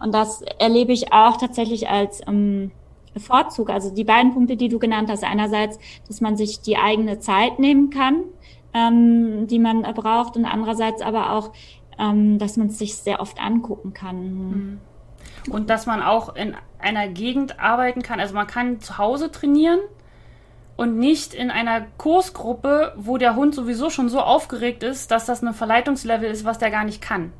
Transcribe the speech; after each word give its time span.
Und 0.00 0.14
das 0.14 0.42
erlebe 0.58 0.92
ich 0.92 1.12
auch 1.12 1.36
tatsächlich 1.36 1.88
als 1.88 2.20
ähm, 2.26 2.72
Vorzug. 3.16 3.70
Also 3.70 3.94
die 3.94 4.04
beiden 4.04 4.32
Punkte, 4.34 4.56
die 4.56 4.68
du 4.68 4.78
genannt 4.78 5.10
hast. 5.10 5.24
Einerseits, 5.24 5.78
dass 6.08 6.20
man 6.20 6.36
sich 6.36 6.60
die 6.60 6.76
eigene 6.76 7.18
Zeit 7.18 7.58
nehmen 7.58 7.90
kann, 7.90 8.24
ähm, 8.74 9.46
die 9.46 9.58
man 9.58 9.82
braucht, 9.94 10.36
und 10.36 10.44
andererseits 10.44 11.02
aber 11.02 11.32
auch, 11.32 11.52
ähm, 11.98 12.38
dass 12.38 12.56
man 12.56 12.68
es 12.68 12.78
sich 12.78 12.96
sehr 12.96 13.20
oft 13.20 13.40
angucken 13.40 13.92
kann. 13.92 14.34
Mhm. 14.34 14.80
Und 15.50 15.70
dass 15.70 15.86
man 15.86 16.02
auch 16.02 16.34
in 16.36 16.54
einer 16.78 17.08
Gegend 17.08 17.60
arbeiten 17.60 18.02
kann. 18.02 18.20
Also 18.20 18.34
man 18.34 18.46
kann 18.46 18.80
zu 18.80 18.98
Hause 18.98 19.30
trainieren 19.30 19.80
und 20.76 20.98
nicht 20.98 21.34
in 21.34 21.50
einer 21.50 21.82
Kursgruppe, 21.98 22.92
wo 22.96 23.18
der 23.18 23.36
Hund 23.36 23.54
sowieso 23.54 23.90
schon 23.90 24.08
so 24.08 24.20
aufgeregt 24.20 24.82
ist, 24.82 25.10
dass 25.10 25.26
das 25.26 25.42
ein 25.42 25.54
Verleitungslevel 25.54 26.30
ist, 26.30 26.44
was 26.44 26.58
der 26.58 26.70
gar 26.70 26.84
nicht 26.84 27.02
kann. 27.02 27.32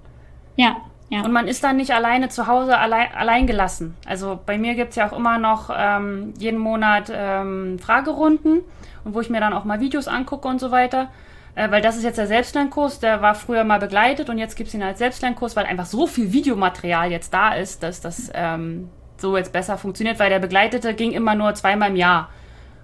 Ja. 0.57 0.77
Ja. 1.13 1.21
Und 1.25 1.33
man 1.33 1.47
ist 1.47 1.63
dann 1.63 1.77
nicht 1.77 1.91
alleine 1.91 2.31
zu 2.31 2.47
Hause 2.47 2.79
allein, 2.79 3.09
allein 3.15 3.47
gelassen. 3.47 3.95
Also 4.07 4.41
bei 4.47 4.57
mir 4.57 4.75
gibt 4.75 4.91
es 4.91 4.97
ja 4.97 5.07
auch 5.07 5.13
immer 5.15 5.39
noch 5.39 5.69
ähm, 5.71 6.33
jeden 6.39 6.59
Monat 6.59 7.13
ähm, 7.15 7.79
Fragerunden 7.79 8.63
und 9.05 9.15
wo 9.15 9.21
ich 9.21 9.29
mir 9.29 9.39
dann 9.39 9.53
auch 9.53 9.65
mal 9.65 9.79
Videos 9.79 10.09
angucke 10.09 10.49
und 10.49 10.59
so 10.59 10.71
weiter. 10.71 11.11
Äh, 11.55 11.71
weil 11.71 11.83
das 11.83 11.99
ist 11.99 12.05
jetzt 12.05 12.17
der 12.17 12.27
Selbstlernkurs, 12.27 12.99
der 13.01 13.21
war 13.21 13.35
früher 13.35 13.63
mal 13.63 13.79
begleitet 13.79 14.31
und 14.31 14.39
jetzt 14.39 14.57
gibt 14.57 14.69
es 14.69 14.75
ihn 14.75 14.83
als 14.83 15.01
Selbstlernkurs, 15.01 15.55
weil 15.55 15.67
einfach 15.67 15.85
so 15.85 16.07
viel 16.07 16.33
Videomaterial 16.33 17.11
jetzt 17.11 17.35
da 17.35 17.53
ist, 17.53 17.83
dass 17.83 18.01
das 18.01 18.31
ähm, 18.33 18.89
so 19.19 19.37
jetzt 19.37 19.53
besser 19.53 19.77
funktioniert, 19.77 20.19
weil 20.19 20.31
der 20.31 20.39
Begleitete 20.39 20.95
ging 20.95 21.13
immer 21.13 21.35
nur 21.35 21.53
zweimal 21.53 21.91
im 21.91 21.97
Jahr. 21.97 22.31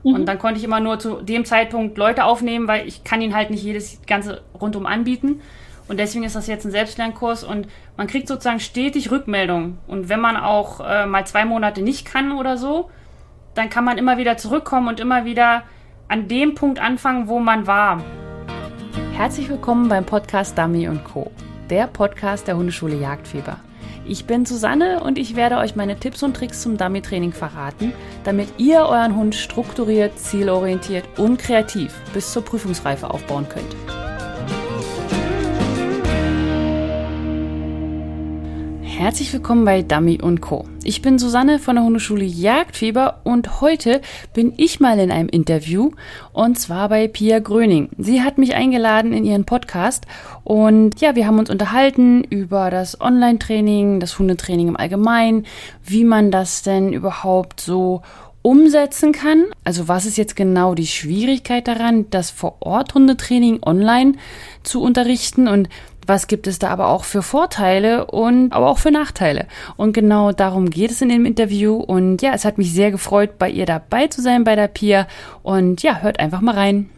Mhm. 0.04 0.16
Und 0.16 0.26
dann 0.26 0.38
konnte 0.38 0.58
ich 0.58 0.64
immer 0.64 0.80
nur 0.80 0.98
zu 0.98 1.22
dem 1.22 1.46
Zeitpunkt 1.46 1.96
Leute 1.96 2.24
aufnehmen, 2.24 2.68
weil 2.68 2.86
ich 2.86 3.04
kann 3.04 3.22
ihn 3.22 3.34
halt 3.34 3.48
nicht 3.48 3.62
jedes 3.62 4.02
ganze 4.06 4.42
rundum 4.60 4.84
anbieten. 4.84 5.40
Und 5.88 5.98
deswegen 5.98 6.24
ist 6.24 6.36
das 6.36 6.46
jetzt 6.46 6.66
ein 6.66 6.70
Selbstlernkurs 6.70 7.42
und 7.44 7.66
man 7.96 8.06
kriegt 8.06 8.28
sozusagen 8.28 8.60
stetig 8.60 9.10
Rückmeldungen. 9.10 9.78
Und 9.86 10.10
wenn 10.10 10.20
man 10.20 10.36
auch 10.36 10.80
äh, 10.80 11.06
mal 11.06 11.26
zwei 11.26 11.46
Monate 11.46 11.80
nicht 11.80 12.04
kann 12.04 12.32
oder 12.32 12.58
so, 12.58 12.90
dann 13.54 13.70
kann 13.70 13.84
man 13.84 13.96
immer 13.96 14.18
wieder 14.18 14.36
zurückkommen 14.36 14.88
und 14.88 15.00
immer 15.00 15.24
wieder 15.24 15.62
an 16.06 16.28
dem 16.28 16.54
Punkt 16.54 16.78
anfangen, 16.78 17.26
wo 17.26 17.40
man 17.40 17.66
war. 17.66 18.04
Herzlich 19.14 19.48
willkommen 19.48 19.88
beim 19.88 20.04
Podcast 20.04 20.56
Dummy 20.58 20.88
Co., 21.04 21.30
der 21.70 21.86
Podcast 21.86 22.46
der 22.46 22.56
Hundeschule 22.56 22.96
Jagdfieber. 22.96 23.56
Ich 24.06 24.26
bin 24.26 24.46
Susanne 24.46 25.02
und 25.02 25.18
ich 25.18 25.36
werde 25.36 25.56
euch 25.56 25.74
meine 25.74 25.98
Tipps 25.98 26.22
und 26.22 26.34
Tricks 26.34 26.62
zum 26.62 26.78
Dummy-Training 26.78 27.32
verraten, 27.32 27.92
damit 28.24 28.48
ihr 28.58 28.80
euren 28.80 29.16
Hund 29.16 29.34
strukturiert, 29.34 30.18
zielorientiert 30.18 31.04
und 31.18 31.38
kreativ 31.38 31.94
bis 32.14 32.32
zur 32.32 32.42
Prüfungsreife 32.44 33.10
aufbauen 33.10 33.46
könnt. 33.48 33.76
Herzlich 38.98 39.32
willkommen 39.32 39.64
bei 39.64 39.82
Dummy 39.82 40.20
und 40.20 40.40
Co. 40.40 40.64
Ich 40.82 41.02
bin 41.02 41.20
Susanne 41.20 41.60
von 41.60 41.76
der 41.76 41.84
Hundeschule 41.84 42.24
Jagdfieber 42.24 43.20
und 43.22 43.60
heute 43.60 44.02
bin 44.34 44.54
ich 44.56 44.80
mal 44.80 44.98
in 44.98 45.12
einem 45.12 45.28
Interview 45.28 45.92
und 46.32 46.58
zwar 46.58 46.88
bei 46.88 47.06
Pia 47.06 47.38
Gröning. 47.38 47.90
Sie 47.96 48.22
hat 48.22 48.38
mich 48.38 48.56
eingeladen 48.56 49.12
in 49.12 49.24
ihren 49.24 49.44
Podcast 49.44 50.04
und 50.42 51.00
ja, 51.00 51.14
wir 51.14 51.28
haben 51.28 51.38
uns 51.38 51.48
unterhalten 51.48 52.24
über 52.24 52.70
das 52.72 53.00
Online-Training, 53.00 54.00
das 54.00 54.18
Hundetraining 54.18 54.66
im 54.66 54.76
Allgemeinen, 54.76 55.46
wie 55.84 56.02
man 56.02 56.32
das 56.32 56.64
denn 56.64 56.92
überhaupt 56.92 57.60
so 57.60 58.02
umsetzen 58.42 59.12
kann. 59.12 59.44
Also 59.62 59.86
was 59.86 60.06
ist 60.06 60.16
jetzt 60.16 60.34
genau 60.34 60.74
die 60.74 60.86
Schwierigkeit 60.88 61.68
daran, 61.68 62.10
das 62.10 62.30
Vor-Ort-Hundetraining 62.30 63.60
online 63.62 64.14
zu 64.64 64.82
unterrichten 64.82 65.46
und 65.46 65.68
was 66.08 66.26
gibt 66.26 66.46
es 66.46 66.58
da 66.58 66.70
aber 66.70 66.88
auch 66.88 67.04
für 67.04 67.22
Vorteile 67.22 68.06
und 68.06 68.52
aber 68.52 68.68
auch 68.68 68.78
für 68.78 68.90
Nachteile. 68.90 69.46
Und 69.76 69.92
genau 69.92 70.32
darum 70.32 70.70
geht 70.70 70.90
es 70.90 71.02
in 71.02 71.10
dem 71.10 71.26
Interview. 71.26 71.76
Und 71.76 72.22
ja, 72.22 72.32
es 72.32 72.44
hat 72.44 72.58
mich 72.58 72.72
sehr 72.72 72.90
gefreut, 72.90 73.38
bei 73.38 73.50
ihr 73.50 73.66
dabei 73.66 74.06
zu 74.06 74.22
sein, 74.22 74.44
bei 74.44 74.56
der 74.56 74.68
Pia. 74.68 75.06
Und 75.42 75.82
ja, 75.82 75.98
hört 75.98 76.18
einfach 76.18 76.40
mal 76.40 76.54
rein. 76.54 76.90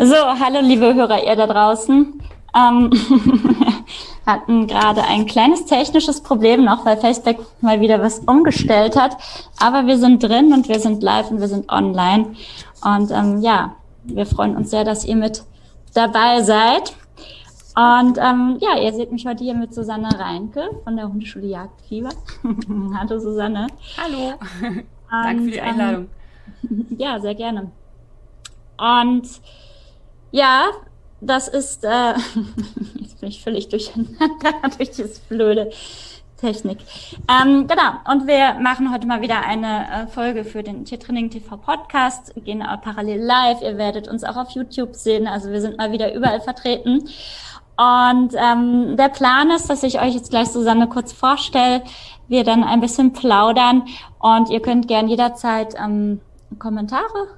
So, 0.00 0.14
hallo 0.14 0.60
liebe 0.62 0.94
Hörer, 0.94 1.22
ihr 1.24 1.36
da 1.36 1.46
draußen. 1.46 2.20
Ähm, 2.54 2.90
hatten 4.26 4.66
gerade 4.66 5.02
ein 5.04 5.26
kleines 5.26 5.66
technisches 5.66 6.22
Problem 6.22 6.64
noch, 6.64 6.84
weil 6.84 6.96
Facebook 6.96 7.46
mal 7.60 7.80
wieder 7.80 8.00
was 8.00 8.20
umgestellt 8.20 8.96
hat. 8.96 9.16
Aber 9.60 9.86
wir 9.86 9.98
sind 9.98 10.22
drin 10.22 10.52
und 10.52 10.68
wir 10.68 10.80
sind 10.80 11.02
live 11.02 11.30
und 11.30 11.40
wir 11.40 11.48
sind 11.48 11.70
online. 11.70 12.34
Und 12.82 13.10
ähm, 13.10 13.40
ja, 13.40 13.76
wir 14.04 14.26
freuen 14.26 14.56
uns 14.56 14.70
sehr, 14.70 14.84
dass 14.84 15.04
ihr 15.04 15.16
mit 15.16 15.44
dabei 15.94 16.42
seid. 16.42 16.94
Und 17.74 18.18
ähm, 18.18 18.58
ja, 18.60 18.78
ihr 18.78 18.92
seht 18.92 19.12
mich 19.12 19.24
heute 19.26 19.44
hier 19.44 19.54
mit 19.54 19.72
Susanne 19.72 20.18
Reinke 20.18 20.68
von 20.84 20.96
der 20.96 21.08
Hundeschule 21.08 21.46
Jagdfieber. 21.46 22.10
Hallo 22.94 23.18
Susanne. 23.18 23.66
Hallo. 23.96 24.34
Und, 24.62 24.84
Danke 25.10 25.44
für 25.44 25.50
die 25.50 25.60
Einladung. 25.60 26.08
Ähm, 26.70 26.86
ja, 26.98 27.18
sehr 27.18 27.34
gerne. 27.34 27.70
Und 28.76 29.26
ja, 30.32 30.66
das 31.22 31.48
ist, 31.48 31.84
äh, 31.84 32.14
jetzt 33.00 33.20
bin 33.20 33.28
ich 33.30 33.42
völlig 33.42 33.68
durcheinander 33.70 34.18
durch 34.76 34.90
das 34.90 35.20
blöde 35.20 35.70
Technik. 36.36 36.78
Ähm, 37.30 37.68
genau, 37.68 38.12
und 38.12 38.26
wir 38.26 38.54
machen 38.60 38.92
heute 38.92 39.06
mal 39.06 39.22
wieder 39.22 39.46
eine 39.46 39.86
äh, 39.88 40.06
Folge 40.08 40.44
für 40.44 40.64
den 40.64 40.84
Tiertraining 40.84 41.30
TV 41.30 41.56
Podcast, 41.56 42.34
wir 42.34 42.42
gehen 42.42 42.62
auch 42.62 42.80
parallel 42.82 43.22
live, 43.22 43.62
ihr 43.62 43.78
werdet 43.78 44.08
uns 44.08 44.24
auch 44.24 44.36
auf 44.36 44.50
YouTube 44.50 44.96
sehen, 44.96 45.28
also 45.28 45.50
wir 45.50 45.60
sind 45.60 45.78
mal 45.78 45.92
wieder 45.92 46.12
überall 46.12 46.40
vertreten. 46.40 47.08
Und 47.82 48.34
ähm, 48.36 48.96
der 48.96 49.08
Plan 49.08 49.50
ist, 49.50 49.68
dass 49.68 49.82
ich 49.82 50.00
euch 50.00 50.14
jetzt 50.14 50.30
gleich 50.30 50.48
Susanne 50.48 50.88
kurz 50.88 51.12
vorstelle, 51.12 51.82
wir 52.28 52.44
dann 52.44 52.62
ein 52.62 52.80
bisschen 52.80 53.12
plaudern 53.12 53.86
und 54.20 54.50
ihr 54.50 54.60
könnt 54.62 54.86
gern 54.86 55.08
jederzeit 55.08 55.74
ähm, 55.82 56.20
Kommentare 56.60 57.28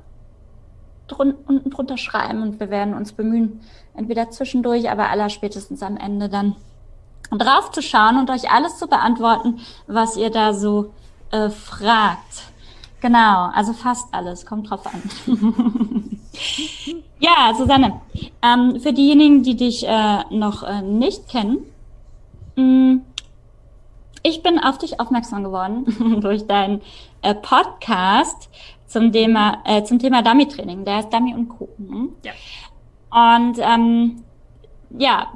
drun 1.06 1.34
unten 1.46 1.70
drunter 1.70 1.96
schreiben 1.96 2.42
und 2.42 2.60
wir 2.60 2.68
werden 2.68 2.94
uns 2.94 3.12
bemühen, 3.12 3.60
entweder 3.94 4.30
zwischendurch, 4.30 4.90
aber 4.90 5.08
aller 5.08 5.30
spätestens 5.30 5.82
am 5.82 5.96
Ende 5.96 6.28
dann 6.28 6.56
drauf 7.30 7.70
zu 7.70 7.80
schauen 7.80 8.18
und 8.18 8.28
euch 8.30 8.50
alles 8.50 8.78
zu 8.78 8.86
beantworten, 8.86 9.60
was 9.86 10.16
ihr 10.16 10.30
da 10.30 10.52
so 10.52 10.92
äh, 11.30 11.48
fragt. 11.48 12.50
Genau, 13.00 13.50
also 13.54 13.72
fast 13.72 14.12
alles, 14.12 14.44
kommt 14.44 14.70
drauf 14.70 14.86
an. 14.86 15.02
Ja, 17.18 17.54
Susanne, 17.56 18.00
ähm, 18.42 18.80
für 18.80 18.92
diejenigen, 18.92 19.42
die 19.42 19.56
dich 19.56 19.86
äh, 19.86 20.24
noch 20.30 20.62
äh, 20.62 20.82
nicht 20.82 21.28
kennen, 21.28 21.58
mh, 22.56 22.62
mm, 22.64 23.02
ich 24.26 24.42
bin 24.42 24.58
auf 24.58 24.78
dich 24.78 25.00
aufmerksam 25.00 25.44
geworden 25.44 26.20
durch 26.20 26.46
deinen 26.46 26.80
äh, 27.22 27.34
Podcast 27.34 28.48
zum 28.86 29.12
Thema, 29.12 29.58
äh, 29.64 29.84
zum 29.84 29.98
Thema 29.98 30.22
Dummy-Training. 30.22 30.84
Der 30.84 30.96
heißt 30.96 31.12
Dummy 31.12 31.34
und 31.34 31.48
Co. 31.48 31.68
Ne? 31.76 32.08
Ja. 32.22 32.32
Und 33.36 33.58
ähm, 33.60 34.22
ja, 34.98 35.32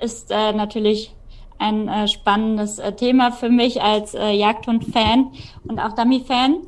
ist 0.00 0.30
äh, 0.30 0.52
natürlich 0.52 1.12
ein 1.58 1.88
äh, 1.88 2.06
spannendes 2.06 2.80
Thema 2.96 3.32
für 3.32 3.48
mich 3.48 3.82
als 3.82 4.12
Jagdhund-Fan 4.12 5.32
und 5.66 5.80
auch 5.80 5.94
Dummy-Fan. 5.94 6.58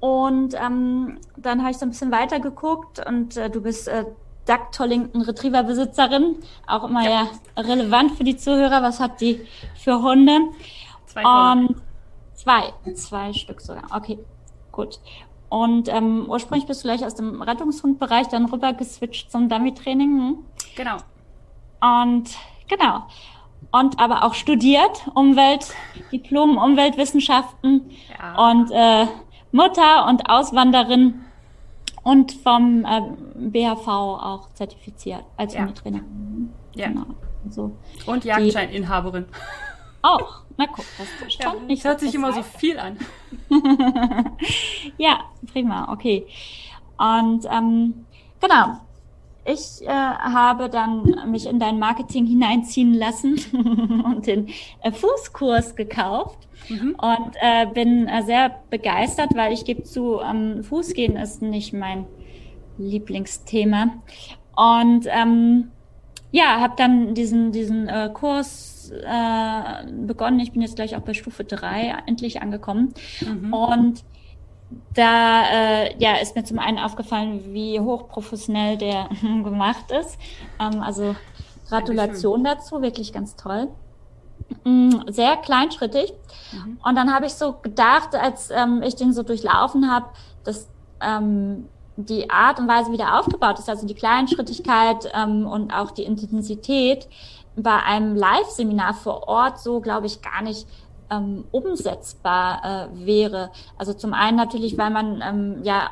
Und 0.00 0.54
ähm, 0.54 1.18
dann 1.36 1.60
habe 1.60 1.72
ich 1.72 1.78
so 1.78 1.86
ein 1.86 1.90
bisschen 1.90 2.12
weiter 2.12 2.38
geguckt 2.38 3.04
und 3.04 3.36
äh, 3.36 3.50
du 3.50 3.60
bist 3.60 3.88
äh, 3.88 4.04
Duck 4.46 4.72
Tollington 4.72 5.22
Retriever 5.22 5.62
Besitzerin, 5.62 6.36
auch 6.66 6.84
immer 6.84 7.02
ja. 7.04 7.28
ja. 7.56 7.62
relevant 7.62 8.12
für 8.12 8.24
die 8.24 8.36
Zuhörer. 8.36 8.82
Was 8.82 9.00
habt 9.00 9.20
ihr 9.22 9.40
für 9.74 10.00
Hunde? 10.00 10.38
Zwei. 11.06 11.52
Und 11.52 11.76
zwei, 12.34 12.72
zwei 12.94 13.32
Stück 13.32 13.60
sogar. 13.60 13.84
Okay, 13.90 14.18
gut. 14.72 15.00
Und 15.50 15.88
ähm, 15.88 16.26
ursprünglich 16.28 16.66
bist 16.66 16.84
du 16.84 16.88
gleich 16.88 17.04
aus 17.04 17.14
dem 17.14 17.42
Rettungshundbereich 17.42 18.28
dann 18.28 18.46
rüber 18.46 18.72
geswitcht 18.72 19.30
zum 19.32 19.48
Dummy-Training. 19.48 20.18
Hm? 20.18 20.38
Genau. 20.76 20.96
Und 21.80 22.30
genau. 22.68 23.06
Und 23.70 23.98
aber 23.98 24.24
auch 24.24 24.34
studiert, 24.34 25.08
Umwelt, 25.14 25.74
Diplom 26.12 26.56
Umweltwissenschaften 26.56 27.90
ja. 28.18 28.50
und 28.50 28.70
äh, 28.70 29.06
Mutter 29.52 30.06
und 30.06 30.28
Auswanderin 30.28 31.24
und 32.02 32.32
vom 32.32 32.84
äh, 32.84 33.00
BHV 33.34 33.88
auch 33.88 34.48
zertifiziert 34.54 35.24
als 35.36 35.54
ja. 35.54 35.60
Hundetrainer. 35.60 36.00
Ja. 36.74 36.88
Genau. 36.88 37.06
Also 37.44 37.72
und 38.06 38.24
Jagdscheininhaberin. 38.24 39.26
Auch. 40.02 40.42
Na 40.56 40.66
guck, 40.66 40.84
das 40.98 41.06
ist 41.28 41.42
ja, 41.42 41.54
nicht. 41.54 41.84
Das 41.84 41.90
hört 41.90 42.00
sich 42.00 42.14
immer 42.14 42.32
so 42.32 42.42
viel 42.42 42.78
an. 42.78 42.98
ja, 44.98 45.20
prima, 45.52 45.92
okay. 45.92 46.26
Und 46.96 47.46
ähm, 47.48 48.06
genau, 48.40 48.80
ich 49.48 49.82
äh, 49.82 49.88
habe 49.88 50.68
dann 50.68 51.30
mich 51.30 51.46
in 51.46 51.58
dein 51.58 51.78
Marketing 51.78 52.26
hineinziehen 52.26 52.94
lassen 52.94 53.38
und 54.04 54.26
den 54.26 54.48
äh, 54.82 54.92
Fußkurs 54.92 55.76
gekauft 55.76 56.48
mhm. 56.68 56.96
und 56.98 57.36
äh, 57.40 57.66
bin 57.66 58.06
äh, 58.08 58.22
sehr 58.22 58.56
begeistert, 58.70 59.30
weil 59.34 59.52
ich 59.52 59.64
gebe 59.64 59.82
zu, 59.82 60.20
ähm, 60.20 60.62
Fußgehen 60.62 61.16
ist 61.16 61.42
nicht 61.42 61.72
mein 61.72 62.06
Lieblingsthema. 62.78 63.94
Und 64.54 65.06
ähm, 65.08 65.70
ja, 66.30 66.60
habe 66.60 66.74
dann 66.76 67.14
diesen, 67.14 67.52
diesen 67.52 67.88
äh, 67.88 68.10
Kurs 68.12 68.90
äh, 68.90 69.92
begonnen. 70.06 70.40
Ich 70.40 70.52
bin 70.52 70.62
jetzt 70.62 70.76
gleich 70.76 70.96
auch 70.96 71.00
bei 71.00 71.14
Stufe 71.14 71.44
drei 71.44 71.94
endlich 72.06 72.42
angekommen. 72.42 72.92
Mhm. 73.20 73.52
Und 73.52 74.04
da 74.94 75.42
äh, 75.50 75.96
ja, 75.98 76.16
ist 76.16 76.34
mir 76.34 76.44
zum 76.44 76.58
einen 76.58 76.78
aufgefallen, 76.78 77.52
wie 77.52 77.80
hochprofessionell 77.80 78.76
der 78.76 79.08
gemacht 79.22 79.90
ist. 79.90 80.18
Ähm, 80.60 80.82
also 80.82 81.14
Gratulation 81.68 82.44
dazu, 82.44 82.82
wirklich 82.82 83.12
ganz 83.12 83.36
toll. 83.36 83.68
Mm, 84.64 84.90
sehr 85.08 85.36
kleinschrittig. 85.36 86.12
Mhm. 86.52 86.78
Und 86.82 86.94
dann 86.94 87.12
habe 87.12 87.26
ich 87.26 87.34
so 87.34 87.54
gedacht, 87.54 88.14
als 88.14 88.50
ähm, 88.50 88.82
ich 88.82 88.96
den 88.96 89.12
so 89.12 89.22
durchlaufen 89.22 89.90
habe, 89.90 90.06
dass 90.44 90.68
ähm, 91.00 91.68
die 91.96 92.30
Art 92.30 92.58
und 92.58 92.68
Weise, 92.68 92.92
wie 92.92 92.96
der 92.96 93.18
aufgebaut 93.18 93.58
ist, 93.58 93.68
also 93.68 93.86
die 93.86 93.94
Kleinschrittigkeit 93.94 95.10
ähm, 95.14 95.46
und 95.46 95.72
auch 95.72 95.90
die 95.90 96.04
Intensität 96.04 97.08
bei 97.56 97.82
einem 97.82 98.14
Live-Seminar 98.14 98.94
vor 98.94 99.26
Ort 99.26 99.58
so, 99.58 99.80
glaube 99.80 100.06
ich, 100.06 100.22
gar 100.22 100.42
nicht 100.42 100.66
ähm, 101.10 101.44
umsetzbar 101.50 102.90
äh, 102.92 103.06
wäre. 103.06 103.50
Also 103.76 103.94
zum 103.94 104.14
einen 104.14 104.36
natürlich, 104.36 104.76
weil 104.78 104.90
man 104.90 105.22
ähm, 105.22 105.62
ja 105.62 105.90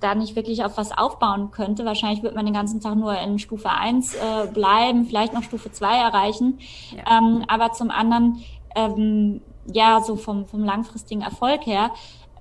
da 0.00 0.14
nicht 0.14 0.36
wirklich 0.36 0.64
auf 0.64 0.76
was 0.76 0.96
aufbauen 0.96 1.50
könnte. 1.50 1.84
Wahrscheinlich 1.84 2.22
wird 2.22 2.34
man 2.34 2.46
den 2.46 2.54
ganzen 2.54 2.80
Tag 2.80 2.96
nur 2.96 3.16
in 3.18 3.38
Stufe 3.38 3.70
1 3.70 4.14
äh, 4.14 4.18
bleiben, 4.52 5.04
vielleicht 5.04 5.34
noch 5.34 5.42
Stufe 5.42 5.70
2 5.70 5.96
erreichen. 5.96 6.58
Ja. 6.96 7.18
Ähm, 7.18 7.44
aber 7.46 7.72
zum 7.72 7.90
anderen, 7.90 8.42
ähm, 8.74 9.42
ja, 9.66 10.00
so 10.00 10.16
vom, 10.16 10.46
vom 10.46 10.64
langfristigen 10.64 11.20
Erfolg 11.22 11.66
her. 11.66 11.90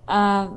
Äh, 0.07 0.47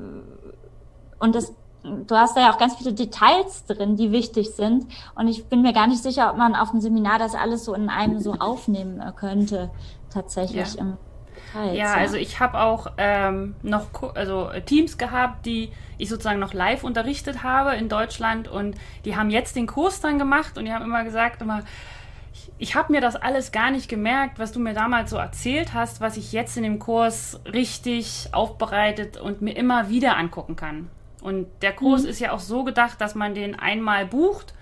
und 1.18 1.34
das, 1.34 1.52
du 1.82 2.14
hast 2.14 2.36
da 2.36 2.42
ja 2.42 2.52
auch 2.52 2.58
ganz 2.58 2.76
viele 2.76 2.92
Details 2.92 3.64
drin, 3.66 3.96
die 3.96 4.12
wichtig 4.12 4.50
sind. 4.50 4.86
Und 5.16 5.28
ich 5.28 5.46
bin 5.46 5.62
mir 5.62 5.72
gar 5.72 5.88
nicht 5.88 6.02
sicher, 6.02 6.30
ob 6.30 6.36
man 6.36 6.54
auf 6.54 6.70
dem 6.70 6.80
Seminar 6.80 7.18
das 7.18 7.34
alles 7.34 7.64
so 7.64 7.74
in 7.74 7.88
einem 7.88 8.20
so 8.20 8.34
aufnehmen 8.34 9.00
äh, 9.00 9.12
könnte, 9.12 9.70
tatsächlich. 10.10 10.74
Ja. 10.74 10.96
Details, 11.52 11.76
ja, 11.76 11.84
ja, 11.84 11.94
also 11.94 12.16
ich 12.16 12.40
habe 12.40 12.58
auch 12.58 12.88
ähm, 12.96 13.54
noch 13.62 13.88
also 14.14 14.50
Teams 14.66 14.98
gehabt, 14.98 15.46
die 15.46 15.70
ich 15.98 16.08
sozusagen 16.08 16.40
noch 16.40 16.54
live 16.54 16.84
unterrichtet 16.84 17.42
habe 17.42 17.74
in 17.74 17.88
Deutschland 17.88 18.48
und 18.48 18.76
die 19.04 19.16
haben 19.16 19.30
jetzt 19.30 19.56
den 19.56 19.66
Kurs 19.66 20.00
dann 20.00 20.18
gemacht 20.18 20.58
und 20.58 20.64
die 20.64 20.72
haben 20.72 20.84
immer 20.84 21.04
gesagt, 21.04 21.42
immer, 21.42 21.62
ich, 22.32 22.50
ich 22.58 22.74
habe 22.74 22.92
mir 22.92 23.00
das 23.00 23.16
alles 23.16 23.52
gar 23.52 23.70
nicht 23.70 23.88
gemerkt, 23.88 24.38
was 24.38 24.52
du 24.52 24.60
mir 24.60 24.74
damals 24.74 25.10
so 25.10 25.16
erzählt 25.16 25.74
hast, 25.74 26.00
was 26.00 26.16
ich 26.16 26.32
jetzt 26.32 26.56
in 26.56 26.62
dem 26.62 26.78
Kurs 26.78 27.40
richtig 27.52 28.28
aufbereitet 28.32 29.16
und 29.16 29.42
mir 29.42 29.56
immer 29.56 29.88
wieder 29.88 30.16
angucken 30.16 30.56
kann. 30.56 30.90
Und 31.20 31.46
der 31.62 31.72
Kurs 31.72 32.02
mhm. 32.02 32.08
ist 32.08 32.20
ja 32.20 32.32
auch 32.32 32.40
so 32.40 32.64
gedacht, 32.64 33.00
dass 33.00 33.14
man 33.14 33.34
den 33.34 33.58
einmal 33.58 34.06
bucht 34.06 34.54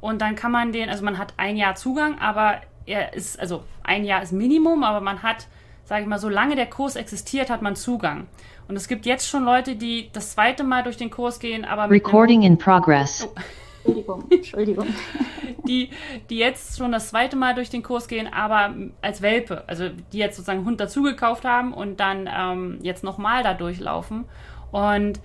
und 0.00 0.22
dann 0.22 0.36
kann 0.36 0.52
man 0.52 0.72
den, 0.72 0.88
also 0.88 1.04
man 1.04 1.18
hat 1.18 1.34
ein 1.36 1.56
Jahr 1.56 1.74
Zugang, 1.74 2.18
aber 2.20 2.60
er 2.86 3.12
ist, 3.14 3.38
also 3.38 3.64
ein 3.82 4.04
Jahr 4.04 4.22
ist 4.22 4.32
Minimum, 4.32 4.84
aber 4.84 5.00
man 5.00 5.22
hat 5.22 5.48
sage 5.86 6.02
ich 6.02 6.08
mal, 6.08 6.18
solange 6.18 6.56
der 6.56 6.66
Kurs 6.66 6.96
existiert, 6.96 7.48
hat 7.48 7.62
man 7.62 7.76
Zugang. 7.76 8.26
Und 8.68 8.76
es 8.76 8.88
gibt 8.88 9.06
jetzt 9.06 9.28
schon 9.28 9.44
Leute, 9.44 9.76
die 9.76 10.10
das 10.12 10.32
zweite 10.32 10.64
Mal 10.64 10.82
durch 10.82 10.96
den 10.96 11.10
Kurs 11.10 11.38
gehen, 11.38 11.64
aber 11.64 11.88
Recording 11.88 12.42
in 12.42 12.58
progress. 12.58 13.26
Oh. 13.26 13.40
Entschuldigung, 13.86 14.24
Entschuldigung. 14.30 14.86
Die, 15.66 15.90
die 16.28 16.38
jetzt 16.38 16.76
schon 16.76 16.92
das 16.92 17.08
zweite 17.08 17.36
Mal 17.36 17.54
durch 17.54 17.70
den 17.70 17.82
Kurs 17.82 18.08
gehen, 18.08 18.32
aber 18.32 18.74
als 19.00 19.22
Welpe, 19.22 19.64
also 19.68 19.88
die 20.12 20.18
jetzt 20.18 20.36
sozusagen 20.36 20.64
Hund 20.64 20.80
dazugekauft 20.80 21.44
haben 21.44 21.72
und 21.72 22.00
dann 22.00 22.28
ähm, 22.32 22.78
jetzt 22.82 23.04
nochmal 23.04 23.42
da 23.42 23.54
durchlaufen. 23.54 24.24
Und 24.72 25.20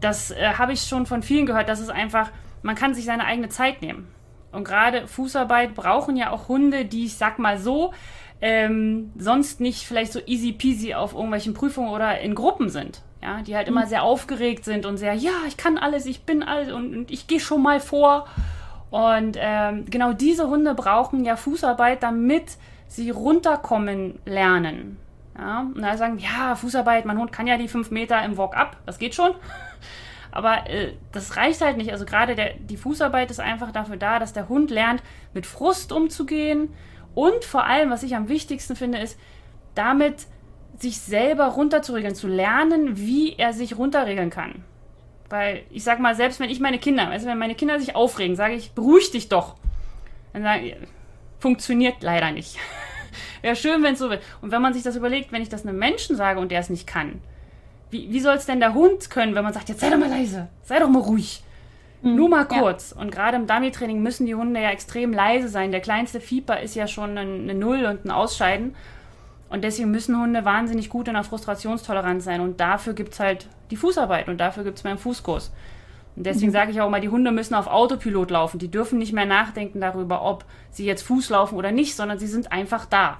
das 0.00 0.32
äh, 0.32 0.54
habe 0.58 0.72
ich 0.72 0.82
schon 0.82 1.06
von 1.06 1.22
vielen 1.22 1.46
gehört, 1.46 1.68
dass 1.68 1.80
es 1.80 1.88
einfach, 1.88 2.30
man 2.62 2.74
kann 2.74 2.94
sich 2.94 3.04
seine 3.04 3.24
eigene 3.24 3.48
Zeit 3.48 3.80
nehmen. 3.80 4.08
Und 4.52 4.64
gerade 4.64 5.08
Fußarbeit 5.08 5.74
brauchen 5.74 6.16
ja 6.16 6.30
auch 6.30 6.48
Hunde, 6.48 6.84
die, 6.84 7.06
ich 7.06 7.16
sag 7.16 7.38
mal 7.38 7.58
so, 7.58 7.92
ähm, 8.40 9.12
sonst 9.16 9.60
nicht 9.60 9.86
vielleicht 9.86 10.12
so 10.12 10.20
easy 10.26 10.52
peasy 10.52 10.94
auf 10.94 11.14
irgendwelchen 11.14 11.54
Prüfungen 11.54 11.90
oder 11.90 12.20
in 12.20 12.34
Gruppen 12.34 12.68
sind. 12.68 13.02
Ja, 13.22 13.40
die 13.40 13.56
halt 13.56 13.68
immer 13.68 13.84
mhm. 13.84 13.88
sehr 13.88 14.02
aufgeregt 14.02 14.64
sind 14.66 14.84
und 14.84 14.98
sehr, 14.98 15.14
ja, 15.14 15.32
ich 15.48 15.56
kann 15.56 15.78
alles, 15.78 16.04
ich 16.04 16.24
bin 16.24 16.42
alles 16.42 16.70
und, 16.70 16.94
und 16.94 17.10
ich 17.10 17.26
gehe 17.26 17.40
schon 17.40 17.62
mal 17.62 17.80
vor. 17.80 18.26
Und 18.90 19.38
ähm, 19.40 19.86
genau 19.86 20.12
diese 20.12 20.48
Hunde 20.48 20.74
brauchen 20.74 21.24
ja 21.24 21.36
Fußarbeit, 21.36 22.02
damit 22.02 22.58
sie 22.86 23.10
runterkommen 23.10 24.18
lernen. 24.26 24.98
Ja, 25.36 25.60
und 25.60 25.82
da 25.82 25.96
sagen, 25.96 26.18
ja, 26.18 26.54
Fußarbeit, 26.54 27.06
mein 27.06 27.18
Hund 27.18 27.32
kann 27.32 27.46
ja 27.46 27.56
die 27.56 27.66
fünf 27.66 27.90
Meter 27.90 28.22
im 28.24 28.36
Walk 28.36 28.56
up, 28.56 28.76
das 28.86 28.98
geht 28.98 29.14
schon. 29.14 29.32
Aber 30.30 30.68
äh, 30.68 30.92
das 31.12 31.36
reicht 31.36 31.60
halt 31.60 31.76
nicht. 31.76 31.92
Also 31.92 32.04
gerade 32.04 32.36
die 32.58 32.76
Fußarbeit 32.76 33.30
ist 33.30 33.40
einfach 33.40 33.72
dafür 33.72 33.96
da, 33.96 34.18
dass 34.18 34.32
der 34.32 34.48
Hund 34.48 34.70
lernt, 34.70 35.02
mit 35.32 35.46
Frust 35.46 35.92
umzugehen, 35.92 36.72
und 37.14 37.44
vor 37.44 37.64
allem, 37.64 37.90
was 37.90 38.02
ich 38.02 38.16
am 38.16 38.28
wichtigsten 38.28 38.76
finde, 38.76 38.98
ist, 38.98 39.18
damit 39.74 40.26
sich 40.78 41.00
selber 41.00 41.46
runterzuregeln, 41.46 42.14
zu 42.14 42.26
lernen, 42.26 42.96
wie 42.98 43.34
er 43.36 43.52
sich 43.52 43.76
runterregeln 43.76 44.30
kann. 44.30 44.64
Weil 45.30 45.62
ich 45.70 45.84
sag 45.84 46.00
mal, 46.00 46.14
selbst 46.14 46.40
wenn 46.40 46.50
ich 46.50 46.60
meine 46.60 46.78
Kinder, 46.78 47.08
also 47.08 47.26
wenn 47.26 47.38
meine 47.38 47.54
Kinder 47.54 47.78
sich 47.78 47.94
aufregen, 47.94 48.36
sage 48.36 48.54
ich, 48.54 48.72
beruhig 48.72 49.10
dich 49.10 49.28
doch. 49.28 49.56
Dann 50.32 50.42
sage 50.42 50.66
ich, 50.66 50.76
funktioniert 51.38 52.02
leider 52.02 52.32
nicht. 52.32 52.56
Wäre 53.42 53.56
schön, 53.56 53.82
wenn 53.82 53.94
es 53.94 54.00
so 54.00 54.10
wird. 54.10 54.22
Und 54.42 54.50
wenn 54.50 54.62
man 54.62 54.74
sich 54.74 54.82
das 54.82 54.96
überlegt, 54.96 55.32
wenn 55.32 55.42
ich 55.42 55.48
das 55.48 55.64
einem 55.64 55.78
Menschen 55.78 56.16
sage 56.16 56.40
und 56.40 56.50
der 56.50 56.60
es 56.60 56.70
nicht 56.70 56.86
kann, 56.86 57.20
wie, 57.90 58.10
wie 58.10 58.20
soll 58.20 58.34
es 58.34 58.46
denn 58.46 58.60
der 58.60 58.74
Hund 58.74 59.10
können, 59.10 59.34
wenn 59.34 59.44
man 59.44 59.52
sagt, 59.52 59.68
jetzt 59.68 59.80
sei 59.80 59.90
doch 59.90 59.98
mal 59.98 60.08
leise, 60.08 60.48
sei 60.62 60.80
doch 60.80 60.88
mal 60.88 61.02
ruhig. 61.02 61.42
Mhm. 62.04 62.16
Nur 62.16 62.28
mal 62.28 62.44
kurz. 62.44 62.94
Ja. 62.94 63.00
Und 63.00 63.10
gerade 63.10 63.36
im 63.36 63.46
Dummy-Training 63.46 64.02
müssen 64.02 64.26
die 64.26 64.34
Hunde 64.34 64.60
ja 64.60 64.70
extrem 64.70 65.12
leise 65.12 65.48
sein. 65.48 65.72
Der 65.72 65.80
kleinste 65.80 66.20
Fieber 66.20 66.60
ist 66.60 66.74
ja 66.74 66.86
schon 66.86 67.16
eine 67.16 67.54
Null 67.54 67.86
und 67.86 68.04
ein 68.04 68.10
Ausscheiden. 68.10 68.76
Und 69.48 69.64
deswegen 69.64 69.90
müssen 69.90 70.20
Hunde 70.20 70.44
wahnsinnig 70.44 70.88
gut 70.88 71.08
in 71.08 71.14
der 71.14 71.24
Frustrationstoleranz 71.24 72.24
sein. 72.24 72.40
Und 72.40 72.60
dafür 72.60 72.92
gibt 72.92 73.14
es 73.14 73.20
halt 73.20 73.48
die 73.70 73.76
Fußarbeit 73.76 74.28
und 74.28 74.38
dafür 74.38 74.64
gibt 74.64 74.78
es 74.78 74.84
meinen 74.84 74.98
Fußkurs. 74.98 75.52
Und 76.16 76.26
deswegen 76.26 76.48
mhm. 76.48 76.52
sage 76.52 76.70
ich 76.70 76.80
auch 76.80 76.88
immer, 76.88 77.00
die 77.00 77.08
Hunde 77.08 77.32
müssen 77.32 77.54
auf 77.54 77.66
Autopilot 77.66 78.30
laufen. 78.30 78.58
Die 78.58 78.70
dürfen 78.70 78.98
nicht 78.98 79.12
mehr 79.12 79.26
nachdenken 79.26 79.80
darüber, 79.80 80.22
ob 80.22 80.44
sie 80.70 80.84
jetzt 80.84 81.02
Fuß 81.02 81.30
laufen 81.30 81.56
oder 81.56 81.72
nicht, 81.72 81.96
sondern 81.96 82.18
sie 82.18 82.26
sind 82.26 82.52
einfach 82.52 82.84
da. 82.84 83.18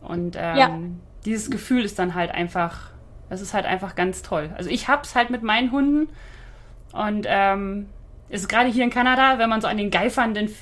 Und 0.00 0.36
ähm, 0.38 0.56
ja. 0.56 0.78
dieses 1.24 1.50
Gefühl 1.50 1.84
ist 1.84 1.98
dann 1.98 2.14
halt 2.14 2.30
einfach, 2.30 2.90
das 3.28 3.42
ist 3.42 3.52
halt 3.52 3.66
einfach 3.66 3.94
ganz 3.94 4.22
toll. 4.22 4.50
Also 4.56 4.70
ich 4.70 4.88
hab's 4.88 5.14
halt 5.14 5.30
mit 5.30 5.42
meinen 5.42 5.70
Hunden 5.70 6.08
und 6.92 7.26
ähm, 7.28 7.88
ist 8.28 8.48
gerade 8.48 8.68
hier 8.68 8.84
in 8.84 8.90
Kanada, 8.90 9.38
wenn 9.38 9.48
man 9.48 9.60
so 9.60 9.68
an 9.68 9.76
den 9.76 9.90
geifernden 9.90 10.54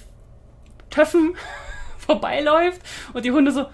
Töpfen 0.90 1.36
vorbeiläuft 1.98 2.80
und 3.12 3.24
die 3.24 3.32
Hunde 3.32 3.52
so, 3.52 3.66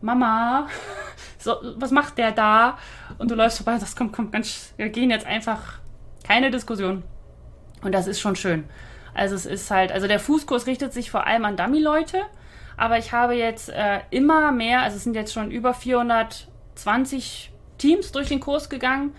Mama, 0.00 0.68
so, 1.38 1.56
was 1.76 1.90
macht 1.90 2.18
der 2.18 2.32
da? 2.32 2.78
Und 3.18 3.30
du 3.30 3.34
läufst 3.34 3.58
vorbei 3.58 3.74
und 3.74 3.80
sagst, 3.80 3.96
komm, 3.96 4.12
komm, 4.12 4.30
ganz, 4.30 4.74
wir 4.76 4.88
gehen 4.88 5.10
jetzt 5.10 5.26
einfach. 5.26 5.78
Keine 6.24 6.50
Diskussion. 6.50 7.04
Und 7.82 7.92
das 7.92 8.06
ist 8.06 8.20
schon 8.20 8.36
schön. 8.36 8.64
Also 9.14 9.34
es 9.34 9.46
ist 9.46 9.70
halt, 9.70 9.92
also 9.92 10.06
der 10.06 10.20
Fußkurs 10.20 10.66
richtet 10.66 10.92
sich 10.92 11.10
vor 11.10 11.26
allem 11.26 11.44
an 11.44 11.56
Dummy-Leute, 11.56 12.22
aber 12.76 12.98
ich 12.98 13.12
habe 13.12 13.34
jetzt 13.34 13.70
äh, 13.70 14.00
immer 14.10 14.52
mehr, 14.52 14.82
also 14.82 14.96
es 14.96 15.04
sind 15.04 15.14
jetzt 15.14 15.32
schon 15.32 15.50
über 15.50 15.74
420 15.74 17.50
Teams 17.78 18.12
durch 18.12 18.28
den 18.28 18.40
Kurs 18.40 18.68
gegangen 18.68 19.14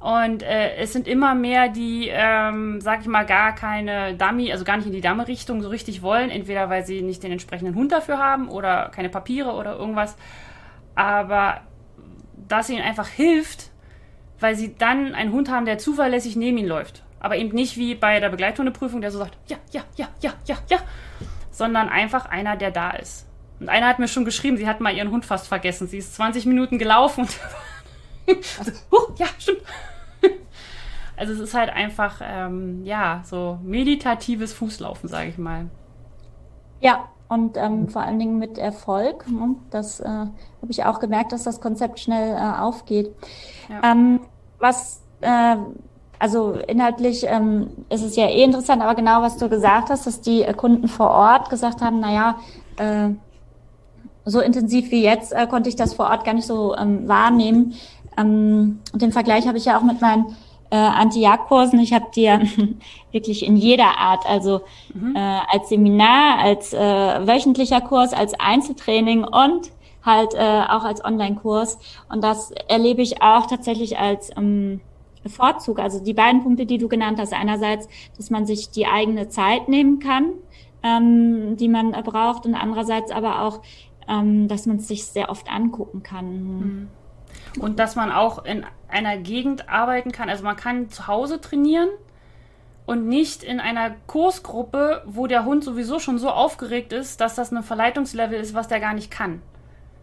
und 0.00 0.44
äh, 0.44 0.76
es 0.76 0.92
sind 0.92 1.08
immer 1.08 1.34
mehr, 1.34 1.68
die, 1.68 2.08
ähm, 2.08 2.80
sag 2.80 3.00
ich 3.00 3.08
mal, 3.08 3.26
gar 3.26 3.54
keine 3.54 4.14
Dummy, 4.14 4.52
also 4.52 4.64
gar 4.64 4.76
nicht 4.76 4.86
in 4.86 4.92
die 4.92 5.00
Dummy-Richtung 5.00 5.60
so 5.60 5.68
richtig 5.68 6.02
wollen. 6.02 6.30
Entweder 6.30 6.70
weil 6.70 6.86
sie 6.86 7.02
nicht 7.02 7.22
den 7.24 7.32
entsprechenden 7.32 7.74
Hund 7.74 7.90
dafür 7.90 8.18
haben 8.18 8.48
oder 8.48 8.90
keine 8.94 9.08
Papiere 9.08 9.52
oder 9.52 9.76
irgendwas. 9.76 10.16
Aber 10.94 11.62
dass 12.46 12.70
ihnen 12.70 12.82
einfach 12.82 13.08
hilft, 13.08 13.70
weil 14.38 14.54
sie 14.54 14.76
dann 14.76 15.14
einen 15.14 15.32
Hund 15.32 15.50
haben, 15.50 15.66
der 15.66 15.78
zuverlässig 15.78 16.36
neben 16.36 16.58
ihnen 16.58 16.68
läuft. 16.68 17.02
Aber 17.18 17.36
eben 17.36 17.52
nicht 17.52 17.76
wie 17.76 17.96
bei 17.96 18.20
der 18.20 18.28
Begleithundeprüfung, 18.28 19.00
der 19.00 19.10
so 19.10 19.18
sagt, 19.18 19.36
ja, 19.48 19.56
ja, 19.72 19.82
ja, 19.96 20.08
ja, 20.20 20.32
ja, 20.46 20.56
ja. 20.68 20.78
Sondern 21.50 21.88
einfach 21.88 22.26
einer, 22.26 22.56
der 22.56 22.70
da 22.70 22.90
ist. 22.90 23.26
Und 23.58 23.68
einer 23.68 23.88
hat 23.88 23.98
mir 23.98 24.06
schon 24.06 24.24
geschrieben, 24.24 24.56
sie 24.56 24.68
hat 24.68 24.80
mal 24.80 24.94
ihren 24.94 25.10
Hund 25.10 25.26
fast 25.26 25.48
vergessen. 25.48 25.88
Sie 25.88 25.98
ist 25.98 26.14
20 26.14 26.46
Minuten 26.46 26.78
gelaufen 26.78 27.22
und 27.22 27.40
also, 28.58 28.72
huh, 28.90 29.12
ja, 29.16 29.26
stimmt. 29.38 29.62
also 31.16 31.32
es 31.32 31.40
ist 31.40 31.54
halt 31.54 31.70
einfach, 31.70 32.20
ähm, 32.22 32.84
ja, 32.84 33.22
so 33.24 33.58
meditatives 33.62 34.52
Fußlaufen, 34.52 35.08
sage 35.08 35.28
ich 35.30 35.38
mal. 35.38 35.66
Ja, 36.80 37.08
und 37.28 37.56
ähm, 37.56 37.88
vor 37.88 38.02
allen 38.02 38.18
Dingen 38.18 38.38
mit 38.38 38.56
Erfolg. 38.58 39.28
Ne? 39.28 39.56
Das 39.70 40.00
äh, 40.00 40.08
habe 40.08 40.30
ich 40.70 40.84
auch 40.84 40.98
gemerkt, 40.98 41.32
dass 41.32 41.44
das 41.44 41.60
Konzept 41.60 42.00
schnell 42.00 42.34
äh, 42.36 42.60
aufgeht. 42.60 43.14
Ja. 43.68 43.92
Ähm, 43.92 44.20
was, 44.58 45.02
äh, 45.20 45.56
also 46.18 46.52
inhaltlich 46.52 47.24
ähm, 47.26 47.70
ist 47.90 48.02
es 48.02 48.16
ja 48.16 48.26
eh 48.26 48.42
interessant, 48.42 48.82
aber 48.82 48.94
genau 48.94 49.22
was 49.22 49.36
du 49.36 49.48
gesagt 49.48 49.90
hast, 49.90 50.06
dass 50.06 50.20
die 50.20 50.44
Kunden 50.56 50.88
vor 50.88 51.10
Ort 51.10 51.50
gesagt 51.50 51.82
haben, 51.82 52.00
naja, 52.00 52.36
äh, 52.76 53.10
so 54.24 54.40
intensiv 54.40 54.90
wie 54.90 55.02
jetzt 55.02 55.32
äh, 55.32 55.46
konnte 55.46 55.68
ich 55.68 55.76
das 55.76 55.94
vor 55.94 56.06
Ort 56.06 56.24
gar 56.24 56.34
nicht 56.34 56.46
so 56.46 56.76
ähm, 56.76 57.08
wahrnehmen. 57.08 57.74
Ähm, 58.18 58.80
den 58.94 59.12
Vergleich 59.12 59.46
habe 59.46 59.58
ich 59.58 59.66
ja 59.66 59.78
auch 59.78 59.82
mit 59.82 60.00
meinen 60.00 60.36
äh, 60.70 60.76
Anti-Jagd-Kursen. 60.76 61.78
Ich 61.80 61.92
habe 61.92 62.06
die 62.14 62.22
ja 62.22 62.40
wirklich 63.12 63.46
in 63.46 63.56
jeder 63.56 63.98
Art, 63.98 64.26
also 64.28 64.62
mhm. 64.94 65.16
äh, 65.16 65.40
als 65.50 65.68
Seminar, 65.68 66.38
als 66.38 66.72
äh, 66.72 66.78
wöchentlicher 66.78 67.80
Kurs, 67.80 68.12
als 68.12 68.38
Einzeltraining 68.38 69.24
und 69.24 69.70
halt 70.04 70.34
äh, 70.34 70.62
auch 70.68 70.84
als 70.84 71.04
Online-Kurs. 71.04 71.78
Und 72.08 72.22
das 72.22 72.50
erlebe 72.68 73.02
ich 73.02 73.22
auch 73.22 73.46
tatsächlich 73.46 73.98
als 73.98 74.30
ähm, 74.36 74.80
Vorzug. 75.26 75.78
Also 75.78 76.02
die 76.02 76.14
beiden 76.14 76.42
Punkte, 76.42 76.66
die 76.66 76.78
du 76.78 76.88
genannt 76.88 77.18
hast. 77.18 77.32
Einerseits, 77.32 77.88
dass 78.16 78.30
man 78.30 78.46
sich 78.46 78.70
die 78.70 78.86
eigene 78.86 79.28
Zeit 79.28 79.68
nehmen 79.68 79.98
kann, 79.98 80.32
ähm, 80.82 81.56
die 81.56 81.68
man 81.68 81.92
braucht, 81.92 82.46
und 82.46 82.54
andererseits 82.54 83.10
aber 83.10 83.42
auch, 83.42 83.60
ähm, 84.08 84.48
dass 84.48 84.66
man 84.66 84.76
es 84.76 84.88
sich 84.88 85.04
sehr 85.04 85.30
oft 85.30 85.50
angucken 85.50 86.02
kann. 86.02 86.42
Mhm. 86.42 86.88
Und 87.60 87.78
dass 87.78 87.96
man 87.96 88.12
auch 88.12 88.44
in 88.44 88.64
einer 88.88 89.16
Gegend 89.18 89.68
arbeiten 89.68 90.12
kann. 90.12 90.28
Also 90.28 90.44
man 90.44 90.56
kann 90.56 90.90
zu 90.90 91.06
Hause 91.06 91.40
trainieren 91.40 91.88
und 92.86 93.06
nicht 93.06 93.42
in 93.42 93.60
einer 93.60 93.90
Kursgruppe, 94.06 95.02
wo 95.04 95.26
der 95.26 95.44
Hund 95.44 95.62
sowieso 95.62 95.98
schon 95.98 96.18
so 96.18 96.30
aufgeregt 96.30 96.92
ist, 96.92 97.20
dass 97.20 97.34
das 97.34 97.52
ein 97.52 97.62
Verleitungslevel 97.62 98.40
ist, 98.40 98.54
was 98.54 98.68
der 98.68 98.80
gar 98.80 98.94
nicht 98.94 99.10
kann. 99.10 99.42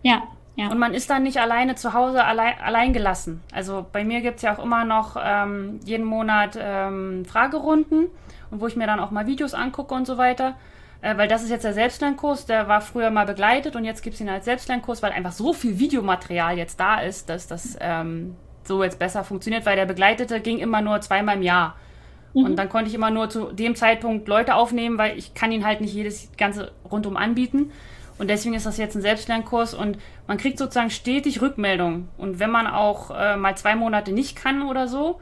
Ja. 0.04 0.24
Ja. 0.56 0.70
Und 0.70 0.78
man 0.78 0.94
ist 0.94 1.10
dann 1.10 1.24
nicht 1.24 1.40
alleine 1.40 1.76
zu 1.76 1.94
Hause 1.94 2.24
allein, 2.24 2.54
allein 2.64 2.94
gelassen. 2.94 3.42
Also 3.52 3.86
bei 3.92 4.06
mir 4.06 4.22
gibt 4.22 4.38
es 4.38 4.42
ja 4.44 4.56
auch 4.56 4.64
immer 4.64 4.86
noch 4.86 5.18
ähm, 5.22 5.80
jeden 5.84 6.06
Monat 6.06 6.58
ähm, 6.62 7.26
Fragerunden 7.26 8.08
und 8.52 8.62
wo 8.62 8.68
ich 8.68 8.78
mir 8.78 8.88
dann 8.88 9.02
auch 9.02 9.12
mal 9.12 9.28
Videos 9.28 9.54
angucke 9.54 9.94
und 9.94 10.08
so 10.08 10.18
weiter. 10.18 10.56
Äh, 11.06 11.18
weil 11.18 11.28
das 11.28 11.44
ist 11.44 11.52
jetzt 11.52 11.64
der 11.64 11.74
Selbstlernkurs, 11.74 12.48
der 12.48 12.68
war 12.68 12.82
früher 12.82 13.12
mal 13.12 13.28
begleitet 13.28 13.76
und 13.76 13.86
jetzt 13.86 14.02
gibt 14.02 14.16
es 14.16 14.22
ihn 14.22 14.30
als 14.30 14.46
Selbstlernkurs, 14.46 15.04
weil 15.04 15.12
einfach 15.12 15.34
so 15.34 15.54
viel 15.54 15.78
Videomaterial 15.78 16.58
jetzt 16.58 16.80
da 16.80 17.00
ist, 17.00 17.30
dass 17.30 17.46
das 17.46 17.78
ähm, 17.80 18.36
so 18.64 18.84
jetzt 18.84 18.98
besser 18.98 19.24
funktioniert, 19.24 19.68
weil 19.68 19.76
der 19.76 19.86
Begleitete 19.86 20.40
ging 20.42 20.58
immer 20.58 20.82
nur 20.82 21.00
zweimal 21.02 21.36
im 21.36 21.44
Jahr. 21.44 21.76
Mhm. 22.34 22.46
Und 22.46 22.56
dann 22.56 22.70
konnte 22.70 22.90
ich 22.90 22.96
immer 22.96 23.12
nur 23.12 23.30
zu 23.30 23.52
dem 23.52 23.76
Zeitpunkt 23.76 24.28
Leute 24.28 24.56
aufnehmen, 24.56 24.98
weil 24.98 25.16
ich 25.16 25.36
kann 25.36 25.52
ihn 25.52 25.64
halt 25.64 25.80
nicht 25.80 25.94
jedes 25.94 26.32
ganze 26.40 26.72
rundum 26.90 27.18
anbieten. 27.18 27.72
Und 28.18 28.32
deswegen 28.32 28.56
ist 28.56 28.66
das 28.66 28.78
jetzt 28.78 28.96
ein 28.96 29.04
Selbstlernkurs 29.04 29.76
und 29.76 30.00
man 30.26 30.38
kriegt 30.38 30.58
sozusagen 30.58 30.90
stetig 30.90 31.40
Rückmeldungen. 31.40 32.10
Und 32.18 32.40
wenn 32.40 32.50
man 32.50 32.66
auch 32.66 33.12
äh, 33.12 33.38
mal 33.38 33.56
zwei 33.56 33.76
Monate 33.76 34.12
nicht 34.12 34.36
kann 34.36 34.64
oder 34.64 34.88
so, 34.88 35.20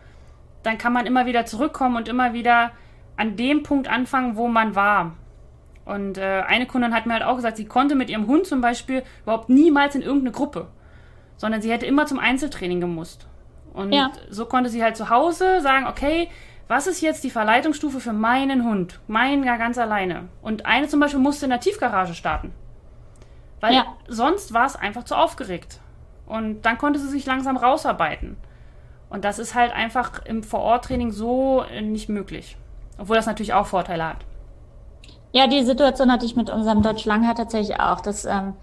dann 0.61 0.77
kann 0.77 0.93
man 0.93 1.05
immer 1.05 1.25
wieder 1.25 1.45
zurückkommen 1.45 1.97
und 1.97 2.07
immer 2.07 2.31
wieder 2.31 2.71
an 3.17 3.35
dem 3.35 3.63
Punkt 3.63 3.89
anfangen, 3.89 4.37
wo 4.37 4.47
man 4.47 4.75
war. 4.75 5.17
Und 5.85 6.17
äh, 6.17 6.43
eine 6.47 6.65
Kundin 6.65 6.93
hat 6.93 7.05
mir 7.05 7.13
halt 7.13 7.23
auch 7.23 7.35
gesagt, 7.35 7.57
sie 7.57 7.65
konnte 7.65 7.95
mit 7.95 8.09
ihrem 8.09 8.27
Hund 8.27 8.47
zum 8.47 8.61
Beispiel 8.61 9.03
überhaupt 9.23 9.49
niemals 9.49 9.95
in 9.95 10.01
irgendeine 10.01 10.31
Gruppe, 10.31 10.67
sondern 11.37 11.61
sie 11.61 11.71
hätte 11.71 11.85
immer 11.85 12.05
zum 12.05 12.19
Einzeltraining 12.19 12.79
gemusst. 12.79 13.27
Und 13.73 13.91
ja. 13.91 14.11
so 14.29 14.45
konnte 14.45 14.69
sie 14.69 14.83
halt 14.83 14.95
zu 14.95 15.09
Hause 15.09 15.61
sagen, 15.61 15.87
okay, 15.87 16.29
was 16.67 16.87
ist 16.87 17.01
jetzt 17.01 17.23
die 17.23 17.29
Verleitungsstufe 17.29 17.99
für 17.99 18.13
meinen 18.13 18.63
Hund? 18.63 18.99
Meinen 19.07 19.43
ja 19.43 19.57
ganz 19.57 19.77
alleine. 19.77 20.29
Und 20.41 20.65
eine 20.65 20.87
zum 20.87 20.99
Beispiel 20.99 21.19
musste 21.19 21.45
in 21.45 21.49
der 21.49 21.59
Tiefgarage 21.59 22.13
starten. 22.13 22.53
Weil 23.59 23.73
ja. 23.73 23.85
sonst 24.07 24.53
war 24.53 24.65
es 24.65 24.75
einfach 24.75 25.03
zu 25.03 25.15
aufgeregt. 25.15 25.79
Und 26.25 26.61
dann 26.61 26.77
konnte 26.77 26.99
sie 26.99 27.09
sich 27.09 27.25
langsam 27.25 27.57
rausarbeiten. 27.57 28.37
Und 29.09 29.25
das 29.25 29.39
ist 29.39 29.55
halt 29.55 29.73
einfach 29.73 30.25
im 30.25 30.43
Vororttraining 30.43 31.11
so 31.11 31.63
äh, 31.63 31.81
nicht 31.81 32.09
möglich. 32.09 32.57
Obwohl 32.97 33.17
das 33.17 33.25
natürlich 33.25 33.53
auch 33.53 33.67
Vorteile 33.67 34.07
hat. 34.07 34.25
Ja, 35.33 35.47
die 35.47 35.63
Situation 35.63 36.11
hatte 36.11 36.25
ich 36.25 36.35
mit 36.35 36.49
unserem 36.49 36.83
Dodge 36.83 37.03
Langhaar 37.05 37.33
tatsächlich 37.33 37.79
auch, 37.79 38.01
dass 38.01 38.23
ähm, 38.23 38.53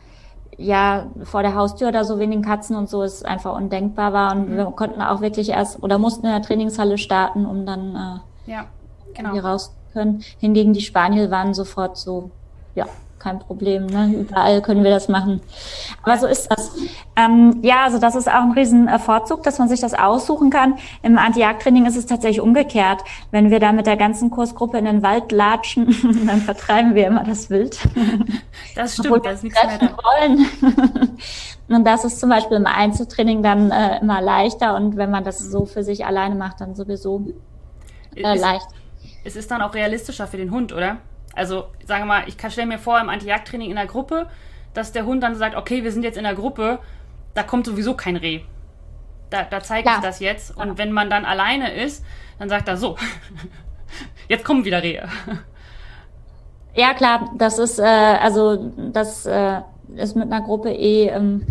ja 0.57 1.07
vor 1.25 1.43
der 1.43 1.57
Haustür 1.57 1.91
da 1.91 2.05
so 2.05 2.19
wenig 2.21 2.43
Katzen 2.43 2.77
und 2.77 2.89
so 2.89 3.03
es 3.03 3.25
einfach 3.25 3.55
undenkbar 3.55 4.12
war. 4.12 4.33
Und 4.33 4.50
mhm. 4.50 4.57
wir 4.57 4.65
konnten 4.67 5.03
auch 5.03 5.21
wirklich 5.21 5.50
erst 5.50 5.83
oder 5.83 5.99
mussten 5.99 6.27
in 6.27 6.33
der 6.33 6.43
Trainingshalle 6.43 6.97
starten, 6.97 7.45
um 7.45 7.67
dann 7.67 8.23
äh, 8.47 8.50
ja, 8.53 8.67
genau. 9.15 9.37
raus 9.39 9.75
können. 9.93 10.23
Hingegen 10.39 10.73
die 10.73 10.81
Spaniel 10.81 11.31
waren 11.33 11.55
sofort 11.55 11.97
so, 11.97 12.31
ja, 12.77 12.87
kein 13.21 13.39
Problem. 13.39 13.87
Ne? 13.87 14.15
Überall 14.21 14.62
können 14.62 14.83
wir 14.83 14.91
das 14.91 15.09
machen. 15.09 15.41
Aber 16.03 16.19
so 16.19 16.27
ist 16.27 16.49
das. 16.50 16.75
Ähm, 17.17 17.61
ja, 17.62 17.85
also 17.85 17.99
das 17.99 18.17
ist 18.17 18.29
auch 18.29 18.43
ein 18.43 18.53
riesen 18.53 18.89
Vorzug, 18.99 19.43
dass 19.43 19.59
man 19.59 19.69
sich 19.69 19.81
das 19.81 19.95
aussuchen 19.95 20.50
kann. 20.50 20.79
Im 21.03 21.19
Anti-Jagd-Training 21.19 21.87
ist 21.87 21.97
es 21.97 22.07
tatsächlich 22.07 22.41
umgekehrt. 22.41 23.03
Wenn 23.31 23.50
wir 23.50 23.61
da 23.61 23.73
mit 23.73 23.87
der 23.87 23.97
ganzen 23.97 24.31
Kursgruppe 24.31 24.79
in 24.79 24.87
den 24.87 25.03
Wald 25.03 25.31
latschen, 25.31 25.87
dann 26.27 26.41
vertreiben 26.41 26.95
wir 26.95 27.07
immer 27.07 27.23
das 27.23 27.50
Wild. 27.50 27.79
Das 28.75 28.95
stimmt, 28.95 29.25
da 29.25 29.31
ist 29.31 29.45
nichts 29.45 29.62
mehr 29.62 29.79
da. 29.79 29.97
Wollen. 29.97 30.47
Und 31.69 31.85
das 31.85 32.05
ist 32.05 32.19
zum 32.19 32.31
Beispiel 32.31 32.57
im 32.57 32.67
Einzeltraining 32.67 33.43
dann 33.43 33.71
äh, 33.71 34.00
immer 34.00 34.21
leichter. 34.21 34.75
Und 34.75 34.97
wenn 34.97 35.11
man 35.11 35.25
das 35.25 35.39
so 35.39 35.67
für 35.67 35.85
sich 35.85 36.05
alleine 36.05 36.35
macht, 36.35 36.61
dann 36.61 36.75
sowieso 36.75 37.27
äh, 38.17 38.37
leicht. 38.37 38.67
Es 39.25 39.37
ist 39.37 39.50
dann 39.50 39.61
auch 39.62 39.75
realistischer 39.75 40.27
für 40.27 40.39
den 40.39 40.50
Hund, 40.50 40.73
oder? 40.73 40.99
Also, 41.35 41.67
sagen 41.87 42.03
wir 42.03 42.07
mal, 42.07 42.25
ich 42.27 42.35
stelle 42.53 42.67
mir 42.67 42.79
vor, 42.79 43.01
im 43.01 43.09
Anti-Jagd-Training 43.09 43.71
in 43.71 43.77
der 43.77 43.87
Gruppe, 43.87 44.27
dass 44.75 44.93
der 44.93 45.05
Hund 45.07 45.23
dann 45.23 45.35
sagt, 45.35 45.57
okay, 45.57 45.85
wir 45.85 45.93
sind 45.93 46.03
jetzt 46.03 46.19
in 46.19 46.25
der 46.25 46.35
Gruppe, 46.35 46.79
da 47.35 47.43
kommt 47.43 47.67
sowieso 47.67 47.95
kein 47.95 48.17
Reh. 48.17 48.41
Da, 49.31 49.45
da 49.45 49.61
zeige 49.61 49.89
ich 49.89 50.03
das 50.03 50.21
jetzt. 50.21 50.57
Und 50.57 50.69
ja. 50.69 50.79
wenn 50.79 50.93
man 50.93 51.09
dann 51.09 51.25
alleine 51.25 51.73
ist, 51.73 52.05
dann 52.39 52.49
sagt 52.49 52.69
er 52.69 52.77
so, 52.77 52.97
jetzt 54.29 54.45
kommen 54.45 54.65
wieder 54.65 54.83
Rehe. 54.83 55.09
Ja, 56.75 56.95
klar, 56.95 57.31
das 57.37 57.59
ist, 57.59 57.79
äh, 57.79 57.83
also 57.83 58.73
das 58.93 59.27
äh, 59.27 59.61
ist 59.97 60.17
mit 60.17 60.33
einer 60.33 60.41
Gruppe 60.41 60.71
eh 60.71 61.09
ähm, 61.09 61.47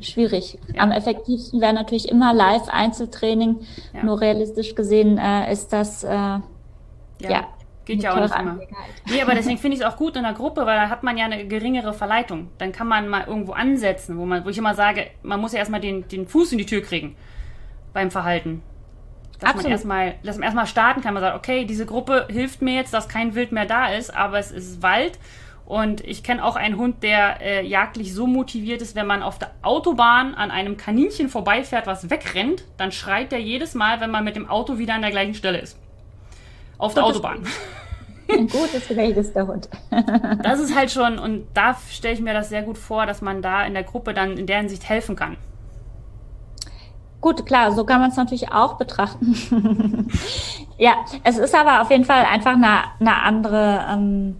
schwierig. 0.00 0.58
Ja. 0.72 0.82
Am 0.82 0.92
effektivsten 0.92 1.60
wäre 1.60 1.72
natürlich 1.72 2.08
immer 2.08 2.32
Live-Einzeltraining. 2.34 3.60
Ja. 3.92 4.04
Nur 4.04 4.20
realistisch 4.20 4.74
gesehen 4.74 5.18
äh, 5.18 5.52
ist 5.52 5.72
das 5.72 6.04
äh, 6.04 6.08
ja. 6.08 6.42
Geht 7.84 8.02
ja 8.02 8.14
auch 8.14 8.20
nicht 8.20 8.38
immer. 8.38 8.58
Nee, 9.10 9.20
aber 9.20 9.34
deswegen 9.34 9.58
finde 9.58 9.76
ich 9.76 9.82
es 9.82 9.86
auch 9.86 9.96
gut 9.96 10.16
in 10.16 10.22
der 10.22 10.32
Gruppe, 10.32 10.64
weil 10.64 10.76
da 10.76 10.88
hat 10.88 11.02
man 11.02 11.16
ja 11.18 11.26
eine 11.26 11.46
geringere 11.46 11.92
Verleitung. 11.92 12.48
Dann 12.58 12.72
kann 12.72 12.88
man 12.88 13.08
mal 13.08 13.24
irgendwo 13.26 13.52
ansetzen, 13.52 14.16
wo 14.16 14.24
man, 14.24 14.44
wo 14.44 14.48
ich 14.48 14.58
immer 14.58 14.74
sage, 14.74 15.08
man 15.22 15.40
muss 15.40 15.52
ja 15.52 15.58
erstmal 15.58 15.80
den, 15.80 16.08
den 16.08 16.26
Fuß 16.26 16.52
in 16.52 16.58
die 16.58 16.66
Tür 16.66 16.80
kriegen 16.80 17.16
beim 17.92 18.10
Verhalten. 18.10 18.62
Dass 19.38 19.50
Absolut. 19.50 19.64
man 19.64 19.72
erstmal, 19.72 20.14
dass 20.22 20.36
man 20.36 20.44
erstmal 20.44 20.66
starten 20.66 21.02
kann. 21.02 21.12
Man 21.12 21.22
sagt, 21.22 21.36
okay, 21.36 21.64
diese 21.66 21.84
Gruppe 21.84 22.26
hilft 22.30 22.62
mir 22.62 22.74
jetzt, 22.74 22.94
dass 22.94 23.08
kein 23.08 23.34
Wild 23.34 23.52
mehr 23.52 23.66
da 23.66 23.88
ist, 23.88 24.14
aber 24.14 24.38
es 24.38 24.50
ist 24.50 24.82
Wald. 24.82 25.18
Und 25.66 26.02
ich 26.02 26.22
kenne 26.22 26.44
auch 26.44 26.56
einen 26.56 26.76
Hund, 26.76 27.02
der 27.02 27.40
äh, 27.40 27.66
jagdlich 27.66 28.12
so 28.12 28.26
motiviert 28.26 28.82
ist, 28.82 28.94
wenn 28.94 29.06
man 29.06 29.22
auf 29.22 29.38
der 29.38 29.50
Autobahn 29.62 30.34
an 30.34 30.50
einem 30.50 30.76
Kaninchen 30.76 31.28
vorbeifährt, 31.30 31.86
was 31.86 32.10
wegrennt, 32.10 32.64
dann 32.76 32.92
schreit 32.92 33.32
er 33.32 33.38
jedes 33.38 33.74
Mal, 33.74 34.00
wenn 34.00 34.10
man 34.10 34.24
mit 34.24 34.36
dem 34.36 34.48
Auto 34.48 34.78
wieder 34.78 34.94
an 34.94 35.02
der 35.02 35.10
gleichen 35.10 35.34
Stelle 35.34 35.58
ist. 35.58 35.78
Auf 36.78 36.94
der 36.94 37.04
Autobahn. 37.04 37.46
Ein 38.28 38.48
gutes 38.48 38.88
Gedächtnis 38.88 39.32
der 39.32 39.46
Hund. 39.46 39.68
das 40.42 40.60
ist 40.60 40.74
halt 40.74 40.90
schon, 40.90 41.18
und 41.18 41.46
da 41.54 41.76
stelle 41.90 42.14
ich 42.14 42.20
mir 42.20 42.32
das 42.32 42.48
sehr 42.48 42.62
gut 42.62 42.78
vor, 42.78 43.06
dass 43.06 43.20
man 43.20 43.42
da 43.42 43.64
in 43.64 43.74
der 43.74 43.82
Gruppe 43.82 44.14
dann 44.14 44.38
in 44.38 44.46
der 44.46 44.58
Hinsicht 44.58 44.88
helfen 44.88 45.14
kann. 45.14 45.36
Gut, 47.20 47.46
klar, 47.46 47.72
so 47.72 47.84
kann 47.84 48.00
man 48.00 48.10
es 48.10 48.16
natürlich 48.16 48.52
auch 48.52 48.74
betrachten. 48.74 49.34
ja, 50.78 50.92
es 51.22 51.38
ist 51.38 51.54
aber 51.54 51.80
auf 51.80 51.90
jeden 51.90 52.04
Fall 52.04 52.24
einfach 52.24 52.52
eine, 52.52 52.80
eine 53.00 53.22
andere, 53.22 53.86
ähm, 53.90 54.36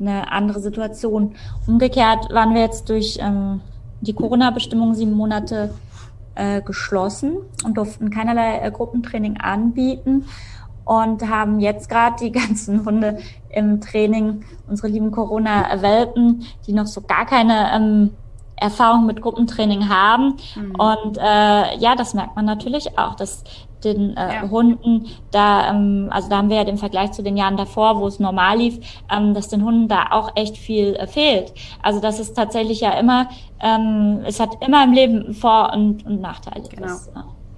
eine 0.00 0.30
andere 0.30 0.60
Situation. 0.60 1.34
Umgekehrt 1.66 2.32
waren 2.32 2.54
wir 2.54 2.62
jetzt 2.62 2.88
durch 2.88 3.18
ähm, 3.20 3.60
die 4.00 4.14
Corona-Bestimmung 4.14 4.94
sieben 4.94 5.12
Monate 5.12 5.74
äh, 6.34 6.62
geschlossen 6.62 7.36
und 7.64 7.76
durften 7.76 8.10
keinerlei 8.10 8.58
äh, 8.58 8.70
Gruppentraining 8.70 9.38
anbieten 9.38 10.26
und 10.84 11.28
haben 11.28 11.60
jetzt 11.60 11.88
gerade 11.88 12.16
die 12.20 12.32
ganzen 12.40 12.84
Hunde 12.84 13.18
im 13.50 13.80
Training, 13.80 14.44
unsere 14.68 14.88
lieben 14.88 15.10
Corona-Welpen, 15.10 16.44
die 16.66 16.72
noch 16.72 16.86
so 16.86 17.00
gar 17.00 17.26
keine 17.26 17.72
ähm, 17.72 18.10
Erfahrung 18.56 19.06
mit 19.06 19.20
Gruppentraining 19.20 19.88
haben. 19.88 20.34
Mhm. 20.56 20.74
Und 20.76 21.18
äh, 21.18 21.76
ja, 21.78 21.94
das 21.96 22.14
merkt 22.14 22.36
man 22.36 22.44
natürlich 22.44 22.98
auch, 22.98 23.14
dass 23.14 23.44
den 23.84 24.16
äh, 24.16 24.34
ja. 24.34 24.50
Hunden 24.50 25.06
da, 25.30 25.70
ähm, 25.70 26.08
also 26.10 26.28
da 26.28 26.38
haben 26.38 26.48
wir 26.48 26.56
ja 26.56 26.64
den 26.64 26.78
Vergleich 26.78 27.12
zu 27.12 27.22
den 27.22 27.36
Jahren 27.36 27.56
davor, 27.56 28.00
wo 28.00 28.06
es 28.06 28.18
normal 28.18 28.58
lief, 28.58 28.78
ähm, 29.10 29.34
dass 29.34 29.48
den 29.48 29.62
Hunden 29.62 29.88
da 29.88 30.06
auch 30.10 30.30
echt 30.36 30.56
viel 30.56 30.94
äh, 30.96 31.06
fehlt. 31.06 31.52
Also 31.82 32.00
das 32.00 32.18
ist 32.18 32.34
tatsächlich 32.34 32.80
ja 32.80 32.92
immer, 32.98 33.28
ähm, 33.60 34.22
es 34.24 34.40
hat 34.40 34.64
immer 34.66 34.84
im 34.84 34.92
Leben 34.92 35.34
Vor- 35.34 35.72
und, 35.72 36.06
und 36.06 36.20
Nachteile. 36.20 36.68
Genau. 36.68 36.82
Das, 36.82 37.08
äh, 37.08 37.12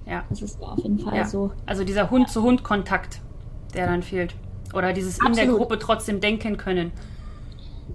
ja. 0.09 0.23
Das 0.29 0.41
ist 0.41 0.61
auf 0.61 0.79
jeden 0.79 0.99
Fall 0.99 1.17
ja. 1.17 1.25
so. 1.25 1.51
Also 1.65 1.83
dieser 1.83 2.09
Hund-zu-Hund-Kontakt, 2.09 3.19
der 3.73 3.87
dann 3.87 4.03
fehlt. 4.03 4.35
Oder 4.73 4.93
dieses 4.93 5.19
Absolut. 5.19 5.37
in 5.37 5.47
der 5.47 5.55
Gruppe 5.55 5.79
trotzdem 5.79 6.19
denken 6.19 6.57
können. 6.57 6.91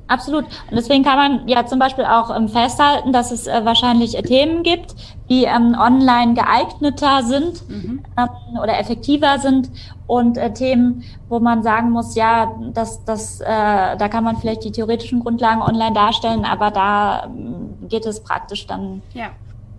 Absolut. 0.09 0.45
Und 0.45 0.77
deswegen 0.77 1.05
kann 1.05 1.17
man 1.17 1.49
ja 1.49 1.65
zum 1.67 1.79
Beispiel 1.79 2.05
auch 2.05 2.35
ähm, 2.35 2.49
festhalten, 2.49 3.13
dass 3.13 3.31
es 3.31 3.47
äh, 3.47 3.65
wahrscheinlich 3.65 4.19
äh, 4.19 4.23
Themen 4.23 4.63
gibt, 4.63 4.95
die 5.31 5.45
ähm, 5.45 5.77
online 5.79 6.35
geeigneter 6.35 7.23
sind 7.23 7.69
mhm. 7.69 8.03
ähm, 8.19 8.59
oder 8.61 8.79
effektiver 8.79 9.39
sind 9.39 9.71
und 10.07 10.37
äh, 10.37 10.53
Themen, 10.53 11.05
wo 11.29 11.41
man 11.41 11.63
sagen 11.63 11.91
muss, 11.91 12.15
ja, 12.15 12.53
das, 12.73 13.05
das, 13.05 13.41
äh, 13.41 13.47
da 13.47 14.09
kann 14.09 14.25
man 14.25 14.37
vielleicht 14.37 14.65
die 14.65 14.73
theoretischen 14.73 15.21
Grundlagen 15.21 15.63
online 15.63 15.95
darstellen, 15.95 16.45
aber 16.45 16.71
da 16.71 17.25
ähm, 17.25 17.89
geht 17.89 18.05
es 18.05 18.21
praktisch 18.21 18.67
dann 18.67 19.03
ja 19.15 19.31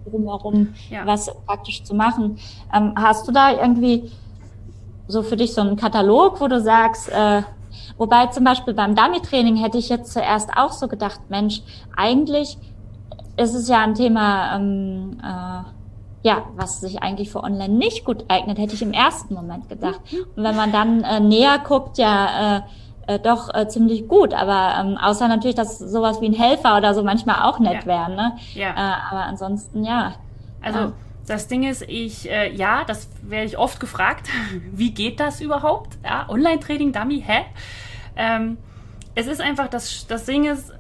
drumherum 0.06 0.74
ja. 0.90 1.06
was 1.06 1.32
praktisch 1.46 1.84
zu 1.84 1.94
machen. 1.96 2.38
Ähm, 2.74 2.94
hast 2.96 3.28
du 3.28 3.32
da 3.32 3.52
irgendwie 3.52 4.12
so 5.08 5.22
für 5.22 5.36
dich 5.36 5.54
so 5.54 5.62
einen 5.62 5.76
Katalog, 5.76 6.40
wo 6.42 6.48
du 6.48 6.62
sagst, 6.62 7.10
äh, 7.10 7.44
wobei 7.98 8.28
zum 8.28 8.44
Beispiel 8.44 8.74
beim 8.74 8.96
Dummy-Training 8.96 9.58
hätte 9.58 9.78
ich 9.78 9.90
jetzt 9.90 10.14
zuerst 10.14 10.52
auch 10.56 10.72
so 10.72 10.88
gedacht, 10.88 11.20
Mensch, 11.30 11.62
eigentlich 11.96 12.58
ist 13.38 13.54
es 13.54 13.68
ja 13.68 13.84
ein 13.84 13.96
Thema, 13.96 14.56
ähm, 14.56 15.18
äh, 15.22 16.28
ja, 16.28 16.44
was 16.56 16.80
sich 16.80 17.04
eigentlich 17.04 17.32
für 17.32 17.44
online 17.44 17.74
nicht 17.74 18.06
gut 18.06 18.26
eignet, 18.30 18.58
hätte 18.58 18.76
ich 18.76 18.82
im 18.82 18.94
ersten 18.94 19.34
Moment 19.34 19.68
gedacht. 19.68 20.00
Und 20.36 20.44
wenn 20.44 20.56
man 20.56 20.72
dann 20.72 21.04
äh, 21.04 21.20
näher 21.20 21.60
guckt, 21.60 21.98
ja, 21.98 22.58
äh, 22.58 22.62
äh, 23.08 23.20
doch 23.20 23.54
äh, 23.54 23.68
ziemlich 23.68 24.08
gut. 24.08 24.34
Aber 24.34 24.76
ähm, 24.80 24.98
außer 24.98 25.28
natürlich, 25.28 25.56
dass 25.56 25.80
sowas 25.80 26.22
wie 26.22 26.28
ein 26.28 26.34
Helfer 26.34 26.78
oder 26.78 26.94
so 26.94 27.04
manchmal 27.04 27.44
auch 27.44 27.60
nett 27.60 27.84
ja. 27.84 27.86
wären. 27.86 28.16
Ne? 28.16 28.38
Ja. 28.54 28.70
Äh, 28.72 29.12
aber 29.12 29.26
ansonsten 29.26 29.84
ja. 29.84 30.14
Also 30.62 30.80
ja. 30.80 30.94
das 31.28 31.48
Ding 31.48 31.64
ist, 31.64 31.84
ich, 31.84 32.30
äh, 32.30 32.54
ja, 32.54 32.84
das 32.86 33.10
werde 33.22 33.46
ich 33.46 33.58
oft 33.58 33.80
gefragt. 33.80 34.30
Wie 34.72 34.92
geht 34.92 35.20
das 35.20 35.42
überhaupt? 35.42 35.98
Ja, 36.04 36.28
Online-Training, 36.30 36.94
Dummy, 36.94 37.24
hä? 37.26 37.46
Ähm, 38.16 38.58
es 39.16 39.28
ist 39.28 39.42
einfach, 39.42 39.68
das, 39.68 40.08
das 40.08 40.26
Ding 40.26 40.46
ist, 40.46 40.74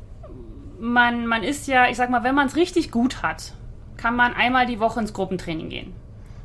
man, 0.79 1.27
man 1.27 1.43
ist 1.43 1.67
ja, 1.67 1.87
ich 1.87 1.97
sag 1.97 2.09
mal, 2.09 2.23
wenn 2.23 2.35
man 2.35 2.47
es 2.47 2.55
richtig 2.55 2.91
gut 2.91 3.21
hat, 3.21 3.53
kann 3.97 4.15
man 4.15 4.33
einmal 4.33 4.65
die 4.65 4.79
Woche 4.79 4.99
ins 4.99 5.13
Gruppentraining 5.13 5.69
gehen. 5.69 5.93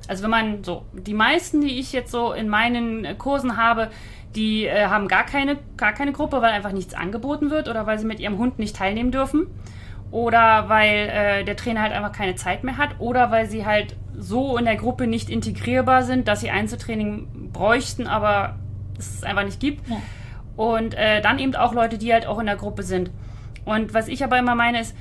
Also 0.07 0.23
wenn 0.23 0.31
man 0.31 0.65
so, 0.65 0.85
die 0.93 1.13
meisten, 1.13 1.61
die 1.61 1.79
ich 1.79 1.93
jetzt 1.93 2.11
so 2.11 2.33
in 2.33 2.49
meinen 2.49 3.19
Kursen 3.19 3.57
habe, 3.57 3.91
die 4.35 4.67
äh, 4.67 4.87
haben 4.87 5.09
gar 5.09 5.25
keine, 5.25 5.59
gar 5.77 5.93
keine 5.93 6.13
Gruppe, 6.13 6.43
weil 6.43 6.53
einfach 6.53 6.73
nichts 6.73 6.95
angeboten 6.95 7.51
wird 7.51 7.69
oder 7.69 7.87
weil 7.87 7.99
sie 7.99 8.07
mit 8.07 8.21
ihrem 8.21 8.39
Hund 8.39 8.59
nicht 8.59 8.77
teilnehmen 8.77 9.11
dürfen. 9.11 9.47
Oder 10.11 10.69
weil 10.69 11.09
äh, 11.09 11.45
der 11.45 11.57
Trainer 11.57 11.83
halt 11.83 11.93
einfach 11.93 12.13
keine 12.13 12.35
Zeit 12.35 12.65
mehr 12.65 12.79
hat. 12.79 12.99
Oder 12.99 13.31
weil 13.31 13.47
sie 13.47 13.67
halt 13.67 13.97
so 14.17 14.57
in 14.57 14.65
der 14.65 14.77
Gruppe 14.77 15.07
nicht 15.07 15.29
integrierbar 15.29 16.03
sind, 16.03 16.29
dass 16.29 16.41
sie 16.41 16.51
Einzeltraining 16.51 17.51
bräuchten, 17.53 18.07
aber 18.07 18.57
es 18.99 19.23
einfach 19.23 19.45
nicht 19.45 19.61
gibt. 19.61 19.87
Ja. 19.89 19.97
Und 20.57 20.95
äh, 20.95 21.21
dann 21.21 21.39
eben 21.39 21.55
auch 21.55 21.73
Leute, 21.73 21.99
die 21.99 22.13
halt 22.13 22.27
auch 22.27 22.39
in 22.39 22.47
der 22.47 22.57
Gruppe 22.57 22.83
sind. 22.83 23.11
Und 23.65 23.95
was 23.95 24.09
ich 24.09 24.25
aber 24.25 24.39
immer 24.39 24.55
meine 24.55 24.81
ist, 24.81 24.97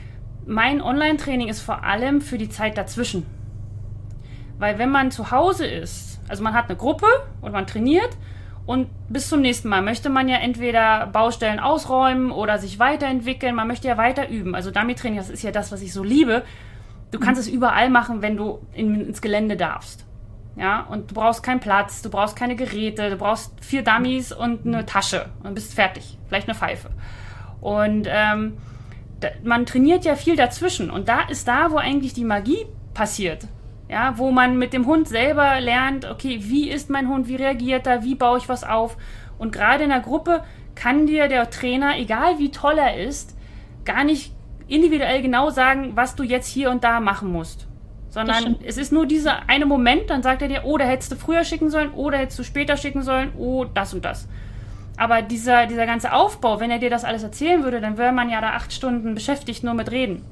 mein 0.45 0.81
Online-Training 0.81 1.47
ist 1.47 1.61
vor 1.61 1.83
allem 1.83 2.21
für 2.21 2.37
die 2.37 2.49
Zeit 2.49 2.77
dazwischen. 2.77 3.25
Weil 4.59 4.77
wenn 4.77 4.89
man 4.89 5.11
zu 5.11 5.31
Hause 5.31 5.65
ist, 5.65 6.19
also 6.27 6.43
man 6.43 6.53
hat 6.53 6.69
eine 6.69 6.77
Gruppe 6.77 7.07
und 7.41 7.51
man 7.51 7.67
trainiert 7.67 8.09
und 8.67 8.89
bis 9.07 9.29
zum 9.29 9.39
nächsten 9.39 9.69
Mal 9.69 9.81
möchte 9.81 10.09
man 10.09 10.27
ja 10.27 10.37
entweder 10.37 11.07
Baustellen 11.07 11.61
ausräumen 11.61 12.31
oder 12.31 12.59
sich 12.59 12.79
weiterentwickeln, 12.79 13.55
man 13.55 13.65
möchte 13.65 13.87
ja 13.87 13.97
weiter 13.97 14.27
üben. 14.27 14.55
Also 14.55 14.71
Dummy-Training, 14.71 15.17
das 15.17 15.29
ist 15.29 15.41
ja 15.41 15.51
das, 15.51 15.71
was 15.71 15.81
ich 15.81 15.93
so 15.93 16.03
liebe. 16.03 16.43
Du 17.11 17.17
kannst 17.17 17.39
es 17.39 17.47
überall 17.47 17.89
machen, 17.89 18.21
wenn 18.21 18.35
du 18.35 18.59
in, 18.73 18.99
ins 18.99 19.21
Gelände 19.21 19.55
darfst. 19.55 20.05
Ja, 20.57 20.81
und 20.81 21.09
du 21.11 21.15
brauchst 21.15 21.43
keinen 21.43 21.61
Platz, 21.61 22.01
du 22.01 22.09
brauchst 22.09 22.35
keine 22.35 22.57
Geräte, 22.57 23.09
du 23.09 23.15
brauchst 23.15 23.53
vier 23.63 23.83
Dummies 23.83 24.33
und 24.33 24.67
eine 24.67 24.85
Tasche 24.85 25.27
und 25.43 25.55
bist 25.55 25.73
fertig. 25.73 26.17
Vielleicht 26.27 26.49
eine 26.49 26.57
Pfeife. 26.57 26.89
Und 27.61 28.05
ähm, 28.09 28.57
man 29.43 29.65
trainiert 29.65 30.03
ja 30.03 30.17
viel 30.17 30.35
dazwischen 30.35 30.89
und 30.91 31.07
da 31.07 31.21
ist 31.29 31.47
da, 31.47 31.71
wo 31.71 31.77
eigentlich 31.77 32.13
die 32.13 32.25
Magie 32.25 32.65
passiert. 32.93 33.47
Ja, 33.89 34.17
wo 34.17 34.31
man 34.31 34.57
mit 34.57 34.73
dem 34.73 34.85
Hund 34.85 35.07
selber 35.07 35.61
lernt, 35.61 36.05
okay, 36.05 36.39
wie 36.41 36.69
ist 36.69 36.89
mein 36.89 37.07
Hund, 37.07 37.27
wie 37.27 37.37
reagiert 37.37 37.87
er, 37.87 38.03
wie 38.03 38.15
baue 38.15 38.37
ich 38.37 38.49
was 38.49 38.65
auf. 38.65 38.97
Und 39.37 39.53
gerade 39.53 39.85
in 39.85 39.89
der 39.89 40.01
Gruppe 40.01 40.43
kann 40.75 41.07
dir 41.07 41.27
der 41.27 41.49
Trainer, 41.49 41.97
egal 41.97 42.37
wie 42.37 42.51
toll 42.51 42.77
er 42.77 42.97
ist, 42.97 43.37
gar 43.85 44.03
nicht 44.03 44.33
individuell 44.67 45.21
genau 45.21 45.49
sagen, 45.49 45.93
was 45.95 46.15
du 46.15 46.23
jetzt 46.23 46.47
hier 46.47 46.69
und 46.69 46.83
da 46.83 46.99
machen 46.99 47.31
musst. 47.31 47.67
Sondern 48.09 48.57
es 48.65 48.77
ist 48.77 48.91
nur 48.91 49.05
dieser 49.05 49.47
eine 49.47 49.65
Moment, 49.65 50.09
dann 50.09 50.23
sagt 50.23 50.41
er 50.41 50.47
dir, 50.47 50.61
oh, 50.65 50.77
da 50.77 50.85
hättest 50.85 51.11
du 51.11 51.15
früher 51.15 51.43
schicken 51.43 51.69
sollen, 51.69 51.91
oder 51.91 52.17
hättest 52.17 52.39
du 52.39 52.43
später 52.43 52.75
schicken 52.75 53.03
sollen, 53.03 53.31
oh, 53.37 53.65
das 53.65 53.93
und 53.93 54.03
das. 54.03 54.27
Aber 54.97 55.21
dieser, 55.21 55.67
dieser 55.67 55.85
ganze 55.85 56.11
Aufbau, 56.11 56.59
wenn 56.59 56.71
er 56.71 56.79
dir 56.79 56.89
das 56.89 57.05
alles 57.05 57.23
erzählen 57.23 57.63
würde, 57.63 57.79
dann 57.79 57.97
wäre 57.97 58.11
man 58.11 58.29
ja 58.29 58.41
da 58.41 58.51
acht 58.51 58.73
Stunden 58.73 59.13
beschäftigt 59.13 59.63
nur 59.63 59.75
mit 59.75 59.91
Reden. 59.91 60.25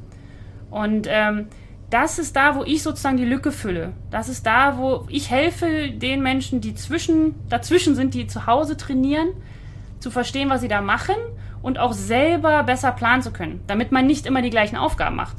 Und 0.72 1.08
ähm, 1.10 1.48
das 1.96 2.20
ist 2.20 2.36
da, 2.36 2.56
wo 2.56 2.66
ich 2.66 2.84
sozusagen 2.84 3.16
die 3.16 3.24
Lücke 3.24 3.54
fülle. 3.54 3.94
Das 4.12 4.28
ist 4.28 4.46
da, 4.46 4.78
wo 4.78 5.06
ich 5.08 5.32
helfe 5.32 5.92
den 5.92 6.22
Menschen, 6.22 6.60
die 6.60 6.76
zwischen, 6.76 7.36
dazwischen 7.48 7.96
sind, 7.96 8.14
die 8.14 8.28
zu 8.28 8.48
Hause 8.48 8.76
trainieren, 8.76 9.30
zu 10.02 10.12
verstehen, 10.12 10.50
was 10.50 10.60
sie 10.60 10.68
da 10.68 10.82
machen 10.82 11.16
und 11.62 11.80
auch 11.80 11.94
selber 11.94 12.64
besser 12.64 12.92
planen 12.92 13.22
zu 13.22 13.32
können, 13.32 13.64
damit 13.68 13.94
man 13.94 14.06
nicht 14.06 14.26
immer 14.26 14.42
die 14.42 14.50
gleichen 14.50 14.76
Aufgaben 14.76 15.16
macht. 15.16 15.38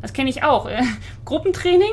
Das 0.00 0.14
kenne 0.14 0.30
ich 0.30 0.42
auch. 0.42 0.70
Gruppentraining 1.26 1.92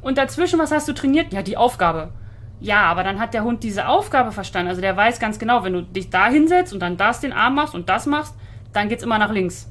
und 0.00 0.18
dazwischen, 0.18 0.58
was 0.58 0.72
hast 0.72 0.88
du 0.88 0.92
trainiert? 0.92 1.32
Ja, 1.32 1.42
die 1.42 1.56
Aufgabe. 1.56 2.10
Ja, 2.58 2.86
aber 2.86 3.04
dann 3.04 3.20
hat 3.20 3.32
der 3.32 3.44
Hund 3.44 3.62
diese 3.62 3.86
Aufgabe 3.86 4.32
verstanden. 4.32 4.70
Also 4.70 4.80
der 4.80 4.96
weiß 4.96 5.20
ganz 5.20 5.38
genau, 5.38 5.62
wenn 5.62 5.74
du 5.74 5.82
dich 5.82 6.10
da 6.10 6.26
hinsetzt 6.26 6.72
und 6.72 6.80
dann 6.80 6.96
das 6.96 7.20
den 7.20 7.32
Arm 7.32 7.54
machst 7.54 7.76
und 7.76 7.88
das 7.88 8.06
machst, 8.06 8.34
dann 8.72 8.88
geht's 8.88 9.04
immer 9.04 9.18
nach 9.18 9.30
links. 9.30 9.68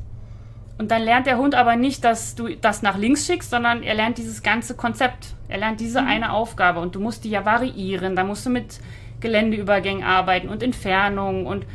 Und 0.82 0.89
dann 0.89 1.04
lernt 1.04 1.28
der 1.28 1.38
Hund 1.38 1.54
aber 1.54 1.76
nicht, 1.76 2.04
dass 2.04 2.34
du 2.34 2.56
das 2.56 2.82
nach 2.82 2.98
links 2.98 3.28
schickst, 3.28 3.52
sondern 3.52 3.84
er 3.84 3.94
lernt 3.94 4.17
dieses 4.17 4.41
ganze 4.41 4.76
Konzept. 4.76 5.36
Er 5.48 5.60
lernt 5.60 5.80
diese 5.80 6.02
mhm. 6.02 6.08
eine 6.08 6.34
Aufgabe 6.34 6.80
und 6.80 6.96
du 6.96 7.00
musst 7.00 7.24
die 7.24 7.30
ja 7.30 7.46
variieren. 7.46 8.15
Da 8.15 8.24
musst 8.24 8.48
du 8.48 8.50
mit 8.50 8.80
Geländeübergängen 9.20 10.04
arbeiten 10.04 10.50
und 10.50 10.63
Entfernungen 10.63 11.46
und 11.46 11.67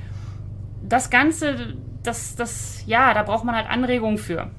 das 0.83 1.09
Ganze, 1.09 1.77
das, 2.03 2.35
das, 2.35 2.83
ja, 2.89 3.15
da 3.15 3.23
braucht 3.23 3.45
man 3.45 3.55
halt 3.55 3.71
Anregungen 3.71 4.19
für. 4.19 4.51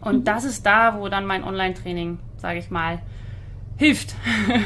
Und 0.00 0.18
mhm. 0.18 0.24
das 0.24 0.44
ist 0.44 0.64
da, 0.64 1.00
wo 1.00 1.08
dann 1.08 1.26
mein 1.26 1.42
Online-Training, 1.42 2.20
sage 2.36 2.60
ich 2.60 2.70
mal, 2.70 3.00
hilft. 3.78 4.14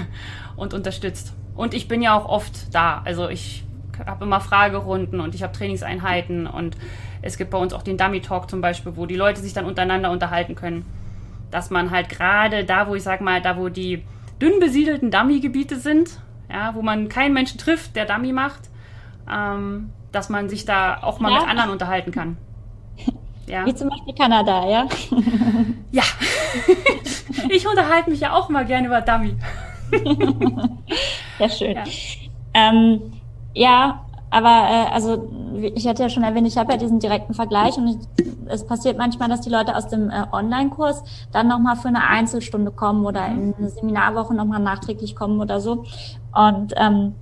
und 0.56 0.74
unterstützt. 0.74 1.32
Und 1.54 1.72
ich 1.72 1.88
bin 1.88 2.02
ja 2.02 2.12
auch 2.12 2.26
oft 2.26 2.74
da. 2.74 3.00
Also 3.06 3.30
ich 3.30 3.64
habe 4.06 4.24
immer 4.24 4.40
Fragerunden 4.40 5.20
und 5.20 5.34
ich 5.34 5.42
habe 5.42 5.52
Trainingseinheiten 5.52 6.46
und 6.46 6.76
es 7.22 7.36
gibt 7.36 7.50
bei 7.50 7.58
uns 7.58 7.72
auch 7.72 7.82
den 7.82 7.96
Dummy 7.96 8.20
Talk 8.20 8.50
zum 8.50 8.60
Beispiel, 8.60 8.96
wo 8.96 9.06
die 9.06 9.16
Leute 9.16 9.40
sich 9.40 9.52
dann 9.52 9.66
untereinander 9.66 10.10
unterhalten 10.10 10.54
können. 10.54 10.84
Dass 11.50 11.70
man 11.70 11.90
halt 11.90 12.08
gerade 12.08 12.64
da, 12.64 12.88
wo 12.88 12.94
ich 12.94 13.02
sag 13.02 13.20
mal, 13.20 13.40
da 13.42 13.56
wo 13.56 13.68
die 13.68 14.04
dünn 14.40 14.60
besiedelten 14.60 15.10
Dummy-Gebiete 15.10 15.78
sind, 15.78 16.20
ja, 16.48 16.74
wo 16.74 16.82
man 16.82 17.08
keinen 17.08 17.34
Menschen 17.34 17.58
trifft, 17.58 17.96
der 17.96 18.06
Dummy 18.06 18.32
macht, 18.32 18.70
ähm, 19.30 19.90
dass 20.12 20.28
man 20.28 20.48
sich 20.48 20.64
da 20.64 21.02
auch 21.02 21.20
mal 21.20 21.32
ja. 21.32 21.40
mit 21.40 21.48
anderen 21.48 21.70
unterhalten 21.70 22.12
kann. 22.12 22.36
Ja. 23.46 23.66
Wie 23.66 23.74
zum 23.74 23.88
Beispiel 23.88 24.14
Kanada, 24.14 24.64
ja? 24.68 24.86
ja. 25.90 26.04
ich 27.48 27.66
unterhalte 27.66 28.08
mich 28.08 28.20
ja 28.20 28.32
auch 28.32 28.48
mal 28.48 28.64
gerne 28.64 28.86
über 28.86 29.00
Dummy. 29.00 29.34
Sehr 31.36 31.48
schön. 31.48 31.74
Ja, 31.74 31.82
ähm, 32.54 33.19
ja 33.54 34.00
aber 34.30 34.48
äh, 34.48 34.92
also 34.94 35.28
ich 35.74 35.86
hatte 35.86 36.04
ja 36.04 36.08
schon 36.08 36.22
erwähnt, 36.22 36.46
ich 36.46 36.56
habe 36.56 36.72
ja 36.72 36.78
diesen 36.78 37.00
direkten 37.00 37.34
Vergleich 37.34 37.76
und 37.76 37.88
ich, 37.88 38.26
es 38.46 38.64
passiert 38.64 38.96
manchmal, 38.96 39.28
dass 39.28 39.40
die 39.40 39.50
Leute 39.50 39.76
aus 39.76 39.88
dem 39.88 40.08
äh, 40.08 40.24
Online-Kurs 40.30 41.02
dann 41.32 41.48
nochmal 41.48 41.76
für 41.76 41.88
eine 41.88 42.06
Einzelstunde 42.06 42.70
kommen 42.70 43.04
oder 43.04 43.26
in 43.26 43.54
eine 43.58 43.68
Seminarwoche 43.68 44.34
nochmal 44.34 44.60
nachträglich 44.60 45.16
kommen 45.16 45.40
oder 45.40 45.60
so. 45.60 45.84
Und 46.32 46.74
ähm, 46.76 47.14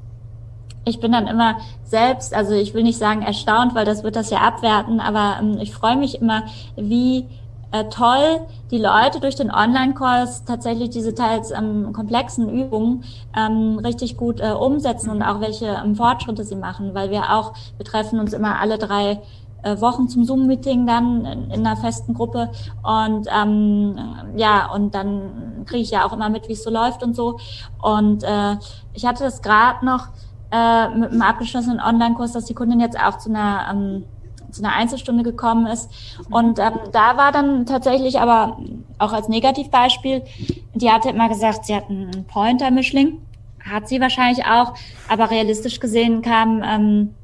ich 0.84 1.00
bin 1.00 1.12
dann 1.12 1.26
immer 1.26 1.56
selbst, 1.84 2.34
also 2.34 2.54
ich 2.54 2.74
will 2.74 2.82
nicht 2.82 2.98
sagen 2.98 3.22
erstaunt, 3.22 3.74
weil 3.74 3.84
das 3.84 4.02
wird 4.02 4.16
das 4.16 4.30
ja 4.30 4.38
abwerten, 4.38 5.00
aber 5.00 5.36
ähm, 5.40 5.58
ich 5.60 5.72
freue 5.72 5.96
mich 5.96 6.20
immer, 6.20 6.44
wie 6.76 7.26
äh, 7.70 7.84
toll, 7.84 8.40
die 8.70 8.78
Leute 8.78 9.20
durch 9.20 9.34
den 9.34 9.50
Online-Kurs 9.50 10.44
tatsächlich 10.44 10.90
diese 10.90 11.14
teils 11.14 11.50
ähm, 11.50 11.92
komplexen 11.92 12.48
Übungen 12.48 13.04
ähm, 13.36 13.78
richtig 13.84 14.16
gut 14.16 14.40
äh, 14.40 14.52
umsetzen 14.52 15.10
und 15.10 15.22
auch 15.22 15.40
welche 15.40 15.66
ähm, 15.66 15.94
Fortschritte 15.94 16.44
sie 16.44 16.56
machen, 16.56 16.94
weil 16.94 17.10
wir 17.10 17.34
auch, 17.34 17.52
wir 17.76 17.84
treffen 17.84 18.20
uns 18.20 18.32
immer 18.32 18.58
alle 18.60 18.78
drei 18.78 19.20
äh, 19.62 19.80
Wochen 19.80 20.08
zum 20.08 20.24
Zoom-Meeting 20.24 20.86
dann 20.86 21.24
in, 21.24 21.50
in, 21.50 21.66
einer 21.66 21.76
festen 21.76 22.14
Gruppe 22.14 22.50
und 22.82 23.26
ähm, 23.28 23.96
ja, 24.36 24.70
und 24.72 24.94
dann 24.94 25.64
kriege 25.66 25.82
ich 25.82 25.90
ja 25.90 26.06
auch 26.06 26.12
immer 26.12 26.30
mit, 26.30 26.48
wie 26.48 26.52
es 26.52 26.62
so 26.62 26.70
läuft 26.70 27.02
und 27.02 27.14
so. 27.14 27.38
Und 27.82 28.22
äh, 28.22 28.56
ich 28.94 29.04
hatte 29.04 29.24
das 29.24 29.42
gerade 29.42 29.84
noch 29.84 30.08
äh, 30.50 30.88
mit 30.88 31.10
einem 31.10 31.22
abgeschlossenen 31.22 31.80
Online-Kurs, 31.80 32.32
dass 32.32 32.46
die 32.46 32.54
Kundin 32.54 32.80
jetzt 32.80 32.98
auch 32.98 33.18
zu 33.18 33.28
einer 33.28 33.66
ähm, 33.70 34.04
zu 34.50 34.62
einer 34.62 34.74
Einzelstunde 34.74 35.22
gekommen 35.22 35.66
ist. 35.66 35.90
Und 36.30 36.58
ähm, 36.58 36.72
da 36.92 37.16
war 37.16 37.32
dann 37.32 37.66
tatsächlich 37.66 38.20
aber 38.20 38.58
auch 38.98 39.12
als 39.12 39.28
Negativbeispiel, 39.28 40.22
die 40.74 40.90
hatte 40.90 41.10
immer 41.10 41.28
gesagt, 41.28 41.66
sie 41.66 41.74
hat 41.74 41.88
einen 41.88 42.24
Pointer-Mischling. 42.24 43.20
Hat 43.60 43.88
sie 43.88 44.00
wahrscheinlich 44.00 44.46
auch, 44.46 44.74
aber 45.08 45.30
realistisch 45.30 45.80
gesehen 45.80 46.22
kam 46.22 46.62
ähm, 46.64 47.14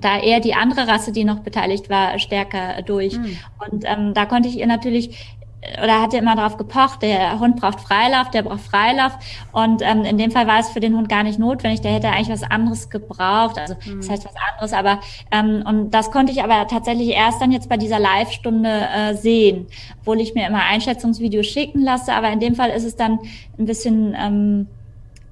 da 0.00 0.18
eher 0.18 0.40
die 0.40 0.54
andere 0.54 0.86
Rasse, 0.86 1.12
die 1.12 1.24
noch 1.24 1.40
beteiligt 1.40 1.90
war, 1.90 2.18
stärker 2.18 2.82
durch. 2.82 3.16
Mhm. 3.16 3.38
Und 3.58 3.84
ähm, 3.86 4.14
da 4.14 4.26
konnte 4.26 4.48
ich 4.48 4.58
ihr 4.58 4.66
natürlich 4.66 5.36
oder 5.82 6.00
hatte 6.00 6.16
immer 6.16 6.36
darauf 6.36 6.56
gepocht, 6.56 7.02
der 7.02 7.38
Hund 7.38 7.56
braucht 7.60 7.80
Freilauf, 7.80 8.30
der 8.30 8.42
braucht 8.42 8.60
Freilauf. 8.60 9.12
Und 9.52 9.82
ähm, 9.82 10.04
in 10.04 10.16
dem 10.16 10.30
Fall 10.30 10.46
war 10.46 10.58
es 10.58 10.70
für 10.70 10.80
den 10.80 10.96
Hund 10.96 11.08
gar 11.08 11.22
nicht 11.22 11.38
notwendig. 11.38 11.82
Der 11.82 11.92
hätte 11.92 12.08
eigentlich 12.08 12.30
was 12.30 12.42
anderes 12.42 12.88
gebraucht. 12.88 13.58
Also 13.58 13.74
mhm. 13.84 13.98
das 13.98 14.08
heißt 14.08 14.24
was 14.24 14.34
anderes, 14.50 14.72
aber 14.72 15.00
ähm, 15.30 15.62
und 15.66 15.90
das 15.90 16.10
konnte 16.10 16.32
ich 16.32 16.42
aber 16.42 16.66
tatsächlich 16.66 17.10
erst 17.10 17.42
dann 17.42 17.52
jetzt 17.52 17.68
bei 17.68 17.76
dieser 17.76 17.98
Live-Stunde 17.98 18.70
äh, 18.70 19.14
sehen, 19.14 19.66
obwohl 20.00 20.20
ich 20.20 20.34
mir 20.34 20.46
immer 20.46 20.62
Einschätzungsvideos 20.64 21.46
schicken 21.46 21.82
lasse. 21.82 22.14
Aber 22.14 22.30
in 22.30 22.40
dem 22.40 22.54
Fall 22.54 22.70
ist 22.70 22.84
es 22.84 22.96
dann 22.96 23.18
ein 23.58 23.66
bisschen 23.66 24.16
ähm, 24.18 24.66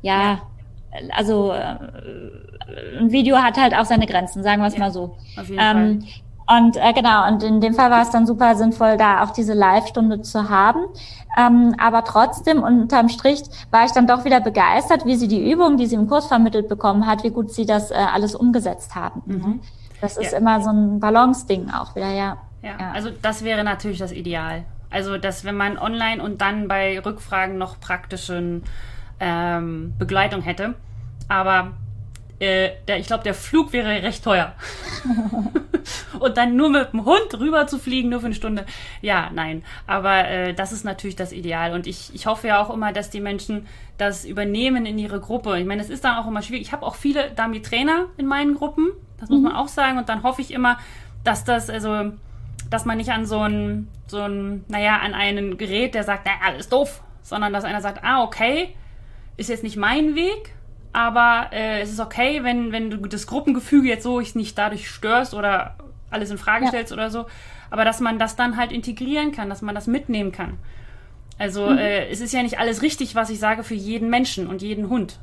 ja, 0.03 0.23
ja. 0.23 0.41
also 1.11 1.53
äh, 1.53 1.77
ein 2.99 3.11
Video 3.11 3.39
hat 3.39 3.57
halt 3.57 3.75
auch 3.75 3.87
seine 3.87 4.07
Grenzen, 4.07 4.43
sagen 4.43 4.61
wir 4.61 4.69
es 4.69 4.75
ja, 4.75 4.81
mal 4.81 4.93
so. 4.93 5.17
Auf 5.37 5.49
jeden 5.49 5.61
ähm, 5.61 6.03
Fall. 6.03 6.09
Und 6.49 6.77
äh, 6.77 6.93
genau, 6.95 7.29
und 7.29 7.43
in 7.43 7.61
dem 7.61 7.75
Fall 7.75 7.91
war 7.91 8.03
es 8.03 8.11
dann 8.11 8.27
super 8.27 8.55
sinnvoll, 8.55 8.97
da 8.97 9.23
auch 9.23 9.31
diese 9.31 9.53
Live-Stunde 9.53 10.23
zu 10.23 10.49
haben. 10.49 10.81
Ähm, 11.39 11.75
aber 11.79 12.05
trotzdem, 12.05 12.63
unterm 12.63 13.11
Strich, 13.11 13.43
war 13.71 13.85
ich 13.85 13.93
dann 13.93 14.07
doch 14.07 14.25
wieder 14.25 14.41
begeistert, 14.41 15.05
wie 15.05 15.17
sie 15.17 15.29
die 15.29 15.51
Übung, 15.51 15.77
die 15.77 15.87
sie 15.87 15.97
im 15.97 16.09
Kurs 16.09 16.27
vermittelt 16.27 16.69
bekommen 16.69 17.07
hat, 17.07 17.23
wie 17.23 17.31
gut 17.31 17.53
sie 17.53 17.67
das 17.67 17.91
äh, 17.91 17.95
alles 17.95 18.35
umgesetzt 18.35 18.95
haben. 18.95 19.23
Mhm. 19.27 19.61
Das 20.01 20.17
ist 20.17 20.33
ja. 20.33 20.39
immer 20.39 20.63
so 20.63 20.71
ein 20.71 21.01
Balance-Ding 21.01 21.71
auch 21.71 21.95
wieder, 21.95 22.11
ja. 22.11 22.39
ja. 22.63 22.71
Ja, 22.79 22.93
also 22.93 23.11
das 23.21 23.45
wäre 23.45 23.63
natürlich 23.63 23.99
das 23.99 24.13
Ideal. 24.13 24.65
Also, 24.91 25.19
dass 25.19 25.45
wenn 25.45 25.57
man 25.57 25.77
online 25.77 26.23
und 26.23 26.41
dann 26.41 26.67
bei 26.67 26.99
Rückfragen 26.99 27.59
noch 27.59 27.79
praktischen 27.79 28.63
ähm, 29.21 29.93
Begleitung 29.99 30.41
hätte. 30.41 30.75
Aber 31.29 31.73
äh, 32.41 32.71
der, 32.87 32.99
ich 32.99 33.07
glaube, 33.07 33.25
der 33.25 33.35
Flug 33.35 33.73
wäre 33.73 33.89
recht 33.89 34.23
teuer. 34.23 34.55
und 36.21 36.37
dann 36.37 36.57
nur 36.57 36.71
mit 36.71 36.93
dem 36.93 37.05
Hund 37.05 37.39
rüber 37.39 37.67
zu 37.67 37.79
fliegen, 37.79 38.11
nur 38.11 38.21
für 38.21 38.27
eine 38.27 38.35
Stunde. 38.35 38.65
Ja, 39.01 39.31
nein. 39.33 39.65
Aber 39.87 40.29
äh, 40.29 40.55
das 40.55 40.73
ist 40.73 40.85
natürlich 40.85 41.17
das 41.17 41.33
Ideal. 41.33 41.73
Und 41.73 41.87
ich, 41.87 42.15
ich 42.15 42.27
hoffe 42.27 42.49
ja 42.49 42.63
auch 42.63 42.71
immer, 42.71 42.93
dass 42.93 43.11
die 43.11 43.21
Menschen 43.21 43.67
das 43.97 44.25
übernehmen 44.25 44.87
in 44.87 44.99
ihre 44.99 45.21
Gruppe. 45.21 45.59
Ich 45.59 45.67
meine, 45.67 45.83
es 45.83 45.91
ist 45.91 46.05
dann 46.05 46.17
auch 46.17 46.27
immer 46.27 46.43
schwierig. 46.43 46.63
Ich 46.63 46.73
habe 46.73 46.87
auch 46.87 46.95
viele 46.95 47.31
Dami-Trainer 47.33 48.07
in 48.17 48.27
meinen 48.27 48.55
Gruppen. 48.55 48.89
Das 49.19 49.29
muss 49.29 49.39
mhm. 49.39 49.47
man 49.47 49.57
auch 49.57 49.69
sagen. 49.69 49.99
Und 49.99 50.09
dann 50.09 50.23
hoffe 50.23 50.41
ich 50.41 50.53
immer, 50.53 50.79
dass 51.25 51.45
das, 51.45 51.69
also, 51.69 52.13
dass 52.71 52.85
man 52.85 52.99
nicht 52.99 53.11
an 53.11 53.27
so 53.27 53.41
ein, 53.41 53.89
so 54.07 54.21
ein, 54.21 54.65
naja, 54.69 54.99
an 54.99 55.15
einen 55.15 55.59
Gerät, 55.59 55.95
der 55.95 56.05
sagt, 56.05 56.25
naja, 56.27 56.39
alles 56.45 56.69
doof, 56.69 57.03
sondern 57.23 57.53
dass 57.53 57.65
einer 57.65 57.81
sagt, 57.81 58.05
ah, 58.05 58.23
okay, 58.23 58.75
ist 59.37 59.49
jetzt 59.49 59.63
nicht 59.63 59.77
mein 59.77 60.15
Weg, 60.15 60.55
aber 60.99 61.53
äh, 61.53 61.81
es 61.81 61.93
ist 61.93 62.01
okay, 62.01 62.43
wenn, 62.43 62.73
wenn 62.73 62.91
du 62.91 62.97
das 62.97 63.29
Gruppengefüge 63.29 63.87
jetzt 63.87 64.03
so 64.03 64.19
nicht 64.19 64.59
dadurch 64.59 64.91
störst 64.91 65.33
oder 65.33 65.77
alles 66.11 66.33
in 66.33 66.39
Frage 66.39 66.65
ja. 66.65 66.71
stellst 66.71 66.93
oder 66.93 67.09
so, 67.09 67.27
aber 67.71 67.85
dass 67.85 68.01
man 68.01 68.19
das 68.19 68.35
dann 68.35 68.57
halt 68.57 68.73
integrieren 68.73 69.31
kann, 69.31 69.49
dass 69.49 69.63
man 69.63 69.77
das 69.77 69.87
mitnehmen 69.87 70.33
kann. 70.33 70.59
Also 71.39 71.71
mhm. 71.71 71.79
äh, 71.79 72.09
es 72.09 72.21
ist 72.21 72.35
ja 72.35 72.43
nicht 72.43 72.59
alles 72.59 72.83
richtig, 72.83 73.15
was 73.15 73.31
ich 73.31 73.39
sage 73.39 73.63
für 73.63 73.77
jeden 73.77 74.11
Menschen 74.11 74.49
und 74.49 74.61
jeden 74.61 74.89
Hund. 74.89 75.21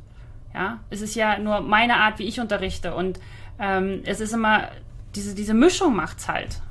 Ja, 0.54 0.80
es 0.92 1.02
ist 1.02 1.14
ja 1.14 1.40
nur 1.40 1.60
meine 1.60 1.98
Art, 1.98 2.20
wie 2.20 2.24
ich 2.24 2.40
unterrichte 2.40 2.96
und 2.96 3.20
ähm, 3.60 4.00
es 4.06 4.22
ist 4.22 4.32
immer 4.32 4.70
diese 5.14 5.36
diese 5.36 5.54
Mischung 5.54 5.94
macht's 5.94 6.30
halt. 6.30 6.62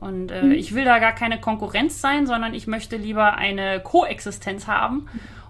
Und 0.00 0.30
äh, 0.30 0.42
mhm. 0.42 0.52
ich 0.52 0.74
will 0.74 0.86
da 0.86 1.00
gar 1.00 1.12
keine 1.12 1.38
Konkurrenz 1.38 2.00
sein, 2.00 2.26
sondern 2.26 2.54
ich 2.54 2.66
möchte 2.66 2.96
lieber 2.96 3.34
eine 3.34 3.80
Koexistenz 3.80 4.66
haben. 4.66 5.06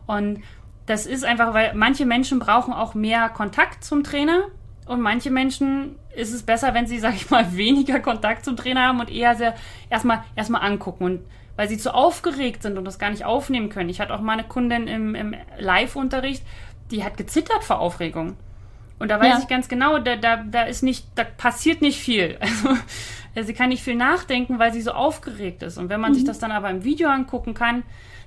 Und 0.06 0.42
das 0.86 1.06
ist 1.06 1.24
einfach, 1.24 1.54
weil 1.54 1.74
manche 1.74 2.06
Menschen 2.06 2.38
brauchen 2.38 2.72
auch 2.72 2.94
mehr 2.94 3.28
Kontakt 3.28 3.84
zum 3.84 4.04
Trainer 4.04 4.44
und 4.86 5.00
manche 5.00 5.30
Menschen 5.30 5.96
ist 6.14 6.32
es 6.32 6.42
besser, 6.42 6.74
wenn 6.74 6.86
sie, 6.86 6.98
sag 6.98 7.14
ich 7.14 7.30
mal, 7.30 7.56
weniger 7.56 8.00
Kontakt 8.00 8.44
zum 8.44 8.56
Trainer 8.56 8.88
haben 8.88 9.00
und 9.00 9.10
eher 9.10 9.34
sehr 9.34 9.54
erstmal 9.90 10.24
erstmal 10.36 10.62
angucken 10.62 11.04
und 11.04 11.20
weil 11.56 11.68
sie 11.68 11.78
zu 11.78 11.94
aufgeregt 11.94 12.62
sind 12.62 12.76
und 12.78 12.84
das 12.84 12.98
gar 12.98 13.10
nicht 13.10 13.24
aufnehmen 13.24 13.68
können. 13.68 13.88
Ich 13.88 14.00
hatte 14.00 14.12
auch 14.12 14.20
mal 14.20 14.32
eine 14.32 14.44
Kundin 14.44 14.88
im, 14.88 15.14
im 15.14 15.36
Live-Unterricht, 15.58 16.42
die 16.90 17.04
hat 17.04 17.16
gezittert 17.16 17.62
vor 17.62 17.78
Aufregung. 17.78 18.36
Und 18.98 19.10
da 19.10 19.20
weiß 19.20 19.34
ja. 19.34 19.38
ich 19.40 19.48
ganz 19.48 19.68
genau, 19.68 19.98
da, 19.98 20.16
da, 20.16 20.36
da 20.38 20.62
ist 20.62 20.82
nicht, 20.82 21.06
da 21.14 21.24
passiert 21.24 21.80
nicht 21.80 21.98
viel. 21.98 22.38
Also 23.36 23.48
sie 23.48 23.54
kann 23.54 23.70
nicht 23.70 23.82
viel 23.82 23.96
nachdenken, 23.96 24.60
weil 24.60 24.72
sie 24.72 24.80
so 24.80 24.92
aufgeregt 24.92 25.64
ist. 25.64 25.76
Und 25.76 25.88
wenn 25.88 26.00
man 26.00 26.12
mhm. 26.12 26.14
sich 26.14 26.24
das 26.24 26.38
dann 26.38 26.52
aber 26.52 26.70
im 26.70 26.84
Video 26.84 27.08
angucken 27.08 27.52
kann, 27.52 27.82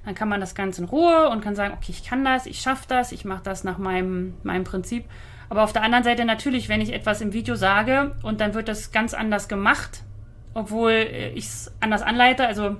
dann 0.08 0.16
kann 0.16 0.30
man 0.30 0.40
das 0.40 0.56
Ganze 0.56 0.84
in 0.84 0.88
Ruhe 0.88 1.28
und 1.30 1.42
kann 1.42 1.54
sagen, 1.54 1.74
okay, 1.74 1.90
ich 1.90 2.02
kann 2.02 2.24
das, 2.24 2.46
ich 2.46 2.62
schaffe 2.62 2.86
das, 2.88 3.12
ich 3.12 3.26
mache 3.26 3.44
das 3.44 3.66
nach 3.66 3.78
meinem, 3.78 4.36
meinem 4.42 4.64
Prinzip. 4.64 5.04
Aber 5.50 5.66
auf 5.66 5.74
der 5.74 5.84
anderen 5.84 6.06
Seite 6.06 6.24
natürlich, 6.24 6.70
wenn 6.70 6.80
ich 6.80 6.94
etwas 6.94 7.20
im 7.20 7.34
Video 7.34 7.56
sage 7.56 8.16
und 8.24 8.40
dann 8.40 8.54
wird 8.54 8.70
das 8.70 8.94
ganz 8.94 9.14
anders 9.14 9.50
gemacht, 9.50 10.04
obwohl 10.54 10.92
äh, 10.92 11.32
ich 11.32 11.48
es 11.48 11.74
anders 11.82 12.04
anleite, 12.04 12.48
also, 12.48 12.78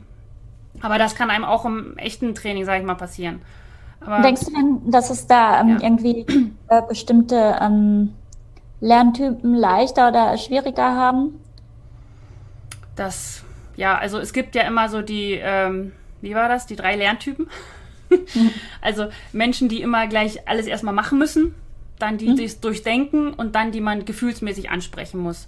aber 0.80 0.98
das 0.98 1.16
kann 1.16 1.30
einem 1.30 1.44
auch 1.44 1.66
im 1.66 1.98
echten 1.98 2.34
Training, 2.34 2.64
sage 2.64 2.80
ich 2.80 2.86
mal, 2.86 2.96
passieren. 2.96 3.42
Aber, 4.00 4.22
Denkst 4.22 4.46
du 4.46 4.52
denn, 4.54 4.90
dass 4.90 5.10
es 5.10 5.28
da 5.28 5.60
ähm, 5.60 5.68
ja. 5.68 5.78
irgendwie 5.82 6.26
äh, 6.70 6.82
bestimmte 6.88 7.58
ähm, 7.60 8.14
Lerntypen 8.80 9.54
leichter 9.54 10.08
oder 10.08 10.38
schwieriger 10.38 10.96
haben? 10.96 11.42
Das, 12.96 13.44
ja, 13.76 13.98
also 13.98 14.18
es 14.18 14.32
gibt 14.32 14.56
ja 14.56 14.62
immer 14.62 14.88
so 14.88 15.02
die, 15.02 15.34
ähm, 15.44 15.92
wie 16.22 16.36
war 16.36 16.50
das, 16.50 16.66
die 16.66 16.76
drei 16.76 16.96
Lerntypen. 16.96 17.50
also 18.82 19.08
Menschen, 19.34 19.70
die 19.70 19.82
immer 19.82 20.08
gleich 20.08 20.48
alles 20.48 20.66
erstmal 20.66 20.94
machen 20.94 21.20
müssen, 21.20 21.56
dann 22.00 22.18
die, 22.18 22.30
mhm. 22.30 22.40
es 22.40 22.60
durchdenken 22.60 23.34
und 23.34 23.56
dann 23.56 23.72
die 23.72 23.82
man 23.82 24.06
gefühlsmäßig 24.06 24.70
ansprechen 24.70 25.20
muss. 25.20 25.48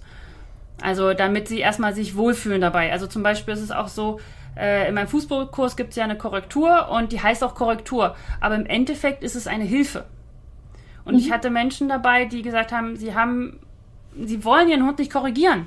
Also 0.80 1.14
damit 1.14 1.48
sie 1.48 1.58
erstmal 1.58 1.94
sich 1.94 2.16
wohlfühlen 2.16 2.60
dabei. 2.60 2.92
Also 2.92 3.06
zum 3.06 3.22
Beispiel 3.22 3.54
ist 3.54 3.60
es 3.60 3.70
auch 3.70 3.88
so, 3.88 4.20
äh, 4.56 4.88
in 4.88 4.94
meinem 4.94 5.08
Fußballkurs 5.08 5.76
gibt 5.76 5.90
es 5.90 5.96
ja 5.96 6.04
eine 6.04 6.16
Korrektur 6.16 6.88
und 6.88 7.12
die 7.12 7.20
heißt 7.22 7.44
auch 7.44 7.54
Korrektur. 7.54 8.16
Aber 8.40 8.54
im 8.54 8.66
Endeffekt 8.66 9.22
ist 9.22 9.36
es 9.36 9.46
eine 9.46 9.64
Hilfe. 9.64 10.06
Und 11.04 11.14
mhm. 11.14 11.20
ich 11.20 11.30
hatte 11.30 11.50
Menschen 11.50 11.88
dabei, 11.88 12.24
die 12.24 12.42
gesagt 12.42 12.72
haben, 12.72 12.96
sie 12.96 13.14
haben, 13.14 13.60
sie 14.18 14.44
wollen 14.44 14.68
ihren 14.68 14.86
Hund 14.86 14.98
nicht 14.98 15.12
korrigieren. 15.12 15.66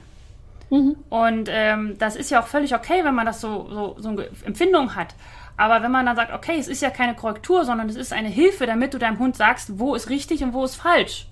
Mhm. 0.69 0.95
Und 1.09 1.49
ähm, 1.51 1.95
das 1.99 2.15
ist 2.15 2.31
ja 2.31 2.41
auch 2.41 2.47
völlig 2.47 2.75
okay, 2.75 3.03
wenn 3.03 3.15
man 3.15 3.25
das 3.25 3.41
so, 3.41 3.69
so, 3.69 3.95
so 3.99 4.09
eine 4.09 4.27
Empfindung 4.45 4.95
hat. 4.95 5.15
Aber 5.55 5.83
wenn 5.83 5.91
man 5.91 6.05
dann 6.05 6.15
sagt, 6.15 6.33
okay, 6.33 6.57
es 6.57 6.67
ist 6.67 6.81
ja 6.81 6.89
keine 6.89 7.15
Korrektur, 7.15 7.63
sondern 7.63 7.87
es 7.87 7.95
ist 7.95 8.11
eine 8.11 8.29
Hilfe, 8.29 8.65
damit 8.65 8.93
du 8.93 8.97
deinem 8.97 9.19
Hund 9.19 9.35
sagst, 9.35 9.79
wo 9.79 9.93
ist 9.93 10.09
richtig 10.09 10.43
und 10.43 10.53
wo 10.53 10.63
ist 10.63 10.75
falsch. 10.75 11.27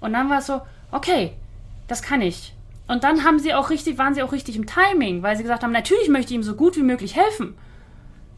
Und 0.00 0.12
dann 0.12 0.28
war 0.28 0.38
es 0.38 0.46
so, 0.46 0.60
okay, 0.90 1.32
das 1.86 2.02
kann 2.02 2.20
ich. 2.20 2.54
Und 2.88 3.04
dann 3.04 3.24
haben 3.24 3.38
sie 3.38 3.54
auch 3.54 3.70
richtig, 3.70 3.96
waren 3.98 4.14
sie 4.14 4.22
auch 4.22 4.32
richtig 4.32 4.56
im 4.56 4.66
Timing, 4.66 5.22
weil 5.22 5.36
sie 5.36 5.44
gesagt 5.44 5.62
haben, 5.62 5.72
natürlich 5.72 6.08
möchte 6.08 6.32
ich 6.32 6.36
ihm 6.36 6.42
so 6.42 6.54
gut 6.54 6.76
wie 6.76 6.82
möglich 6.82 7.16
helfen. 7.16 7.54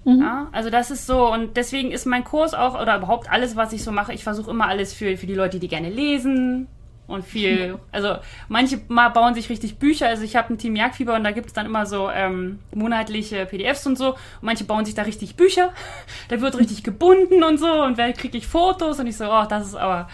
Mhm. 0.04 0.20
Ja, 0.20 0.48
also 0.52 0.68
das 0.68 0.90
ist 0.90 1.06
so 1.06 1.32
und 1.32 1.56
deswegen 1.56 1.90
ist 1.90 2.04
mein 2.04 2.24
Kurs 2.24 2.52
auch 2.52 2.80
oder 2.80 2.98
überhaupt 2.98 3.30
alles, 3.30 3.56
was 3.56 3.72
ich 3.72 3.82
so 3.82 3.90
mache, 3.90 4.12
ich 4.12 4.22
versuche 4.22 4.50
immer 4.50 4.68
alles 4.68 4.92
für, 4.92 5.16
für 5.16 5.26
die 5.26 5.34
Leute, 5.34 5.58
die 5.58 5.68
gerne 5.68 5.88
lesen, 5.88 6.68
und 7.06 7.24
viel, 7.24 7.78
also 7.92 8.16
manche 8.48 8.80
mal 8.88 9.10
bauen 9.10 9.34
sich 9.34 9.50
richtig 9.50 9.78
Bücher, 9.78 10.08
also 10.08 10.22
ich 10.22 10.36
habe 10.36 10.54
ein 10.54 10.58
Team 10.58 10.74
Jagdfieber 10.74 11.14
und 11.14 11.24
da 11.24 11.32
gibt 11.32 11.48
es 11.48 11.52
dann 11.52 11.66
immer 11.66 11.84
so 11.84 12.08
ähm, 12.10 12.60
monatliche 12.74 13.44
PDFs 13.44 13.86
und 13.86 13.98
so. 13.98 14.12
Und 14.12 14.18
manche 14.42 14.64
bauen 14.64 14.86
sich 14.86 14.94
da 14.94 15.02
richtig 15.02 15.36
Bücher, 15.36 15.72
da 16.28 16.40
wird 16.40 16.58
richtig 16.58 16.82
gebunden 16.82 17.42
und 17.42 17.58
so 17.58 17.82
und 17.82 17.98
wer 17.98 18.12
kriege 18.14 18.38
ich 18.38 18.46
Fotos? 18.46 19.00
Und 19.00 19.06
ich 19.06 19.18
so, 19.18 19.26
oh, 19.26 19.44
das 19.46 19.66
ist 19.66 19.74
aber, 19.74 20.08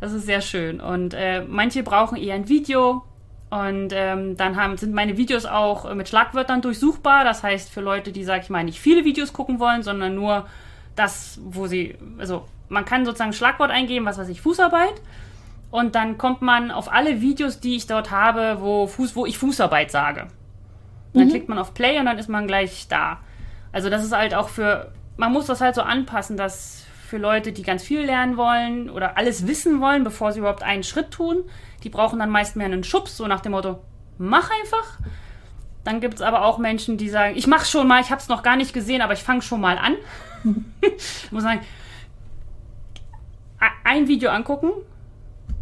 das 0.00 0.12
ist 0.12 0.26
sehr 0.26 0.40
schön. 0.40 0.80
Und 0.80 1.12
äh, 1.12 1.42
manche 1.42 1.82
brauchen 1.82 2.16
eher 2.16 2.36
ein 2.36 2.48
Video. 2.48 3.04
Und 3.50 3.94
ähm, 3.94 4.36
dann 4.36 4.56
haben, 4.56 4.76
sind 4.76 4.92
meine 4.92 5.16
Videos 5.16 5.46
auch 5.46 5.92
mit 5.94 6.06
Schlagwörtern 6.06 6.60
durchsuchbar, 6.60 7.24
das 7.24 7.42
heißt 7.42 7.70
für 7.70 7.80
Leute, 7.80 8.12
die, 8.12 8.22
sag 8.22 8.42
ich 8.42 8.50
mal, 8.50 8.62
nicht 8.62 8.78
viele 8.78 9.06
Videos 9.06 9.32
gucken 9.32 9.58
wollen, 9.58 9.82
sondern 9.82 10.14
nur 10.14 10.46
das, 10.96 11.40
wo 11.42 11.66
sie, 11.66 11.96
also 12.18 12.44
man 12.68 12.84
kann 12.84 13.06
sozusagen 13.06 13.30
ein 13.30 13.34
Schlagwort 13.34 13.70
eingeben, 13.70 14.04
was 14.04 14.18
weiß 14.18 14.28
ich, 14.28 14.42
Fußarbeit 14.42 15.00
und 15.70 15.94
dann 15.94 16.16
kommt 16.16 16.42
man 16.42 16.70
auf 16.70 16.90
alle 16.90 17.20
Videos, 17.20 17.60
die 17.60 17.76
ich 17.76 17.86
dort 17.86 18.10
habe, 18.10 18.58
wo, 18.60 18.86
Fuß, 18.86 19.14
wo 19.16 19.26
ich 19.26 19.38
Fußarbeit 19.38 19.90
sage. 19.90 20.22
Und 21.12 21.20
dann 21.20 21.26
mhm. 21.26 21.30
klickt 21.30 21.48
man 21.48 21.58
auf 21.58 21.74
Play 21.74 21.98
und 21.98 22.06
dann 22.06 22.18
ist 22.18 22.28
man 22.28 22.46
gleich 22.46 22.86
da. 22.88 23.18
Also 23.72 23.90
das 23.90 24.04
ist 24.04 24.12
halt 24.12 24.34
auch 24.34 24.48
für, 24.48 24.92
man 25.16 25.32
muss 25.32 25.46
das 25.46 25.60
halt 25.60 25.74
so 25.74 25.82
anpassen, 25.82 26.36
dass 26.36 26.86
für 27.06 27.18
Leute, 27.18 27.52
die 27.52 27.62
ganz 27.62 27.82
viel 27.82 28.02
lernen 28.02 28.36
wollen 28.36 28.90
oder 28.90 29.16
alles 29.16 29.46
wissen 29.46 29.80
wollen, 29.80 30.04
bevor 30.04 30.32
sie 30.32 30.40
überhaupt 30.40 30.62
einen 30.62 30.82
Schritt 30.82 31.10
tun, 31.10 31.44
die 31.82 31.88
brauchen 31.90 32.18
dann 32.18 32.30
meist 32.30 32.56
mehr 32.56 32.66
einen 32.66 32.84
Schubs, 32.84 33.16
so 33.16 33.26
nach 33.26 33.40
dem 33.40 33.52
Motto, 33.52 33.78
mach 34.18 34.50
einfach. 34.50 34.98
Dann 35.84 36.00
gibt 36.00 36.14
es 36.14 36.22
aber 36.22 36.44
auch 36.44 36.58
Menschen, 36.58 36.98
die 36.98 37.08
sagen, 37.08 37.34
ich 37.36 37.46
mach 37.46 37.64
schon 37.64 37.88
mal, 37.88 38.00
ich 38.00 38.10
habe 38.10 38.20
es 38.20 38.28
noch 38.28 38.42
gar 38.42 38.56
nicht 38.56 38.74
gesehen, 38.74 39.00
aber 39.00 39.14
ich 39.14 39.22
fange 39.22 39.42
schon 39.42 39.60
mal 39.60 39.78
an. 39.78 39.96
ich 40.82 41.32
muss 41.32 41.42
sagen, 41.42 41.60
ein 43.84 44.06
Video 44.06 44.30
angucken, 44.30 44.70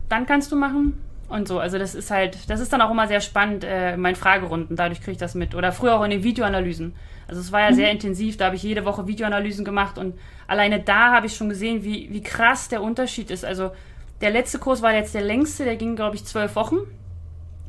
dann 0.08 0.26
kannst 0.26 0.52
du 0.52 0.56
machen. 0.56 1.02
Und 1.28 1.48
so, 1.48 1.58
also 1.58 1.76
das 1.78 1.94
ist 1.94 2.10
halt, 2.10 2.48
das 2.48 2.60
ist 2.60 2.72
dann 2.72 2.80
auch 2.80 2.90
immer 2.90 3.08
sehr 3.08 3.20
spannend 3.20 3.64
äh, 3.64 3.94
in 3.94 4.00
meinen 4.00 4.14
Fragerunden, 4.14 4.76
dadurch 4.76 5.00
kriege 5.00 5.12
ich 5.12 5.18
das 5.18 5.34
mit. 5.34 5.54
Oder 5.54 5.72
früher 5.72 5.98
auch 5.98 6.04
in 6.04 6.10
den 6.10 6.22
Videoanalysen. 6.22 6.94
Also 7.26 7.40
es 7.40 7.50
war 7.50 7.62
ja 7.62 7.70
mhm. 7.70 7.74
sehr 7.74 7.90
intensiv, 7.90 8.36
da 8.36 8.46
habe 8.46 8.56
ich 8.56 8.62
jede 8.62 8.84
Woche 8.84 9.08
Videoanalysen 9.08 9.64
gemacht 9.64 9.98
und 9.98 10.16
alleine 10.46 10.80
da 10.80 11.12
habe 11.12 11.26
ich 11.26 11.36
schon 11.36 11.48
gesehen, 11.48 11.82
wie, 11.82 12.12
wie 12.12 12.22
krass 12.22 12.68
der 12.68 12.80
Unterschied 12.80 13.32
ist. 13.32 13.44
Also 13.44 13.72
der 14.20 14.30
letzte 14.30 14.60
Kurs 14.60 14.82
war 14.82 14.94
jetzt 14.94 15.14
der 15.14 15.22
längste, 15.22 15.64
der 15.64 15.76
ging, 15.76 15.96
glaube 15.96 16.14
ich, 16.14 16.24
zwölf 16.24 16.54
Wochen. 16.54 16.78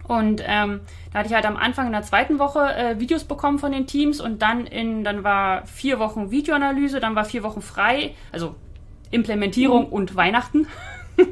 Und 0.07 0.41
ähm, 0.45 0.81
da 1.11 1.19
hatte 1.19 1.29
ich 1.29 1.35
halt 1.35 1.45
am 1.45 1.57
Anfang 1.57 1.87
in 1.87 1.91
der 1.91 2.03
zweiten 2.03 2.39
Woche 2.39 2.59
äh, 2.59 2.99
Videos 2.99 3.25
bekommen 3.25 3.59
von 3.59 3.71
den 3.71 3.87
Teams 3.87 4.21
und 4.21 4.41
dann 4.41 4.65
in, 4.65 5.03
dann 5.03 5.23
war 5.23 5.65
vier 5.65 5.99
Wochen 5.99 6.31
Videoanalyse, 6.31 6.99
dann 6.99 7.15
war 7.15 7.25
vier 7.25 7.43
Wochen 7.43 7.61
frei, 7.61 8.13
also 8.31 8.55
Implementierung 9.11 9.87
mhm. 9.87 9.93
und 9.93 10.15
Weihnachten. 10.15 10.67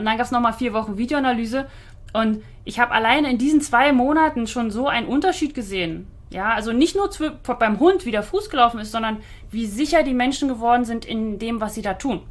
und 0.00 0.06
dann 0.06 0.16
gab 0.16 0.24
es 0.24 0.32
nochmal 0.32 0.54
vier 0.54 0.72
Wochen 0.72 0.96
Videoanalyse. 0.96 1.66
Und 2.14 2.42
ich 2.64 2.80
habe 2.80 2.92
alleine 2.92 3.30
in 3.30 3.36
diesen 3.36 3.60
zwei 3.60 3.92
Monaten 3.92 4.46
schon 4.46 4.70
so 4.70 4.88
einen 4.88 5.06
Unterschied 5.06 5.54
gesehen. 5.54 6.06
Ja, 6.30 6.54
also 6.54 6.72
nicht 6.72 6.96
nur 6.96 7.10
zu, 7.10 7.32
beim 7.58 7.78
Hund, 7.78 8.06
wie 8.06 8.10
der 8.10 8.22
Fuß 8.22 8.48
gelaufen 8.48 8.80
ist, 8.80 8.92
sondern 8.92 9.18
wie 9.50 9.66
sicher 9.66 10.02
die 10.02 10.14
Menschen 10.14 10.48
geworden 10.48 10.86
sind 10.86 11.04
in 11.04 11.38
dem, 11.38 11.60
was 11.60 11.74
sie 11.74 11.82
da 11.82 11.94
tun. 11.94 12.22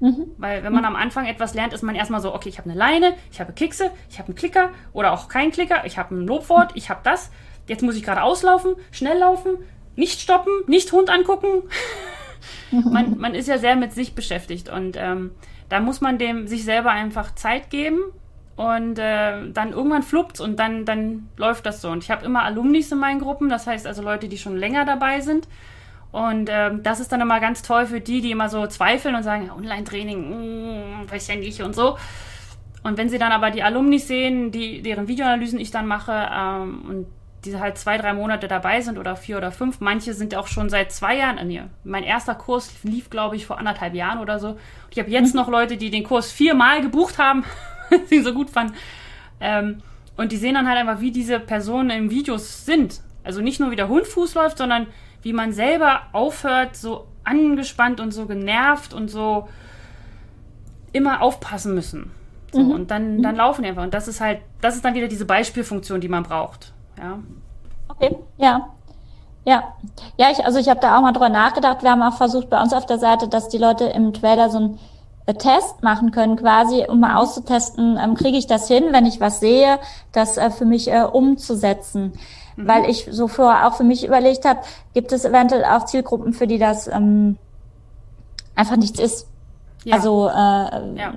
Mhm. 0.00 0.32
Weil 0.38 0.64
wenn 0.64 0.72
man 0.72 0.82
mhm. 0.82 0.88
am 0.88 0.96
Anfang 0.96 1.26
etwas 1.26 1.54
lernt, 1.54 1.72
ist 1.72 1.82
man 1.82 1.94
erstmal 1.94 2.20
so, 2.20 2.34
okay, 2.34 2.48
ich 2.48 2.58
habe 2.58 2.68
eine 2.68 2.78
Leine, 2.78 3.14
ich 3.30 3.40
habe 3.40 3.52
Kekse, 3.52 3.92
ich 4.10 4.18
habe 4.18 4.28
einen 4.28 4.36
Klicker 4.36 4.70
oder 4.92 5.12
auch 5.12 5.28
keinen 5.28 5.52
Klicker, 5.52 5.86
ich 5.86 5.98
habe 5.98 6.16
ein 6.16 6.26
Lobwort, 6.26 6.72
ich 6.74 6.90
habe 6.90 7.00
das. 7.04 7.30
Jetzt 7.68 7.82
muss 7.82 7.96
ich 7.96 8.02
gerade 8.02 8.24
auslaufen, 8.24 8.74
schnell 8.90 9.18
laufen, 9.18 9.58
nicht 9.94 10.20
stoppen, 10.20 10.52
nicht 10.66 10.90
Hund 10.90 11.10
angucken. 11.10 11.62
man, 12.70 13.18
man 13.18 13.34
ist 13.36 13.46
ja 13.46 13.58
sehr 13.58 13.76
mit 13.76 13.92
sich 13.92 14.16
beschäftigt 14.16 14.68
und 14.68 14.96
ähm, 14.98 15.30
da 15.74 15.80
muss 15.80 16.00
man 16.00 16.18
dem 16.18 16.46
sich 16.46 16.62
selber 16.62 16.92
einfach 16.92 17.34
Zeit 17.34 17.68
geben 17.68 17.98
und 18.54 18.96
äh, 18.96 19.50
dann 19.50 19.72
irgendwann 19.72 20.04
fluppt 20.04 20.38
und 20.38 20.56
dann, 20.60 20.84
dann 20.84 21.28
läuft 21.36 21.66
das 21.66 21.80
so. 21.80 21.90
Und 21.90 22.04
ich 22.04 22.12
habe 22.12 22.24
immer 22.24 22.44
Alumnis 22.44 22.92
in 22.92 22.98
meinen 22.98 23.18
Gruppen, 23.18 23.48
das 23.48 23.66
heißt 23.66 23.84
also 23.84 24.00
Leute, 24.00 24.28
die 24.28 24.38
schon 24.38 24.56
länger 24.56 24.84
dabei 24.84 25.18
sind. 25.18 25.48
Und 26.12 26.48
ähm, 26.48 26.84
das 26.84 27.00
ist 27.00 27.10
dann 27.10 27.20
immer 27.20 27.40
ganz 27.40 27.62
toll 27.62 27.86
für 27.86 28.00
die, 28.00 28.20
die 28.20 28.30
immer 28.30 28.48
so 28.48 28.68
zweifeln 28.68 29.16
und 29.16 29.24
sagen, 29.24 29.50
Online-Training, 29.50 31.00
mm, 31.06 31.10
weiß 31.10 31.26
ja 31.26 31.34
nicht 31.34 31.60
und 31.60 31.74
so. 31.74 31.98
Und 32.84 32.96
wenn 32.96 33.08
sie 33.08 33.18
dann 33.18 33.32
aber 33.32 33.50
die 33.50 33.64
Alumni 33.64 33.98
sehen, 33.98 34.52
die, 34.52 34.80
deren 34.80 35.08
Videoanalysen 35.08 35.58
ich 35.58 35.72
dann 35.72 35.88
mache 35.88 36.28
ähm, 36.32 36.84
und 36.88 37.06
die 37.44 37.58
halt 37.58 37.78
zwei, 37.78 37.98
drei 37.98 38.14
Monate 38.14 38.48
dabei 38.48 38.80
sind 38.80 38.98
oder 38.98 39.16
vier 39.16 39.36
oder 39.36 39.52
fünf, 39.52 39.80
manche 39.80 40.14
sind 40.14 40.34
auch 40.34 40.46
schon 40.46 40.68
seit 40.68 40.92
zwei 40.92 41.16
Jahren 41.16 41.38
an 41.38 41.50
ihr. 41.50 41.68
Mein 41.84 42.04
erster 42.04 42.34
Kurs 42.34 42.72
lief, 42.82 43.10
glaube 43.10 43.36
ich, 43.36 43.46
vor 43.46 43.58
anderthalb 43.58 43.94
Jahren 43.94 44.18
oder 44.18 44.38
so. 44.38 44.48
Und 44.50 44.58
ich 44.90 44.98
habe 44.98 45.10
jetzt 45.10 45.34
mhm. 45.34 45.40
noch 45.40 45.48
Leute, 45.48 45.76
die 45.76 45.90
den 45.90 46.04
Kurs 46.04 46.32
viermal 46.32 46.80
gebucht 46.80 47.18
haben, 47.18 47.44
sie 48.06 48.20
so 48.22 48.34
gut 48.34 48.50
fanden. 48.50 48.74
Ähm, 49.40 49.82
und 50.16 50.32
die 50.32 50.36
sehen 50.36 50.54
dann 50.54 50.68
halt 50.68 50.78
einfach, 50.78 51.00
wie 51.00 51.10
diese 51.10 51.40
Personen 51.40 51.90
in 51.90 52.10
Videos 52.10 52.64
sind. 52.64 53.00
Also 53.24 53.40
nicht 53.40 53.60
nur 53.60 53.70
wie 53.70 53.76
der 53.76 53.88
Hund 53.88 54.06
Fuß 54.06 54.34
läuft, 54.34 54.58
sondern 54.58 54.86
wie 55.22 55.32
man 55.32 55.52
selber 55.52 56.02
aufhört, 56.12 56.76
so 56.76 57.08
angespannt 57.24 58.00
und 58.00 58.12
so 58.12 58.26
genervt 58.26 58.92
und 58.92 59.08
so 59.08 59.48
immer 60.92 61.22
aufpassen 61.22 61.74
müssen. 61.74 62.10
So, 62.52 62.60
mhm. 62.60 62.70
Und 62.70 62.90
dann, 62.90 63.22
dann 63.22 63.32
mhm. 63.32 63.38
laufen 63.38 63.62
die 63.62 63.68
einfach. 63.68 63.82
Und 63.82 63.94
das 63.94 64.06
ist 64.06 64.20
halt, 64.20 64.40
das 64.60 64.76
ist 64.76 64.84
dann 64.84 64.94
wieder 64.94 65.08
diese 65.08 65.24
Beispielfunktion, 65.24 66.00
die 66.00 66.08
man 66.08 66.22
braucht. 66.22 66.73
Ja. 66.98 67.18
Okay, 67.88 68.16
ja. 68.36 68.68
Ja, 69.46 69.74
ja, 70.16 70.30
ich, 70.30 70.44
also 70.44 70.58
ich 70.58 70.70
habe 70.70 70.80
da 70.80 70.96
auch 70.96 71.02
mal 71.02 71.12
drüber 71.12 71.28
nachgedacht. 71.28 71.82
Wir 71.82 71.90
haben 71.90 72.02
auch 72.02 72.16
versucht 72.16 72.48
bei 72.48 72.60
uns 72.62 72.72
auf 72.72 72.86
der 72.86 72.98
Seite, 72.98 73.28
dass 73.28 73.48
die 73.48 73.58
Leute 73.58 73.84
im 73.84 74.14
Trailer 74.14 74.48
so 74.48 74.58
ein 74.58 74.78
äh, 75.26 75.34
Test 75.34 75.82
machen 75.82 76.12
können, 76.12 76.36
quasi, 76.36 76.86
um 76.88 77.00
mal 77.00 77.16
auszutesten, 77.16 77.98
ähm, 78.02 78.14
kriege 78.14 78.38
ich 78.38 78.46
das 78.46 78.68
hin, 78.68 78.84
wenn 78.90 79.04
ich 79.04 79.20
was 79.20 79.40
sehe, 79.40 79.78
das 80.12 80.38
äh, 80.38 80.50
für 80.50 80.64
mich 80.64 80.90
äh, 80.90 81.02
umzusetzen. 81.02 82.12
Mhm. 82.56 82.68
Weil 82.68 82.88
ich 82.88 83.08
so 83.10 83.28
vorher 83.28 83.66
auch 83.66 83.74
für 83.74 83.84
mich 83.84 84.06
überlegt 84.06 84.46
habe, 84.46 84.60
gibt 84.94 85.12
es 85.12 85.24
eventuell 85.24 85.64
auch 85.64 85.84
Zielgruppen, 85.84 86.32
für 86.32 86.46
die 86.46 86.58
das 86.58 86.88
ähm, 86.88 87.36
einfach 88.54 88.76
nichts 88.76 88.98
ist. 88.98 89.26
Ja. 89.84 89.96
Also 89.96 90.28
äh, 90.28 90.32
ja. 90.32 91.14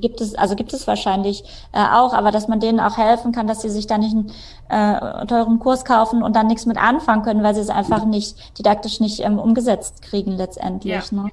Gibt 0.00 0.20
es, 0.20 0.34
also 0.34 0.56
gibt 0.56 0.72
es 0.72 0.86
wahrscheinlich 0.86 1.44
äh, 1.72 1.78
auch, 1.78 2.14
aber 2.14 2.30
dass 2.30 2.48
man 2.48 2.60
denen 2.60 2.80
auch 2.80 2.96
helfen 2.96 3.32
kann, 3.32 3.46
dass 3.46 3.62
sie 3.62 3.70
sich 3.70 3.86
da 3.86 3.98
nicht 3.98 4.14
einen 4.14 4.32
äh, 4.68 5.26
teuren 5.26 5.58
Kurs 5.58 5.84
kaufen 5.84 6.22
und 6.22 6.36
dann 6.36 6.46
nichts 6.46 6.66
mit 6.66 6.76
anfangen 6.76 7.22
können, 7.22 7.42
weil 7.42 7.54
sie 7.54 7.60
es 7.60 7.70
einfach 7.70 8.04
nicht 8.04 8.58
didaktisch 8.58 9.00
nicht 9.00 9.20
ähm, 9.20 9.38
umgesetzt 9.38 10.02
kriegen 10.02 10.32
letztendlich. 10.32 11.10
Ja. 11.10 11.22
Ne? 11.22 11.30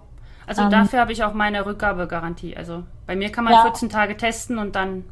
Also 0.47 0.63
ähm, 0.63 0.69
dafür 0.69 0.99
habe 0.99 1.11
ich 1.11 1.23
auch 1.23 1.33
meine 1.33 1.65
Rückgabegarantie. 1.65 2.55
Also 2.55 2.83
bei 3.07 3.15
mir 3.15 3.31
kann 3.31 3.43
man 3.43 3.53
ja. 3.53 3.61
14 3.61 3.89
Tage 3.89 4.17
testen 4.17 4.57
und 4.57 4.75
dann 4.75 5.05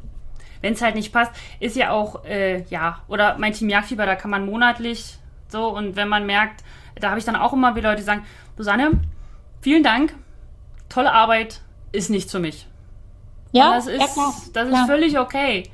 wenn 0.60 0.72
es 0.72 0.80
halt 0.80 0.94
nicht 0.94 1.12
passt, 1.12 1.30
ist 1.60 1.76
ja 1.76 1.90
auch, 1.90 2.24
äh, 2.24 2.62
ja, 2.70 3.00
oder 3.06 3.36
mein 3.36 3.52
Team 3.52 3.68
Jagdfieber, 3.68 4.06
da 4.06 4.14
kann 4.16 4.30
man 4.30 4.46
monatlich 4.46 5.18
so 5.48 5.68
und 5.68 5.94
wenn 5.94 6.08
man 6.08 6.24
merkt, 6.24 6.64
da 6.98 7.10
habe 7.10 7.18
ich 7.18 7.26
dann 7.26 7.36
auch 7.36 7.52
immer 7.52 7.76
wieder 7.76 7.90
Leute, 7.90 8.00
die 8.00 8.06
sagen, 8.06 8.24
Susanne, 8.56 8.92
vielen 9.60 9.82
Dank, 9.82 10.14
tolle 10.88 11.12
Arbeit, 11.12 11.60
ist 11.92 12.08
nichts 12.08 12.32
für 12.32 12.38
mich. 12.38 12.66
Ja, 13.54 13.68
und 13.68 13.76
das 13.76 13.86
ist, 13.86 14.00
ja, 14.00 14.06
klar, 14.06 14.34
das 14.52 14.68
ist 14.68 14.86
völlig 14.86 15.18
okay. 15.18 15.70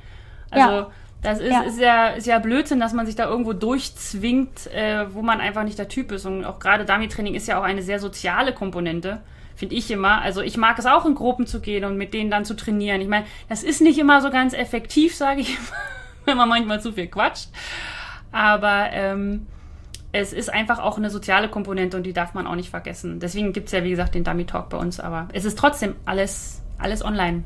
Also, 0.50 0.70
ja. 0.70 0.90
das 1.22 1.40
ist 1.40 1.50
ja. 1.50 1.60
ist, 1.62 1.80
ja, 1.80 2.06
ist 2.08 2.26
ja 2.26 2.38
Blödsinn, 2.38 2.78
dass 2.78 2.92
man 2.92 3.06
sich 3.06 3.16
da 3.16 3.26
irgendwo 3.26 3.52
durchzwingt, 3.52 4.66
äh, 4.72 5.12
wo 5.14 5.22
man 5.22 5.40
einfach 5.40 5.64
nicht 5.64 5.78
der 5.78 5.88
Typ 5.88 6.12
ist. 6.12 6.26
Und 6.26 6.44
auch 6.44 6.58
gerade 6.58 6.84
Dummy-Training 6.84 7.34
ist 7.34 7.48
ja 7.48 7.58
auch 7.58 7.64
eine 7.64 7.82
sehr 7.82 7.98
soziale 7.98 8.52
Komponente 8.52 9.20
finde 9.60 9.74
ich 9.74 9.90
immer. 9.90 10.22
Also 10.22 10.40
ich 10.40 10.56
mag 10.56 10.78
es 10.78 10.86
auch 10.86 11.04
in 11.04 11.14
Gruppen 11.14 11.46
zu 11.46 11.60
gehen 11.60 11.84
und 11.84 11.98
mit 11.98 12.14
denen 12.14 12.30
dann 12.30 12.46
zu 12.46 12.56
trainieren. 12.56 13.02
Ich 13.02 13.08
meine, 13.08 13.26
das 13.50 13.62
ist 13.62 13.82
nicht 13.82 13.98
immer 13.98 14.22
so 14.22 14.30
ganz 14.30 14.54
effektiv, 14.54 15.14
sage 15.14 15.42
ich, 15.42 15.58
wenn 16.24 16.38
man 16.38 16.48
manchmal 16.48 16.80
zu 16.80 16.92
viel 16.92 17.08
quatscht. 17.08 17.50
Aber 18.32 18.86
ähm, 18.90 19.46
es 20.12 20.32
ist 20.32 20.52
einfach 20.52 20.78
auch 20.78 20.96
eine 20.96 21.10
soziale 21.10 21.48
Komponente 21.48 21.98
und 21.98 22.04
die 22.04 22.14
darf 22.14 22.32
man 22.32 22.46
auch 22.46 22.54
nicht 22.54 22.70
vergessen. 22.70 23.20
Deswegen 23.20 23.52
gibt 23.52 23.66
es 23.66 23.72
ja, 23.72 23.84
wie 23.84 23.90
gesagt, 23.90 24.14
den 24.14 24.24
Dummy 24.24 24.46
Talk 24.46 24.70
bei 24.70 24.78
uns, 24.78 24.98
aber 24.98 25.28
es 25.34 25.44
ist 25.44 25.58
trotzdem 25.58 25.94
alles, 26.06 26.62
alles 26.78 27.04
online. 27.04 27.44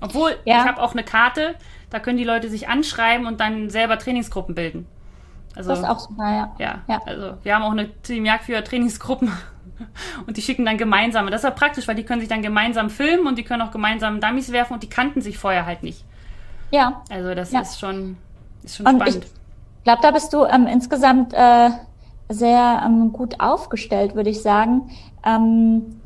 Obwohl, 0.00 0.36
ja. 0.44 0.60
ich 0.62 0.68
habe 0.68 0.82
auch 0.82 0.92
eine 0.92 1.04
Karte, 1.04 1.54
da 1.90 1.98
können 1.98 2.18
die 2.18 2.24
Leute 2.24 2.48
sich 2.48 2.68
anschreiben 2.68 3.26
und 3.26 3.40
dann 3.40 3.70
selber 3.70 3.98
Trainingsgruppen 3.98 4.54
bilden. 4.54 4.86
Also, 5.56 5.70
das 5.70 5.80
ist 5.80 5.84
auch 5.84 5.98
super, 5.98 6.24
ja. 6.24 6.54
ja. 6.58 6.78
Ja, 6.88 7.00
also 7.04 7.34
wir 7.42 7.54
haben 7.54 7.62
auch 7.62 7.72
eine 7.72 7.90
Team 8.02 8.24
Jagdführer 8.24 8.62
Trainingsgruppen 8.62 9.32
und 10.26 10.36
die 10.36 10.42
schicken 10.42 10.64
dann 10.64 10.78
gemeinsam. 10.78 11.26
das 11.26 11.40
ist 11.40 11.44
ja 11.44 11.50
praktisch, 11.50 11.88
weil 11.88 11.96
die 11.96 12.04
können 12.04 12.20
sich 12.20 12.28
dann 12.28 12.42
gemeinsam 12.42 12.88
filmen 12.88 13.26
und 13.26 13.36
die 13.36 13.42
können 13.42 13.62
auch 13.62 13.72
gemeinsam 13.72 14.20
Dummies 14.20 14.52
werfen 14.52 14.74
und 14.74 14.82
die 14.82 14.88
kannten 14.88 15.20
sich 15.20 15.38
vorher 15.38 15.66
halt 15.66 15.82
nicht. 15.82 16.04
Ja. 16.70 17.02
Also 17.10 17.34
das 17.34 17.50
ja. 17.52 17.60
ist 17.60 17.80
schon, 17.80 18.16
ist 18.62 18.76
schon 18.76 18.86
spannend. 18.86 19.26
Ich 19.78 19.84
glaube, 19.84 20.02
da 20.02 20.10
bist 20.12 20.32
du 20.32 20.44
ähm, 20.44 20.66
insgesamt 20.66 21.32
äh, 21.34 21.70
sehr 22.28 22.82
ähm, 22.84 23.12
gut 23.12 23.40
aufgestellt, 23.40 24.14
würde 24.14 24.30
ich 24.30 24.40
sagen. 24.42 24.90
Ähm, 25.24 25.99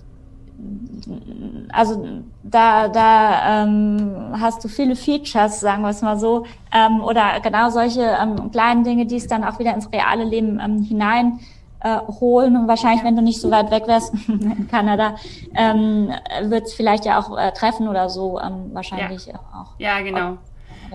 also 1.72 2.22
da, 2.42 2.88
da 2.88 3.64
ähm, 3.64 4.34
hast 4.38 4.64
du 4.64 4.68
viele 4.68 4.96
Features, 4.96 5.60
sagen 5.60 5.82
wir 5.82 5.90
es 5.90 6.02
mal 6.02 6.18
so, 6.18 6.46
ähm, 6.72 7.02
oder 7.02 7.40
genau 7.40 7.70
solche 7.70 8.02
ähm, 8.02 8.50
kleinen 8.50 8.84
Dinge, 8.84 9.06
die 9.06 9.16
es 9.16 9.26
dann 9.26 9.44
auch 9.44 9.58
wieder 9.58 9.74
ins 9.74 9.90
reale 9.92 10.24
Leben 10.24 10.60
ähm, 10.60 10.82
hinein 10.82 11.40
äh, 11.80 11.98
holen 12.20 12.56
und 12.56 12.68
wahrscheinlich, 12.68 13.04
wenn 13.04 13.16
du 13.16 13.22
nicht 13.22 13.40
so 13.40 13.50
weit 13.50 13.70
weg 13.70 13.86
wärst 13.86 14.14
in 14.28 14.68
Kanada, 14.68 15.16
ähm, 15.54 16.10
wird 16.44 16.64
es 16.64 16.74
vielleicht 16.74 17.04
ja 17.04 17.20
auch 17.20 17.36
äh, 17.36 17.52
treffen 17.52 17.88
oder 17.88 18.08
so 18.08 18.40
ähm, 18.40 18.70
wahrscheinlich 18.72 19.26
ja. 19.26 19.34
auch. 19.34 19.74
Ja, 19.78 20.00
genau. 20.00 20.38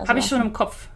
Habe 0.07 0.19
ich 0.19 0.25
schon 0.25 0.41
im 0.41 0.53
Kopf. 0.53 0.89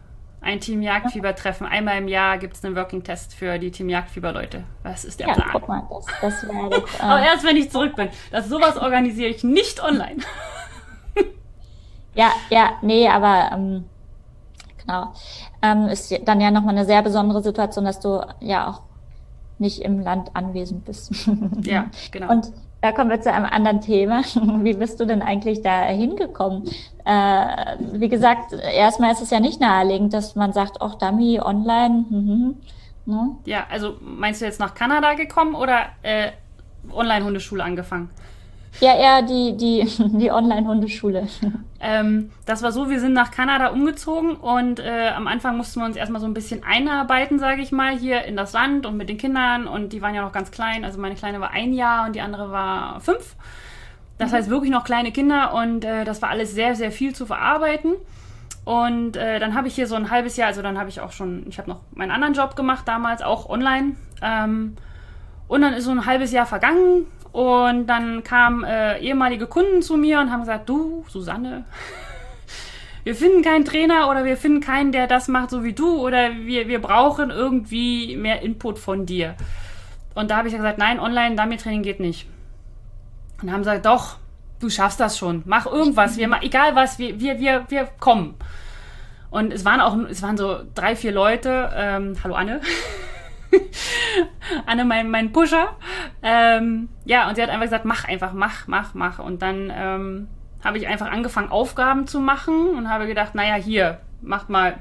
Ein 0.44 0.60
Team 0.60 0.82
Jagdfieber-Treffen. 0.82 1.66
Einmal 1.66 1.96
im 1.96 2.06
Jahr 2.06 2.36
gibt 2.36 2.54
es 2.54 2.64
einen 2.64 2.76
Working-Test 2.76 3.34
für 3.34 3.58
die 3.58 3.70
Team 3.70 3.88
Jagdfieber-Leute. 3.88 4.64
Was 4.82 5.06
ist 5.06 5.18
der 5.18 5.28
ja, 5.28 5.34
Plan? 5.34 5.48
Guck 5.52 5.68
mal, 5.68 5.88
das, 5.88 6.06
das 6.20 6.48
wäre 6.48 6.68
das, 6.68 6.94
äh 7.00 7.02
Aber 7.02 7.22
erst 7.22 7.44
wenn 7.44 7.56
ich 7.56 7.70
zurück 7.70 7.96
bin. 7.96 8.10
Das 8.30 8.48
sowas 8.50 8.76
organisiere 8.76 9.30
ich 9.30 9.42
nicht 9.42 9.82
online. 9.82 10.16
ja, 12.14 12.30
ja, 12.50 12.74
nee, 12.82 13.08
aber 13.08 13.52
ähm, 13.54 13.84
genau. 14.78 15.14
Ähm, 15.62 15.88
ist 15.88 16.14
dann 16.26 16.42
ja 16.42 16.50
nochmal 16.50 16.76
eine 16.76 16.84
sehr 16.84 17.02
besondere 17.02 17.42
Situation, 17.42 17.86
dass 17.86 18.00
du 18.00 18.20
ja 18.40 18.68
auch 18.68 18.82
nicht 19.58 19.80
im 19.80 20.00
Land 20.00 20.30
anwesend 20.34 20.84
bist. 20.84 21.26
Ja, 21.62 21.86
genau. 22.10 22.30
Und 22.30 22.52
da 22.84 22.92
kommen 22.92 23.08
wir 23.08 23.18
zu 23.18 23.32
einem 23.32 23.46
anderen 23.46 23.80
Thema. 23.80 24.20
Wie 24.62 24.74
bist 24.74 25.00
du 25.00 25.06
denn 25.06 25.22
eigentlich 25.22 25.62
da 25.62 25.84
hingekommen? 25.84 26.68
Äh, 27.06 27.76
wie 27.94 28.10
gesagt, 28.10 28.52
erstmal 28.52 29.10
ist 29.10 29.22
es 29.22 29.30
ja 29.30 29.40
nicht 29.40 29.58
naheliegend, 29.58 30.12
dass 30.12 30.36
man 30.36 30.52
sagt, 30.52 30.82
ach, 30.82 30.96
Dummy, 30.96 31.40
online. 31.40 32.04
Mhm. 32.10 32.56
Ne? 33.06 33.36
Ja, 33.46 33.66
also 33.70 33.96
meinst 34.02 34.42
du 34.42 34.44
jetzt 34.44 34.60
nach 34.60 34.74
Kanada 34.74 35.14
gekommen 35.14 35.54
oder 35.54 35.86
äh, 36.02 36.32
Online-Hundeschule 36.92 37.64
angefangen? 37.64 38.10
Ja, 38.80 38.96
eher 38.96 39.22
die, 39.22 39.56
die, 39.56 39.86
die 40.18 40.30
Online-Hundeschule. 40.30 41.28
Ähm, 41.80 42.30
das 42.46 42.62
war 42.62 42.72
so, 42.72 42.90
wir 42.90 43.00
sind 43.00 43.12
nach 43.12 43.30
Kanada 43.30 43.68
umgezogen 43.68 44.36
und 44.36 44.80
äh, 44.80 45.10
am 45.14 45.26
Anfang 45.26 45.56
mussten 45.56 45.80
wir 45.80 45.86
uns 45.86 45.96
erstmal 45.96 46.20
so 46.20 46.26
ein 46.26 46.34
bisschen 46.34 46.64
einarbeiten, 46.64 47.38
sage 47.38 47.62
ich 47.62 47.72
mal, 47.72 47.96
hier 47.96 48.24
in 48.24 48.36
das 48.36 48.52
Land 48.52 48.86
und 48.86 48.96
mit 48.96 49.08
den 49.08 49.18
Kindern 49.18 49.66
und 49.66 49.92
die 49.92 50.02
waren 50.02 50.14
ja 50.14 50.22
noch 50.22 50.32
ganz 50.32 50.50
klein. 50.50 50.84
Also 50.84 51.00
meine 51.00 51.14
Kleine 51.14 51.40
war 51.40 51.50
ein 51.50 51.72
Jahr 51.72 52.06
und 52.06 52.16
die 52.16 52.20
andere 52.20 52.50
war 52.50 53.00
fünf. 53.00 53.36
Das 54.18 54.30
mhm. 54.30 54.36
heißt 54.36 54.50
wirklich 54.50 54.70
noch 54.70 54.84
kleine 54.84 55.12
Kinder 55.12 55.54
und 55.54 55.84
äh, 55.84 56.04
das 56.04 56.22
war 56.22 56.30
alles 56.30 56.54
sehr, 56.54 56.74
sehr 56.74 56.90
viel 56.90 57.14
zu 57.14 57.26
verarbeiten. 57.26 57.94
Und 58.64 59.16
äh, 59.16 59.38
dann 59.38 59.54
habe 59.54 59.68
ich 59.68 59.74
hier 59.74 59.86
so 59.86 59.94
ein 59.94 60.10
halbes 60.10 60.36
Jahr, 60.38 60.48
also 60.48 60.62
dann 60.62 60.78
habe 60.78 60.88
ich 60.88 61.00
auch 61.00 61.12
schon, 61.12 61.44
ich 61.48 61.58
habe 61.58 61.68
noch 61.68 61.80
meinen 61.92 62.10
anderen 62.10 62.32
Job 62.32 62.56
gemacht 62.56 62.88
damals, 62.88 63.20
auch 63.20 63.48
online. 63.50 63.96
Ähm, 64.22 64.76
und 65.48 65.60
dann 65.60 65.74
ist 65.74 65.84
so 65.84 65.90
ein 65.90 66.06
halbes 66.06 66.32
Jahr 66.32 66.46
vergangen 66.46 67.06
und 67.34 67.88
dann 67.88 68.22
kamen 68.22 68.62
äh, 68.62 69.00
ehemalige 69.00 69.48
Kunden 69.48 69.82
zu 69.82 69.96
mir 69.96 70.20
und 70.20 70.30
haben 70.30 70.42
gesagt, 70.42 70.68
du, 70.68 71.04
Susanne, 71.08 71.64
wir 73.02 73.16
finden 73.16 73.42
keinen 73.42 73.64
Trainer 73.64 74.08
oder 74.08 74.24
wir 74.24 74.36
finden 74.36 74.60
keinen, 74.60 74.92
der 74.92 75.08
das 75.08 75.26
macht 75.26 75.50
so 75.50 75.64
wie 75.64 75.72
du 75.72 75.98
oder 75.98 76.36
wir, 76.36 76.68
wir 76.68 76.80
brauchen 76.80 77.30
irgendwie 77.30 78.16
mehr 78.16 78.42
Input 78.42 78.78
von 78.78 79.04
dir. 79.04 79.34
Und 80.14 80.30
da 80.30 80.36
habe 80.36 80.46
ich 80.46 80.54
gesagt, 80.54 80.78
nein, 80.78 81.00
Online-Dummy-Training 81.00 81.82
geht 81.82 81.98
nicht. 81.98 82.28
Und 83.42 83.50
haben 83.50 83.62
gesagt, 83.62 83.84
doch, 83.84 84.18
du 84.60 84.70
schaffst 84.70 85.00
das 85.00 85.18
schon. 85.18 85.42
Mach 85.44 85.66
irgendwas. 85.66 86.16
Wir, 86.16 86.30
egal 86.40 86.76
was, 86.76 87.00
wir, 87.00 87.18
wir, 87.18 87.40
wir, 87.40 87.64
wir 87.68 87.88
kommen. 87.98 88.36
Und 89.30 89.52
es 89.52 89.64
waren 89.64 89.80
auch, 89.80 89.96
es 90.08 90.22
waren 90.22 90.36
so 90.36 90.60
drei, 90.76 90.94
vier 90.94 91.10
Leute. 91.10 91.68
Ähm, 91.74 92.14
hallo 92.22 92.36
Anne. 92.36 92.60
Anne, 94.66 94.84
mein, 94.84 95.10
mein 95.10 95.32
Pusher. 95.32 95.76
Ähm, 96.22 96.88
ja, 97.04 97.28
und 97.28 97.36
sie 97.36 97.42
hat 97.42 97.50
einfach 97.50 97.64
gesagt, 97.64 97.84
mach 97.84 98.04
einfach, 98.04 98.32
mach, 98.32 98.66
mach, 98.66 98.94
mach. 98.94 99.18
Und 99.18 99.42
dann 99.42 99.72
ähm, 99.74 100.28
habe 100.62 100.78
ich 100.78 100.86
einfach 100.86 101.10
angefangen, 101.10 101.50
Aufgaben 101.50 102.06
zu 102.06 102.20
machen 102.20 102.70
und 102.70 102.88
habe 102.88 103.06
gedacht, 103.06 103.34
naja, 103.34 103.54
hier, 103.54 104.00
macht 104.22 104.48
mal, 104.48 104.78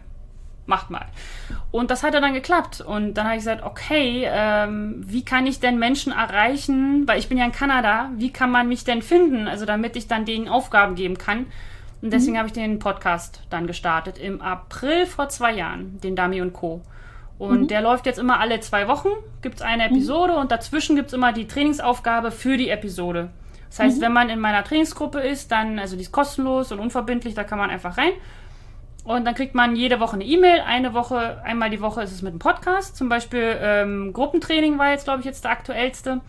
macht 0.65 0.89
mal. 0.89 1.05
Und 1.71 1.91
das 1.91 2.03
hat 2.03 2.13
dann 2.13 2.33
geklappt. 2.33 2.81
Und 2.81 3.15
dann 3.15 3.25
habe 3.25 3.35
ich 3.35 3.41
gesagt, 3.41 3.63
okay, 3.63 4.25
ähm, 4.27 5.03
wie 5.05 5.25
kann 5.25 5.45
ich 5.45 5.59
denn 5.59 5.79
Menschen 5.79 6.13
erreichen, 6.13 7.07
weil 7.07 7.19
ich 7.19 7.29
bin 7.29 7.37
ja 7.37 7.45
in 7.45 7.51
Kanada, 7.51 8.09
wie 8.15 8.31
kann 8.31 8.51
man 8.51 8.67
mich 8.67 8.83
denn 8.83 9.01
finden, 9.01 9.47
also 9.47 9.65
damit 9.65 9.95
ich 9.95 10.07
dann 10.07 10.25
denen 10.25 10.47
Aufgaben 10.47 10.95
geben 10.95 11.17
kann. 11.17 11.47
Und 12.01 12.11
deswegen 12.11 12.33
mhm. 12.33 12.37
habe 12.37 12.47
ich 12.47 12.53
den 12.53 12.79
Podcast 12.79 13.43
dann 13.49 13.67
gestartet 13.67 14.17
im 14.17 14.41
April 14.41 15.05
vor 15.05 15.29
zwei 15.29 15.53
Jahren, 15.53 15.99
den 16.01 16.15
Dami 16.15 16.41
und 16.41 16.53
Co. 16.53 16.81
Und 17.43 17.63
mhm. 17.63 17.67
der 17.67 17.81
läuft 17.81 18.05
jetzt 18.05 18.19
immer 18.19 18.39
alle 18.39 18.61
zwei 18.61 18.87
Wochen, 18.87 19.09
gibt 19.41 19.55
es 19.55 19.61
eine 19.61 19.89
mhm. 19.89 19.95
Episode 19.95 20.33
mhm. 20.33 20.39
und 20.39 20.51
dazwischen 20.51 20.95
gibt 20.95 21.09
es 21.09 21.13
immer 21.13 21.33
die 21.33 21.45
Trainingsaufgabe 21.45 22.31
für 22.31 22.55
die 22.55 22.69
Episode. 22.69 23.31
Das 23.67 23.79
heißt, 23.79 23.97
mhm. 23.97 24.01
wenn 24.01 24.13
man 24.13 24.29
in 24.29 24.39
meiner 24.39 24.63
Trainingsgruppe 24.63 25.19
ist, 25.19 25.51
dann, 25.51 25.77
also 25.77 25.97
die 25.97 26.03
ist 26.03 26.13
kostenlos 26.13 26.71
und 26.71 26.79
unverbindlich, 26.79 27.33
da 27.33 27.43
kann 27.43 27.57
man 27.57 27.69
einfach 27.69 27.97
rein. 27.97 28.13
Und 29.03 29.25
dann 29.25 29.35
kriegt 29.35 29.55
man 29.55 29.75
jede 29.75 29.99
Woche 29.99 30.13
eine 30.13 30.23
E-Mail. 30.23 30.61
Eine 30.61 30.93
Woche, 30.93 31.41
einmal 31.43 31.69
die 31.69 31.81
Woche 31.81 32.01
ist 32.01 32.13
es 32.13 32.21
mit 32.21 32.31
einem 32.31 32.39
Podcast. 32.39 32.95
Zum 32.95 33.09
Beispiel 33.09 33.57
ähm, 33.59 34.13
Gruppentraining 34.13 34.79
war 34.79 34.91
jetzt, 34.91 35.03
glaube 35.03 35.19
ich, 35.19 35.25
jetzt 35.25 35.43
der 35.43 35.51
aktuellste. 35.51 36.21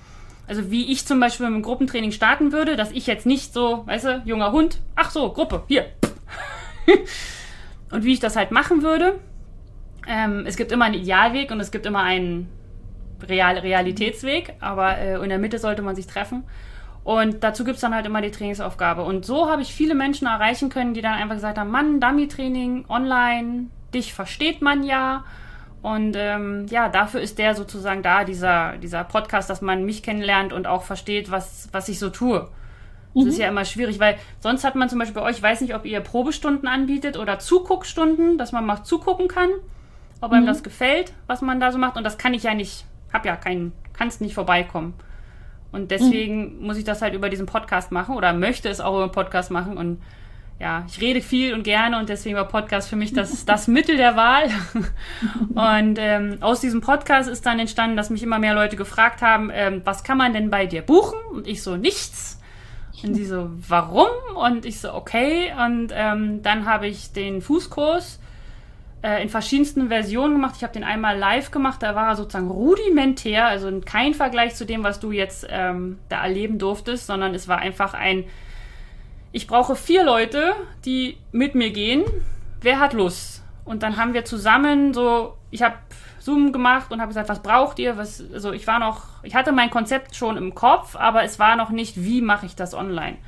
Also 0.48 0.72
wie 0.72 0.90
ich 0.90 1.07
zum 1.07 1.20
Beispiel 1.20 1.46
mit 1.46 1.55
einem 1.55 1.62
Gruppentraining 1.62 2.11
starten 2.11 2.50
würde, 2.50 2.74
dass 2.74 2.90
ich 2.90 3.07
jetzt 3.07 3.24
nicht 3.24 3.53
so, 3.53 3.87
weißt 3.87 4.05
du, 4.05 4.22
junger 4.24 4.50
Hund, 4.50 4.81
ach 4.96 5.11
so, 5.11 5.33
Gruppe, 5.33 5.62
hier. 5.68 5.87
und 7.92 8.03
wie 8.03 8.14
ich 8.14 8.20
das 8.20 8.35
halt 8.35 8.50
machen 8.50 8.83
würde. 8.83 9.20
Ähm, 10.06 10.44
es 10.46 10.56
gibt 10.56 10.72
immer 10.72 10.86
einen 10.86 10.94
Idealweg 10.94 11.50
und 11.50 11.60
es 11.60 11.70
gibt 11.70 11.86
immer 11.86 12.02
einen 12.02 12.48
Real 13.28 13.58
Realitätsweg, 13.58 14.54
aber 14.60 14.98
äh, 14.98 15.22
in 15.22 15.28
der 15.28 15.38
Mitte 15.38 15.58
sollte 15.58 15.82
man 15.82 15.96
sich 15.96 16.06
treffen. 16.06 16.44
Und 17.04 17.44
dazu 17.44 17.64
gibt 17.64 17.76
es 17.76 17.82
dann 17.82 17.94
halt 17.94 18.06
immer 18.06 18.22
die 18.22 18.30
Trainingsaufgabe. 18.30 19.02
Und 19.02 19.26
so 19.26 19.48
habe 19.50 19.60
ich 19.62 19.74
viele 19.74 19.94
Menschen 19.94 20.26
erreichen 20.26 20.70
können, 20.70 20.94
die 20.94 21.02
dann 21.02 21.14
einfach 21.14 21.34
gesagt 21.34 21.58
haben, 21.58 21.70
Mann, 21.70 22.00
Dummy-Training, 22.00 22.86
online, 22.88 23.66
dich 23.92 24.14
versteht 24.14 24.62
man 24.62 24.82
ja. 24.82 25.24
Und 25.82 26.16
ähm, 26.16 26.64
ja, 26.70 26.88
dafür 26.88 27.20
ist 27.20 27.38
der 27.38 27.54
sozusagen 27.54 28.02
da, 28.02 28.24
dieser, 28.24 28.78
dieser 28.78 29.04
Podcast, 29.04 29.50
dass 29.50 29.60
man 29.60 29.84
mich 29.84 30.02
kennenlernt 30.02 30.54
und 30.54 30.66
auch 30.66 30.82
versteht, 30.82 31.30
was, 31.30 31.68
was 31.72 31.90
ich 31.90 31.98
so 31.98 32.08
tue. 32.08 32.48
Das 33.14 33.24
mhm. 33.24 33.28
ist 33.28 33.38
ja 33.38 33.48
immer 33.48 33.66
schwierig, 33.66 34.00
weil 34.00 34.16
sonst 34.40 34.64
hat 34.64 34.74
man 34.74 34.88
zum 34.88 34.98
Beispiel 34.98 35.20
bei 35.20 35.28
euch, 35.28 35.36
ich 35.36 35.42
weiß 35.42 35.60
nicht, 35.60 35.74
ob 35.74 35.84
ihr 35.84 36.00
Probestunden 36.00 36.66
anbietet 36.66 37.18
oder 37.18 37.38
Zuguckstunden, 37.38 38.38
dass 38.38 38.52
man 38.52 38.64
mal 38.64 38.82
zugucken 38.82 39.28
kann, 39.28 39.50
ob 40.24 40.30
mhm. 40.30 40.38
einem 40.38 40.46
das 40.46 40.62
gefällt, 40.62 41.12
was 41.26 41.42
man 41.42 41.60
da 41.60 41.70
so 41.70 41.78
macht. 41.78 41.96
Und 41.96 42.04
das 42.04 42.18
kann 42.18 42.34
ich 42.34 42.42
ja 42.42 42.54
nicht, 42.54 42.84
hab 43.12 43.26
ja 43.26 43.37
keinen, 43.37 43.72
kann 43.92 44.08
es 44.08 44.20
nicht 44.20 44.34
vorbeikommen. 44.34 44.94
Und 45.70 45.90
deswegen 45.90 46.58
mhm. 46.58 46.66
muss 46.66 46.76
ich 46.76 46.84
das 46.84 47.02
halt 47.02 47.14
über 47.14 47.28
diesen 47.28 47.46
Podcast 47.46 47.92
machen 47.92 48.16
oder 48.16 48.32
möchte 48.32 48.68
es 48.68 48.80
auch 48.80 48.94
über 48.94 49.08
den 49.08 49.12
Podcast 49.12 49.50
machen. 49.50 49.76
Und 49.76 50.00
ja, 50.60 50.84
ich 50.88 51.00
rede 51.00 51.20
viel 51.20 51.52
und 51.52 51.64
gerne 51.64 51.98
und 51.98 52.08
deswegen 52.08 52.37
war 52.37 52.46
Podcast 52.46 52.88
für 52.88 52.96
mich 52.96 53.12
das, 53.12 53.44
das 53.46 53.66
Mittel 53.66 53.96
der 53.96 54.16
Wahl. 54.16 54.48
Und 55.54 55.98
ähm, 55.98 56.38
aus 56.40 56.60
diesem 56.60 56.80
Podcast 56.80 57.28
ist 57.28 57.44
dann 57.44 57.58
entstanden, 57.58 57.96
dass 57.96 58.08
mich 58.08 58.22
immer 58.22 58.38
mehr 58.38 58.54
Leute 58.54 58.76
gefragt 58.76 59.20
haben, 59.20 59.50
ähm, 59.52 59.82
was 59.84 60.04
kann 60.04 60.16
man 60.16 60.32
denn 60.32 60.50
bei 60.50 60.66
dir 60.66 60.82
buchen? 60.82 61.18
Und 61.32 61.48
ich 61.48 61.62
so, 61.62 61.76
nichts. 61.76 62.40
Und 63.02 63.14
sie 63.14 63.26
so, 63.26 63.50
warum? 63.68 64.06
Und 64.37 64.64
ich 64.64 64.80
so, 64.80 64.94
okay. 64.94 65.52
Und 65.64 65.88
ähm, 65.92 66.42
dann 66.42 66.66
habe 66.66 66.87
ich 66.87 67.12
den 67.12 67.42
Fußkurs 67.42 68.20
äh, 69.04 69.22
in 69.22 69.28
verschiedensten 69.28 69.88
Versionen 69.88 70.32
gemacht. 70.32 70.54
Ich 70.56 70.62
habe 70.62 70.72
den 70.72 70.82
einmal 70.82 71.18
live 71.18 71.50
gemacht, 71.50 71.82
da 71.82 71.94
war 71.94 72.08
er 72.08 72.16
sozusagen 72.16 72.50
rudimentär, 72.50 73.46
also 73.46 73.70
kein 73.84 74.14
Vergleich 74.14 74.54
zu 74.54 74.64
dem, 74.64 74.82
was 74.82 74.98
du 74.98 75.12
jetzt 75.12 75.46
ähm, 75.50 75.98
da 76.08 76.22
erleben 76.22 76.58
durftest, 76.58 77.06
sondern 77.06 77.34
es 77.34 77.46
war 77.46 77.58
einfach 77.58 77.92
ein, 77.92 78.24
ich 79.30 79.46
brauche 79.46 79.76
vier 79.76 80.04
Leute, 80.04 80.54
die 80.86 81.18
mit 81.32 81.54
mir 81.54 81.70
gehen. 81.70 82.04
Wer 82.62 82.80
hat 82.80 82.94
Lust? 82.94 83.42
Und 83.66 83.82
dann 83.82 83.98
haben 83.98 84.14
wir 84.14 84.24
zusammen 84.24 84.94
so, 84.94 85.36
ich 85.50 85.62
habe 85.62 85.74
Zoom 86.18 86.52
gemacht 86.52 86.90
und 86.90 87.00
habe 87.00 87.08
gesagt, 87.08 87.28
was 87.28 87.42
braucht 87.42 87.78
ihr? 87.78 87.98
Was, 87.98 88.24
also 88.32 88.52
ich 88.52 88.66
war 88.66 88.78
noch, 88.78 89.22
ich 89.22 89.34
hatte 89.34 89.52
mein 89.52 89.68
Konzept 89.68 90.16
schon 90.16 90.38
im 90.38 90.54
Kopf, 90.54 90.96
aber 90.96 91.24
es 91.24 91.38
war 91.38 91.56
noch 91.56 91.68
nicht, 91.68 92.02
wie 92.02 92.22
mache 92.22 92.46
ich 92.46 92.56
das 92.56 92.72
online? 92.72 93.18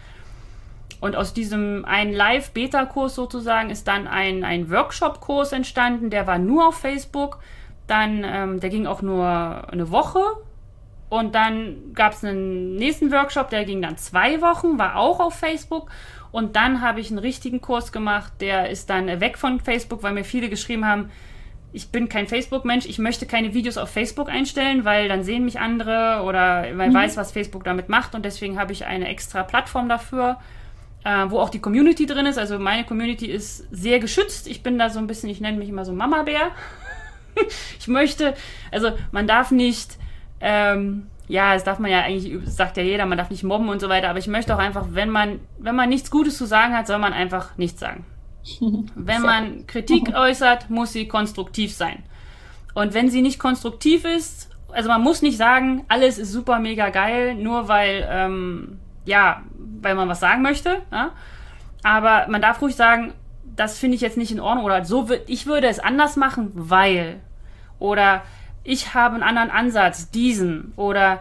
Und 1.01 1.15
aus 1.17 1.35
diesem 1.35 1.85
einen 1.85 2.13
Live-Beta-Kurs 2.13 3.15
sozusagen 3.15 3.71
ist 3.71 3.87
dann 3.87 4.07
ein, 4.07 4.45
ein 4.45 4.71
Workshop-Kurs 4.71 5.53
entstanden, 5.53 6.11
der 6.11 6.27
war 6.27 6.39
nur 6.39 6.69
auf 6.69 6.79
Facebook. 6.79 7.39
Dann, 7.87 8.25
ähm, 8.25 8.61
der 8.61 8.71
ging 8.71 8.87
auch 8.87 9.03
nur 9.03 9.27
eine 9.27 9.91
Woche. 9.91 10.21
Und 11.09 11.35
dann 11.35 11.93
gab 11.95 12.13
es 12.15 12.25
einen 12.25 12.75
nächsten 12.77 13.13
Workshop, 13.13 13.51
der 13.51 13.65
ging 13.65 13.81
dann 13.81 13.97
zwei 13.97 14.41
Wochen, 14.41 14.79
war 14.79 14.97
auch 14.97 15.21
auf 15.21 15.35
Facebook. 15.35 15.89
Und 16.33 16.57
dann 16.57 16.81
habe 16.81 17.01
ich 17.01 17.11
einen 17.11 17.19
richtigen 17.19 17.61
Kurs 17.61 17.93
gemacht, 17.93 18.33
der 18.41 18.71
ist 18.71 18.91
dann 18.91 19.21
weg 19.21 19.39
von 19.39 19.61
Facebook, 19.61 20.03
weil 20.03 20.13
mir 20.13 20.25
viele 20.25 20.49
geschrieben 20.49 20.85
haben, 20.85 21.11
ich 21.73 21.91
bin 21.91 22.09
kein 22.09 22.27
Facebook-Mensch, 22.27 22.87
ich 22.87 22.99
möchte 22.99 23.27
keine 23.27 23.55
Videos 23.55 23.77
auf 23.77 23.91
Facebook 23.91 24.29
einstellen, 24.29 24.85
weil 24.85 25.09
dann 25.09 25.23
sehen 25.23 25.45
mich 25.45 25.61
andere 25.61 26.23
oder 26.25 26.73
man 26.75 26.91
mhm. 26.91 26.95
weiß, 26.95 27.17
was 27.17 27.33
Facebook 27.33 27.65
damit 27.65 27.89
macht. 27.89 28.15
Und 28.15 28.25
deswegen 28.25 28.59
habe 28.59 28.73
ich 28.73 28.87
eine 28.87 29.09
extra 29.09 29.43
Plattform 29.43 29.89
dafür 29.89 30.39
äh, 31.07 31.31
wo 31.31 31.39
auch 31.39 31.51
die 31.51 31.61
Community 31.61 32.05
drin 32.05 32.27
ist. 32.27 32.37
Also 32.37 32.59
meine 32.59 32.85
Community 32.85 33.27
ist 33.27 33.65
sehr 33.71 34.01
geschützt. 34.01 34.49
Ich 34.49 34.65
bin 34.65 34.77
da 34.77 34.91
so 34.91 34.99
ein 34.99 35.07
bisschen, 35.07 35.31
ich 35.31 35.41
nenne 35.41 35.57
mich 35.57 35.69
immer 35.69 35.85
so 35.85 35.93
Mama-Bär. 35.93 36.51
ich 37.79 37.87
möchte, 37.87 38.35
also 38.73 38.91
man 39.13 39.29
darf 39.29 39.53
nicht, 39.53 39.99
ähm, 40.41 41.07
ja, 41.29 41.55
das 41.55 41.63
darf 41.63 41.79
man 41.79 41.93
ja 41.93 42.01
eigentlich, 42.01 42.37
sagt 42.47 42.77
ja 42.77 42.83
jeder, 42.83 43.07
man 43.07 43.19
darf 43.19 43.31
nicht 43.31 43.45
mobben 43.45 43.69
und 43.69 43.81
so 43.81 43.89
weiter, 43.89 44.11
aber 44.11 44.19
ich 44.19 44.27
möchte 44.27 44.53
auch 44.53 44.59
einfach, 44.59 44.87
wenn 44.91 45.11
man, 45.11 45.39
wenn 45.59 45.77
man 45.77 45.89
nichts 45.89 46.11
Gutes 46.11 46.37
zu 46.37 46.45
sagen 46.45 46.75
hat, 46.75 46.89
soll 46.89 46.99
man 46.99 47.13
einfach 47.13 47.57
nichts 47.57 47.81
sagen. 47.81 48.05
Wenn 48.95 49.23
man 49.23 49.67
Kritik 49.67 50.13
äußert, 50.15 50.71
muss 50.71 50.93
sie 50.93 51.09
konstruktiv 51.09 51.75
sein. 51.75 52.05
Und 52.75 52.95
wenn 52.95 53.11
sie 53.11 53.21
nicht 53.21 53.41
konstruktiv 53.41 54.05
ist, 54.05 54.51
also 54.71 54.89
man 54.89 55.03
muss 55.03 55.21
nicht 55.21 55.37
sagen, 55.37 55.85
alles 55.89 56.17
ist 56.17 56.31
super 56.31 56.61
mega 56.61 56.91
geil, 56.91 57.35
nur 57.35 57.67
weil 57.67 58.07
ähm, 58.09 58.79
ja, 59.07 59.43
weil 59.81 59.95
man 59.95 60.09
was 60.09 60.21
sagen 60.21 60.43
möchte. 60.43 60.83
Ja? 60.93 61.13
Aber 61.83 62.27
man 62.29 62.43
darf 62.43 62.61
ruhig 62.61 62.77
sagen, 62.77 63.15
das 63.45 63.79
finde 63.79 63.95
ich 63.95 64.03
jetzt 64.03 64.19
nicht 64.19 64.33
in 64.33 64.41
Ordnung 64.41 64.65
oder 64.67 64.85
so 64.85 65.09
ich 65.27 65.47
würde 65.47 65.69
es 65.69 65.79
anders 65.79 66.17
machen, 66.17 66.51
weil 66.55 67.21
oder 67.79 68.23
ich 68.65 68.95
habe 68.95 69.15
einen 69.15 69.23
anderen 69.23 69.51
Ansatz, 69.51 70.11
diesen 70.11 70.73
oder 70.77 71.21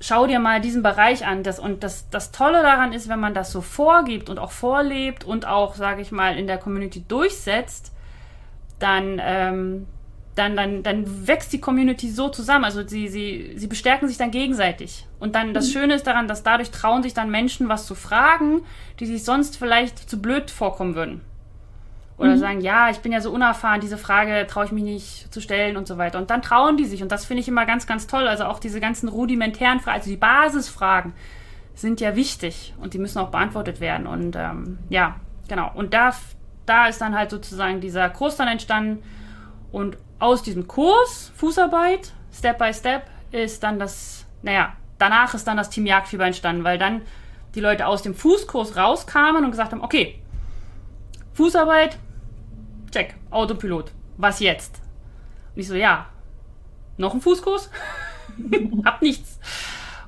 schau 0.00 0.26
dir 0.26 0.38
mal 0.38 0.60
diesen 0.60 0.82
Bereich 0.82 1.26
an. 1.26 1.42
Das, 1.42 1.58
und 1.58 1.82
das, 1.82 2.10
das 2.10 2.30
Tolle 2.30 2.62
daran 2.62 2.92
ist, 2.92 3.08
wenn 3.08 3.20
man 3.20 3.34
das 3.34 3.52
so 3.52 3.60
vorgibt 3.60 4.28
und 4.28 4.38
auch 4.38 4.50
vorlebt 4.50 5.24
und 5.24 5.46
auch, 5.46 5.74
sage 5.74 6.02
ich 6.02 6.12
mal, 6.12 6.36
in 6.38 6.46
der 6.46 6.58
Community 6.58 7.04
durchsetzt, 7.06 7.92
dann, 8.78 9.20
ähm, 9.20 9.86
dann, 10.38 10.56
dann, 10.56 10.82
dann 10.82 11.26
wächst 11.26 11.52
die 11.52 11.60
Community 11.60 12.10
so 12.10 12.28
zusammen. 12.28 12.64
Also 12.64 12.86
sie, 12.86 13.08
sie, 13.08 13.54
sie 13.56 13.66
bestärken 13.66 14.08
sich 14.08 14.16
dann 14.16 14.30
gegenseitig. 14.30 15.06
Und 15.18 15.34
dann 15.34 15.52
das 15.52 15.68
mhm. 15.68 15.72
Schöne 15.72 15.94
ist 15.94 16.06
daran, 16.06 16.28
dass 16.28 16.42
dadurch 16.42 16.70
trauen 16.70 17.02
sich 17.02 17.14
dann 17.14 17.30
Menschen 17.30 17.68
was 17.68 17.86
zu 17.86 17.94
fragen, 17.94 18.62
die 19.00 19.06
sich 19.06 19.24
sonst 19.24 19.56
vielleicht 19.58 19.98
zu 20.08 20.22
blöd 20.22 20.50
vorkommen 20.50 20.94
würden. 20.94 21.20
Oder 22.18 22.34
mhm. 22.34 22.38
sagen, 22.38 22.60
ja, 22.60 22.90
ich 22.90 22.98
bin 22.98 23.12
ja 23.12 23.20
so 23.20 23.30
unerfahren, 23.30 23.80
diese 23.80 23.98
Frage 23.98 24.46
traue 24.48 24.64
ich 24.64 24.72
mich 24.72 24.84
nicht 24.84 25.32
zu 25.32 25.40
stellen 25.40 25.76
und 25.76 25.86
so 25.86 25.98
weiter. 25.98 26.18
Und 26.18 26.30
dann 26.30 26.42
trauen 26.42 26.76
die 26.76 26.84
sich. 26.84 27.02
Und 27.02 27.12
das 27.12 27.24
finde 27.24 27.40
ich 27.40 27.48
immer 27.48 27.66
ganz, 27.66 27.86
ganz 27.86 28.06
toll. 28.06 28.26
Also 28.28 28.44
auch 28.44 28.60
diese 28.60 28.80
ganzen 28.80 29.08
rudimentären 29.08 29.80
Fragen, 29.80 29.98
also 29.98 30.10
die 30.10 30.16
Basisfragen 30.16 31.14
sind 31.74 32.00
ja 32.00 32.16
wichtig 32.16 32.74
und 32.80 32.94
die 32.94 32.98
müssen 32.98 33.18
auch 33.18 33.30
beantwortet 33.30 33.80
werden. 33.80 34.06
Und 34.06 34.34
ähm, 34.36 34.78
ja, 34.88 35.16
genau. 35.48 35.70
Und 35.74 35.94
da, 35.94 36.12
da 36.66 36.86
ist 36.86 37.00
dann 37.00 37.16
halt 37.16 37.30
sozusagen 37.30 37.80
dieser 37.80 38.08
Kurs 38.10 38.36
dann 38.36 38.48
entstanden. 38.48 39.02
Und 39.70 39.96
aus 40.18 40.42
diesem 40.42 40.66
Kurs 40.66 41.32
Fußarbeit, 41.36 42.12
Step 42.32 42.58
by 42.58 42.72
Step, 42.72 43.04
ist 43.30 43.62
dann 43.62 43.78
das, 43.78 44.26
naja, 44.42 44.74
danach 44.98 45.34
ist 45.34 45.46
dann 45.46 45.56
das 45.56 45.70
Team 45.70 45.86
Jagdfieber 45.86 46.26
entstanden, 46.26 46.64
weil 46.64 46.78
dann 46.78 47.02
die 47.54 47.60
Leute 47.60 47.86
aus 47.86 48.02
dem 48.02 48.14
Fußkurs 48.14 48.76
rauskamen 48.76 49.44
und 49.44 49.50
gesagt 49.50 49.72
haben, 49.72 49.82
okay, 49.82 50.20
Fußarbeit, 51.34 51.98
check, 52.90 53.14
Autopilot, 53.30 53.92
was 54.16 54.40
jetzt? 54.40 54.80
Und 55.54 55.60
ich 55.60 55.68
so, 55.68 55.74
ja, 55.74 56.06
noch 56.96 57.14
ein 57.14 57.20
Fußkurs? 57.20 57.70
Hab 58.84 59.02
nichts. 59.02 59.38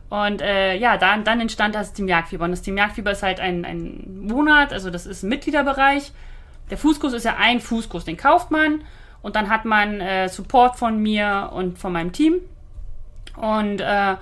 Und 0.08 0.42
äh, 0.42 0.76
ja, 0.76 0.96
dann, 0.96 1.22
dann 1.22 1.40
entstand 1.40 1.74
das 1.76 1.92
Team 1.92 2.08
Jagdfieber. 2.08 2.44
Und 2.44 2.50
das 2.50 2.62
Team 2.62 2.76
Jagdfieber 2.76 3.12
ist 3.12 3.22
halt 3.22 3.38
ein, 3.38 3.64
ein 3.64 4.26
Monat, 4.26 4.72
also 4.72 4.90
das 4.90 5.06
ist 5.06 5.22
ein 5.22 5.28
Mitgliederbereich. 5.28 6.12
der 6.70 6.78
Fußkurs 6.78 7.12
ist 7.12 7.24
ja 7.24 7.36
ein 7.38 7.60
Fußkurs, 7.60 8.04
den 8.04 8.16
kauft 8.16 8.50
man 8.50 8.82
und 9.22 9.36
dann 9.36 9.50
hat 9.50 9.64
man 9.64 10.00
äh, 10.00 10.28
Support 10.28 10.76
von 10.76 11.02
mir 11.02 11.50
und 11.52 11.78
von 11.78 11.92
meinem 11.92 12.12
Team. 12.12 12.36
Und 13.36 13.80
äh, 13.80 14.16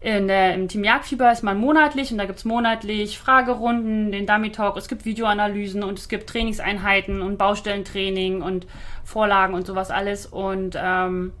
in 0.00 0.28
der, 0.28 0.54
im 0.54 0.68
Team 0.68 0.84
Jagdfieber 0.84 1.32
ist 1.32 1.42
man 1.42 1.58
monatlich 1.58 2.12
und 2.12 2.18
da 2.18 2.26
gibt 2.26 2.38
es 2.38 2.44
monatlich 2.44 3.18
Fragerunden, 3.18 4.12
den 4.12 4.26
Dummy 4.26 4.52
Talk, 4.52 4.76
es 4.76 4.88
gibt 4.88 5.04
Videoanalysen 5.04 5.82
und 5.82 5.98
es 5.98 6.08
gibt 6.08 6.28
Trainingseinheiten 6.28 7.22
und 7.22 7.38
Baustellentraining 7.38 8.42
und 8.42 8.66
Vorlagen 9.04 9.54
und 9.54 9.66
sowas 9.66 9.90
alles. 9.90 10.26
Und 10.26 10.76
ähm, 10.80 11.32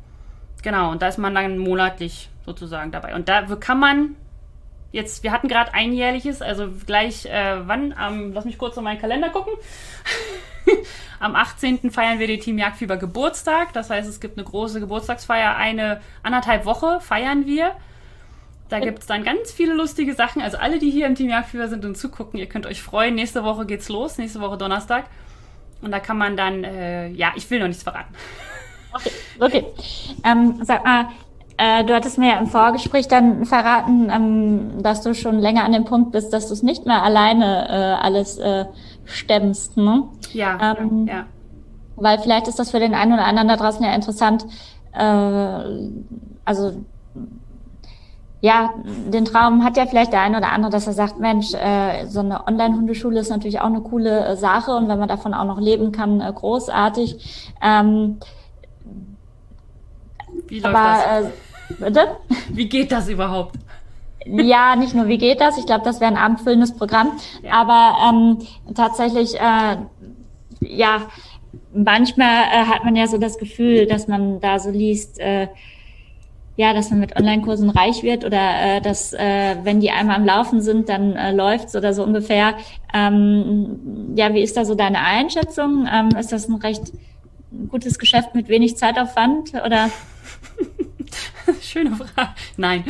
genau, 0.62 0.90
und 0.90 1.02
da 1.02 1.08
ist 1.08 1.18
man 1.18 1.34
dann 1.34 1.58
monatlich 1.58 2.30
sozusagen 2.44 2.92
dabei. 2.92 3.14
Und 3.14 3.28
da 3.28 3.42
kann 3.56 3.78
man 3.78 4.16
jetzt, 4.90 5.22
wir 5.22 5.32
hatten 5.32 5.48
gerade 5.48 5.74
einjährliches, 5.74 6.42
also 6.42 6.68
gleich, 6.86 7.26
äh, 7.26 7.66
wann? 7.66 7.94
Ähm, 8.00 8.32
lass 8.32 8.46
mich 8.46 8.58
kurz 8.58 8.76
auf 8.78 8.84
meinen 8.84 9.00
Kalender 9.00 9.30
gucken. 9.30 9.52
Am 11.20 11.34
18. 11.34 11.90
feiern 11.90 12.18
wir 12.18 12.26
den 12.26 12.40
Team 12.40 12.58
Jagdfieber 12.58 12.96
Geburtstag. 12.96 13.72
Das 13.72 13.90
heißt, 13.90 14.08
es 14.08 14.20
gibt 14.20 14.38
eine 14.38 14.46
große 14.46 14.80
Geburtstagsfeier. 14.80 15.56
Eine 15.56 16.00
anderthalb 16.22 16.64
Woche 16.64 17.00
feiern 17.00 17.46
wir. 17.46 17.72
Da 18.68 18.80
gibt 18.80 19.00
es 19.00 19.06
dann 19.06 19.22
ganz 19.22 19.52
viele 19.52 19.74
lustige 19.74 20.14
Sachen. 20.14 20.42
Also 20.42 20.58
alle, 20.58 20.78
die 20.78 20.90
hier 20.90 21.06
im 21.06 21.14
Team 21.14 21.30
Jagdfieber 21.30 21.68
sind 21.68 21.84
und 21.84 21.96
zugucken, 21.96 22.38
ihr 22.38 22.46
könnt 22.46 22.66
euch 22.66 22.82
freuen. 22.82 23.14
Nächste 23.14 23.44
Woche 23.44 23.64
geht's 23.64 23.88
los, 23.88 24.18
nächste 24.18 24.40
Woche 24.40 24.58
Donnerstag. 24.58 25.04
Und 25.82 25.92
da 25.92 26.00
kann 26.00 26.18
man 26.18 26.36
dann, 26.36 26.64
äh, 26.64 27.08
ja, 27.08 27.32
ich 27.36 27.48
will 27.50 27.60
noch 27.60 27.68
nichts 27.68 27.82
verraten. 27.82 28.14
Okay, 28.94 29.10
okay. 29.40 29.66
Ähm, 30.24 30.60
sag 30.62 30.82
mal, 30.82 31.08
äh, 31.58 31.84
du 31.84 31.94
hattest 31.94 32.18
mir 32.18 32.28
ja 32.28 32.38
im 32.38 32.46
Vorgespräch 32.46 33.08
dann 33.08 33.44
verraten, 33.44 34.10
ähm, 34.10 34.82
dass 34.82 35.02
du 35.02 35.14
schon 35.14 35.38
länger 35.38 35.64
an 35.64 35.72
dem 35.72 35.84
Punkt 35.84 36.12
bist, 36.12 36.32
dass 36.32 36.48
du 36.48 36.54
es 36.54 36.62
nicht 36.62 36.86
mehr 36.86 37.02
alleine 37.02 37.68
äh, 37.68 38.02
alles 38.02 38.38
äh, 38.38 38.64
stemmst, 39.06 39.76
ne? 39.76 40.04
Ja, 40.32 40.76
ähm, 40.78 41.06
ja. 41.06 41.26
Weil 41.96 42.18
vielleicht 42.18 42.48
ist 42.48 42.58
das 42.58 42.70
für 42.70 42.80
den 42.80 42.94
einen 42.94 43.14
oder 43.14 43.24
anderen 43.24 43.48
da 43.48 43.56
draußen 43.56 43.82
ja 43.82 43.94
interessant, 43.94 44.46
äh, 44.92 45.90
also 46.44 46.84
ja, 48.40 48.74
den 48.84 49.24
Traum 49.24 49.64
hat 49.64 49.76
ja 49.76 49.86
vielleicht 49.86 50.12
der 50.12 50.20
eine 50.20 50.36
oder 50.36 50.52
andere, 50.52 50.70
dass 50.70 50.86
er 50.86 50.92
sagt, 50.92 51.18
Mensch, 51.18 51.54
äh, 51.54 52.06
so 52.06 52.20
eine 52.20 52.46
Online-Hundeschule 52.46 53.18
ist 53.18 53.30
natürlich 53.30 53.60
auch 53.60 53.66
eine 53.66 53.80
coole 53.80 54.24
äh, 54.24 54.36
Sache 54.36 54.72
und 54.72 54.88
wenn 54.88 54.98
man 54.98 55.08
davon 55.08 55.34
auch 55.34 55.44
noch 55.44 55.58
leben 55.58 55.90
kann, 55.90 56.20
äh, 56.20 56.32
großartig. 56.32 57.52
Ähm, 57.62 58.18
Wie 60.48 60.60
läuft 60.60 60.76
aber, 60.76 60.98
das? 61.08 61.26
Äh, 61.26 61.84
bitte? 61.84 62.00
Wie 62.50 62.68
geht 62.68 62.92
das 62.92 63.08
überhaupt? 63.08 63.56
Ja, 64.28 64.76
nicht 64.76 64.94
nur 64.94 65.08
wie 65.08 65.18
geht 65.18 65.40
das, 65.40 65.58
ich 65.58 65.66
glaube, 65.66 65.84
das 65.84 66.00
wäre 66.00 66.10
ein 66.10 66.16
abendfüllendes 66.16 66.74
Programm, 66.74 67.12
ja. 67.42 67.52
aber 67.52 67.96
ähm, 68.08 68.38
tatsächlich, 68.74 69.34
äh, 69.36 69.76
ja, 70.60 71.02
manchmal 71.72 72.44
äh, 72.44 72.64
hat 72.66 72.84
man 72.84 72.96
ja 72.96 73.06
so 73.06 73.18
das 73.18 73.38
Gefühl, 73.38 73.86
dass 73.86 74.08
man 74.08 74.40
da 74.40 74.58
so 74.58 74.70
liest, 74.70 75.20
äh, 75.20 75.48
ja, 76.56 76.72
dass 76.72 76.90
man 76.90 77.00
mit 77.00 77.14
Online-Kursen 77.16 77.68
reich 77.70 78.02
wird 78.02 78.24
oder 78.24 78.76
äh, 78.76 78.80
dass, 78.80 79.12
äh, 79.12 79.56
wenn 79.62 79.80
die 79.80 79.90
einmal 79.90 80.16
am 80.16 80.24
Laufen 80.24 80.62
sind, 80.62 80.88
dann 80.88 81.14
äh, 81.14 81.32
läuft's 81.32 81.76
oder 81.76 81.92
so 81.92 82.02
ungefähr. 82.02 82.54
Ähm, 82.94 84.14
ja, 84.16 84.32
wie 84.32 84.40
ist 84.40 84.56
da 84.56 84.64
so 84.64 84.74
deine 84.74 85.00
Einschätzung? 85.00 85.86
Ähm, 85.92 86.08
ist 86.18 86.32
das 86.32 86.48
ein 86.48 86.54
recht 86.54 86.92
gutes 87.68 87.98
Geschäft 87.98 88.34
mit 88.34 88.48
wenig 88.48 88.76
Zeitaufwand 88.76 89.52
oder? 89.54 89.90
Schöne 91.62 91.96
Frage. 91.96 92.30
Nein. 92.56 92.84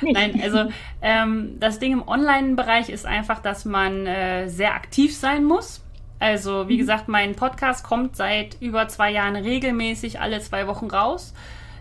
Nein, 0.00 0.40
also 0.42 0.70
ähm, 1.02 1.56
das 1.60 1.78
Ding 1.78 1.92
im 1.92 2.06
Online-Bereich 2.06 2.88
ist 2.88 3.06
einfach, 3.06 3.40
dass 3.40 3.64
man 3.64 4.06
äh, 4.06 4.48
sehr 4.48 4.74
aktiv 4.74 5.16
sein 5.16 5.44
muss. 5.44 5.84
Also, 6.20 6.68
wie 6.68 6.74
mhm. 6.74 6.78
gesagt, 6.78 7.08
mein 7.08 7.34
Podcast 7.34 7.84
kommt 7.84 8.16
seit 8.16 8.56
über 8.60 8.88
zwei 8.88 9.10
Jahren 9.12 9.36
regelmäßig 9.36 10.20
alle 10.20 10.40
zwei 10.40 10.66
Wochen 10.66 10.86
raus. 10.86 11.34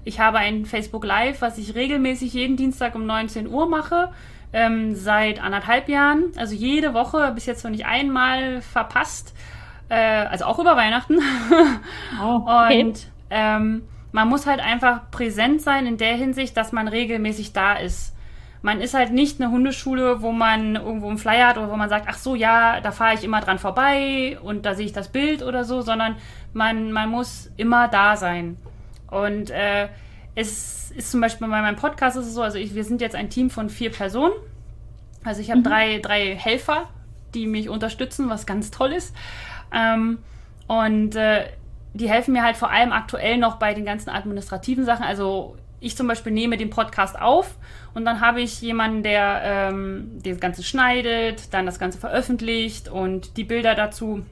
Ich 0.03 0.19
habe 0.19 0.38
ein 0.38 0.65
Facebook 0.65 1.03
Live, 1.03 1.41
was 1.41 1.57
ich 1.57 1.75
regelmäßig 1.75 2.34
jeden 2.34 2.55
Dienstag 2.55 2.95
um 2.95 3.05
19 3.05 3.47
Uhr 3.47 3.67
mache. 3.67 4.11
Ähm, 4.53 4.95
seit 4.95 5.43
anderthalb 5.43 5.89
Jahren. 5.89 6.32
Also 6.38 6.55
jede 6.55 6.93
Woche, 6.93 7.32
bis 7.34 7.45
jetzt 7.45 7.63
noch 7.63 7.71
nicht 7.71 7.86
einmal 7.86 8.61
verpasst. 8.61 9.36
Äh, 9.89 9.95
also 9.95 10.45
auch 10.45 10.59
über 10.59 10.78
Weihnachten. 10.78 11.19
Oh, 12.23 12.41
okay. 12.47 12.84
Und 12.84 13.07
ähm, 13.30 13.84
man 14.12 14.28
muss 14.28 14.45
halt 14.45 14.60
einfach 14.60 15.12
präsent 15.12 15.62
sein 15.62 15.86
in 15.86 15.97
der 15.97 16.16
Hinsicht, 16.16 16.55
dass 16.58 16.72
man 16.72 16.88
regelmäßig 16.88 17.53
da 17.53 17.74
ist. 17.74 18.16
Man 18.62 18.82
ist 18.82 18.93
halt 18.93 19.12
nicht 19.12 19.39
eine 19.39 19.51
Hundeschule, 19.51 20.22
wo 20.22 20.32
man 20.32 20.76
irgendwo 20.76 21.08
einen 21.08 21.18
Flyer 21.18 21.49
hat 21.49 21.58
oder 21.58 21.72
wo 21.72 21.76
man 21.76 21.89
sagt, 21.89 22.05
ach 22.10 22.18
so, 22.18 22.36
ja, 22.36 22.82
da 22.82 22.91
fahre 22.91 23.14
ich 23.14 23.24
immer 23.24 23.39
dran 23.39 23.60
vorbei 23.60 24.38
und 24.41 24.66
da 24.66 24.74
sehe 24.74 24.86
ich 24.86 24.93
das 24.93 25.10
Bild 25.10 25.43
oder 25.43 25.64
so, 25.64 25.82
sondern 25.82 26.16
man, 26.53 26.91
man 26.91 27.10
muss 27.10 27.51
immer 27.58 27.88
da 27.88 28.18
sein. 28.18 28.58
Und 29.10 29.51
äh, 29.51 29.89
es 30.36 30.91
ist 30.91 31.12
zum 31.12 31.22
Beispiel 31.22 31.47
bei 31.47 31.62
meinem 31.62 31.76
Podcast 31.76 32.18
ist 32.18 32.26
es 32.28 32.34
so, 32.34 32.41
also 32.41 32.58
ich, 32.58 32.76
wir 32.76 32.84
sind 32.84 33.01
jetzt 33.01 33.16
ein 33.16 33.30
Team 33.30 33.49
von 33.49 33.70
vier 33.70 33.91
Personen. 33.91 34.34
Also 35.24 35.41
ich 35.41 35.49
habe 35.49 35.60
mhm. 35.60 35.66
drei, 35.66 35.99
drei 35.99 36.36
Helfer, 36.36 36.89
die 37.34 37.47
mich 37.47 37.70
unterstützen, 37.70 38.30
was 38.30 38.45
ganz 38.45 38.72
toll 38.72 38.91
ist. 38.91 39.16
Ähm, 39.74 40.20
und 40.68 41.16
äh, 41.16 41.45
die 41.98 42.10
helfen 42.10 42.34
mir 42.34 42.43
halt 42.43 42.58
vor 42.58 42.70
allem 42.70 42.91
aktuell 42.91 43.38
noch 43.38 43.56
bei 43.58 43.74
den 43.74 43.86
ganzen 43.86 44.10
administrativen 44.10 44.86
Sachen. 44.86 45.04
Also 45.04 45.56
ich 45.80 45.95
zum 45.95 46.08
Beispiel 46.08 46.32
nehme 46.32 46.58
den 46.58 46.70
Podcast 46.70 47.20
auf 47.20 47.56
und 47.93 48.06
dann 48.06 48.22
habe 48.22 48.41
ich 48.41 48.62
jemanden, 48.62 49.04
der 49.04 49.41
ähm, 49.43 50.20
das 50.24 50.39
Ganze 50.39 50.64
schneidet, 50.64 51.54
dann 51.54 51.66
das 51.66 51.80
Ganze 51.80 52.00
veröffentlicht 52.00 52.89
und 52.89 53.38
die 53.38 53.43
Bilder 53.43 53.76
dazu 53.76 54.26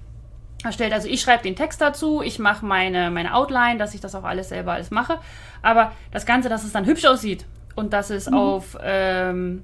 erstellt. 0.64 0.94
Also 0.94 1.08
ich 1.08 1.22
schreibe 1.22 1.44
den 1.44 1.56
Text 1.56 1.82
dazu, 1.82 2.22
ich 2.22 2.40
mache 2.40 2.66
meine, 2.66 3.12
meine 3.12 3.36
Outline, 3.36 3.78
dass 3.78 3.94
ich 3.94 4.02
das 4.02 4.16
auch 4.16 4.24
alles 4.24 4.50
selber 4.50 4.74
alles 4.74 4.90
mache. 4.90 5.20
Aber 5.62 5.92
das 6.12 6.26
Ganze, 6.26 6.50
dass 6.50 6.64
es 6.64 6.72
dann 6.72 6.86
hübsch 6.86 7.06
aussieht 7.06 7.46
und 7.76 7.94
dass 7.94 8.10
es 8.10 8.30
mhm. 8.30 8.38
auf, 8.38 8.78
ähm, 8.84 9.64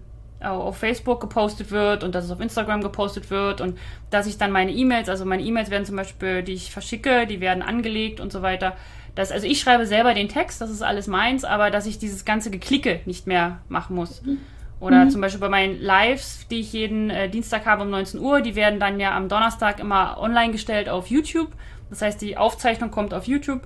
auf 0.49 0.77
Facebook 0.77 1.21
gepostet 1.21 1.71
wird 1.71 2.03
und 2.03 2.15
dass 2.15 2.25
es 2.25 2.31
auf 2.31 2.39
Instagram 2.39 2.81
gepostet 2.81 3.29
wird 3.29 3.61
und 3.61 3.77
dass 4.09 4.27
ich 4.27 4.37
dann 4.37 4.51
meine 4.51 4.71
E-Mails, 4.71 5.09
also 5.09 5.25
meine 5.25 5.43
E-Mails 5.43 5.69
werden 5.69 5.85
zum 5.85 5.95
Beispiel, 5.95 6.43
die 6.43 6.53
ich 6.53 6.71
verschicke, 6.71 7.27
die 7.27 7.41
werden 7.41 7.63
angelegt 7.63 8.19
und 8.19 8.31
so 8.31 8.41
weiter. 8.41 8.75
Das, 9.15 9.31
also 9.31 9.45
ich 9.45 9.59
schreibe 9.59 9.85
selber 9.85 10.13
den 10.13 10.29
Text, 10.29 10.61
das 10.61 10.69
ist 10.69 10.81
alles 10.81 11.07
meins, 11.07 11.43
aber 11.43 11.69
dass 11.69 11.85
ich 11.85 11.99
dieses 11.99 12.25
ganze 12.25 12.49
Geklicke 12.49 13.01
nicht 13.05 13.27
mehr 13.27 13.59
machen 13.67 13.95
muss. 13.95 14.21
Mhm. 14.23 14.39
Oder 14.79 15.05
mhm. 15.05 15.09
zum 15.11 15.21
Beispiel 15.21 15.39
bei 15.39 15.49
meinen 15.49 15.79
Lives, 15.79 16.47
die 16.49 16.61
ich 16.61 16.73
jeden 16.73 17.09
äh, 17.09 17.29
Dienstag 17.29 17.65
habe 17.65 17.83
um 17.83 17.89
19 17.91 18.19
Uhr, 18.19 18.41
die 18.41 18.55
werden 18.55 18.79
dann 18.79 18.99
ja 18.99 19.15
am 19.15 19.29
Donnerstag 19.29 19.79
immer 19.79 20.17
online 20.19 20.51
gestellt 20.51 20.89
auf 20.89 21.07
YouTube. 21.07 21.49
Das 21.91 22.01
heißt, 22.01 22.21
die 22.21 22.37
Aufzeichnung 22.37 22.89
kommt 22.89 23.13
auf 23.13 23.27
YouTube, 23.27 23.61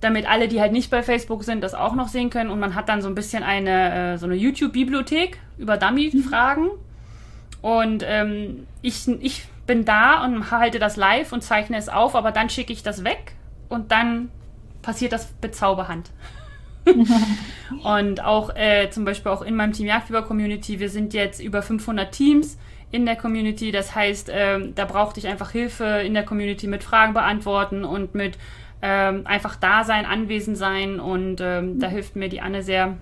damit 0.00 0.28
alle, 0.28 0.48
die 0.48 0.60
halt 0.60 0.72
nicht 0.72 0.90
bei 0.90 1.02
Facebook 1.02 1.44
sind, 1.44 1.62
das 1.62 1.74
auch 1.74 1.94
noch 1.94 2.08
sehen 2.08 2.30
können. 2.30 2.50
Und 2.50 2.60
man 2.60 2.74
hat 2.74 2.88
dann 2.88 3.02
so 3.02 3.08
ein 3.08 3.14
bisschen 3.14 3.42
eine, 3.42 4.14
äh, 4.14 4.18
so 4.18 4.26
eine 4.26 4.36
YouTube-Bibliothek 4.36 5.38
über 5.58 5.76
Dummy-Fragen. 5.76 6.70
Und 7.60 8.04
ähm, 8.06 8.66
ich, 8.82 9.08
ich 9.20 9.46
bin 9.66 9.84
da 9.84 10.24
und 10.24 10.50
halte 10.50 10.78
das 10.78 10.96
live 10.96 11.32
und 11.32 11.42
zeichne 11.42 11.76
es 11.76 11.88
auf, 11.88 12.14
aber 12.14 12.30
dann 12.30 12.48
schicke 12.48 12.72
ich 12.72 12.82
das 12.82 13.04
weg 13.04 13.32
und 13.68 13.90
dann 13.90 14.30
passiert 14.82 15.12
das 15.12 15.26
bezauberhand. 15.26 16.10
und 17.82 18.24
auch 18.24 18.54
äh, 18.54 18.88
zum 18.90 19.04
Beispiel 19.04 19.30
auch 19.30 19.42
in 19.42 19.56
meinem 19.56 19.72
Team 19.72 19.86
Jagdfieber 19.86 20.22
Community, 20.22 20.80
wir 20.80 20.88
sind 20.88 21.12
jetzt 21.12 21.40
über 21.40 21.60
500 21.60 22.10
Teams 22.10 22.56
in 22.90 23.04
der 23.04 23.16
Community. 23.16 23.70
Das 23.72 23.94
heißt, 23.94 24.30
ähm, 24.32 24.74
da 24.74 24.84
brauchte 24.84 25.20
ich 25.20 25.26
einfach 25.26 25.50
Hilfe 25.50 25.84
in 25.84 26.14
der 26.14 26.24
Community 26.24 26.66
mit 26.66 26.82
Fragen 26.82 27.12
beantworten 27.12 27.84
und 27.84 28.14
mit 28.14 28.38
ähm, 28.82 29.26
einfach 29.26 29.56
da 29.56 29.84
sein, 29.84 30.06
anwesend 30.06 30.56
sein. 30.56 31.00
Und 31.00 31.40
ähm, 31.40 31.78
da 31.80 31.88
hilft 31.88 32.16
mir 32.16 32.28
die 32.28 32.40
Anne 32.40 32.62
sehr, 32.62 32.96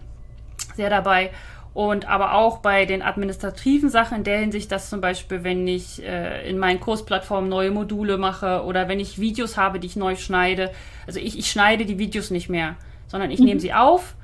sehr 0.74 0.90
dabei. 0.90 1.30
Und 1.74 2.08
aber 2.08 2.32
auch 2.32 2.58
bei 2.58 2.86
den 2.86 3.02
administrativen 3.02 3.90
Sachen 3.90 4.18
in 4.18 4.24
der 4.24 4.38
Hinsicht, 4.38 4.72
dass 4.72 4.88
zum 4.88 5.02
Beispiel, 5.02 5.44
wenn 5.44 5.68
ich 5.68 6.02
äh, 6.02 6.48
in 6.48 6.58
meinen 6.58 6.80
Kursplattformen 6.80 7.50
neue 7.50 7.70
Module 7.70 8.16
mache 8.16 8.64
oder 8.64 8.88
wenn 8.88 8.98
ich 8.98 9.20
Videos 9.20 9.58
habe, 9.58 9.78
die 9.78 9.86
ich 9.86 9.96
neu 9.96 10.16
schneide. 10.16 10.70
Also 11.06 11.20
ich, 11.20 11.38
ich 11.38 11.50
schneide 11.50 11.84
die 11.84 11.98
Videos 11.98 12.30
nicht 12.30 12.48
mehr 12.48 12.76
sondern 13.08 13.30
ich 13.30 13.40
mhm. 13.40 13.46
nehme 13.46 13.60
sie 13.60 13.72
auf 13.72 14.14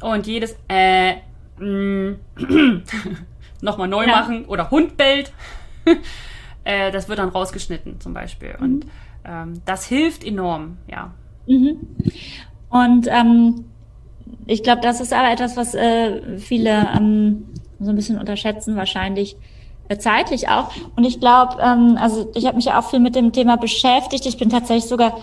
und 0.00 0.26
jedes 0.26 0.56
äh, 0.68 1.16
mm, 1.58 2.16
nochmal 3.60 3.88
neu 3.88 4.06
ja. 4.06 4.20
machen 4.20 4.44
oder 4.46 4.70
Hund 4.70 4.96
bellt, 4.96 5.32
äh, 6.64 6.90
das 6.90 7.08
wird 7.08 7.18
dann 7.18 7.30
rausgeschnitten 7.30 8.00
zum 8.00 8.14
Beispiel. 8.14 8.56
Mhm. 8.58 8.80
Ähm, 9.28 9.60
das 9.64 9.86
hilft 9.86 10.24
enorm, 10.24 10.78
ja. 10.90 11.12
Mhm. 11.46 11.78
Und 12.70 13.06
ähm, 13.08 13.64
ich 14.46 14.62
glaube, 14.62 14.80
das 14.80 15.00
ist 15.00 15.12
aber 15.12 15.30
etwas, 15.30 15.56
was 15.56 15.74
äh, 15.74 16.38
viele 16.38 16.88
ähm, 16.96 17.44
so 17.78 17.90
ein 17.90 17.96
bisschen 17.96 18.18
unterschätzen 18.18 18.76
wahrscheinlich 18.76 19.36
äh, 19.88 19.98
zeitlich 19.98 20.48
auch. 20.48 20.70
Und 20.96 21.04
ich 21.04 21.20
glaube, 21.20 21.56
ähm, 21.62 21.98
also 22.00 22.30
ich 22.34 22.46
habe 22.46 22.56
mich 22.56 22.66
ja 22.66 22.78
auch 22.78 22.88
viel 22.88 23.00
mit 23.00 23.14
dem 23.14 23.32
Thema 23.32 23.56
beschäftigt. 23.56 24.26
Ich 24.26 24.38
bin 24.38 24.48
tatsächlich 24.48 24.86
sogar 24.86 25.18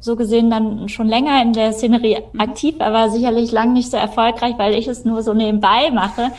so 0.00 0.14
gesehen 0.14 0.48
dann 0.48 0.88
schon 0.88 1.08
länger 1.08 1.42
in 1.42 1.52
der 1.52 1.72
Szenerie 1.72 2.18
mhm. 2.32 2.40
aktiv, 2.40 2.76
aber 2.78 3.10
sicherlich 3.10 3.50
lang 3.50 3.72
nicht 3.72 3.90
so 3.90 3.96
erfolgreich, 3.96 4.54
weil 4.56 4.74
ich 4.74 4.86
es 4.86 5.04
nur 5.04 5.22
so 5.22 5.34
nebenbei 5.34 5.90
mache. 5.90 6.30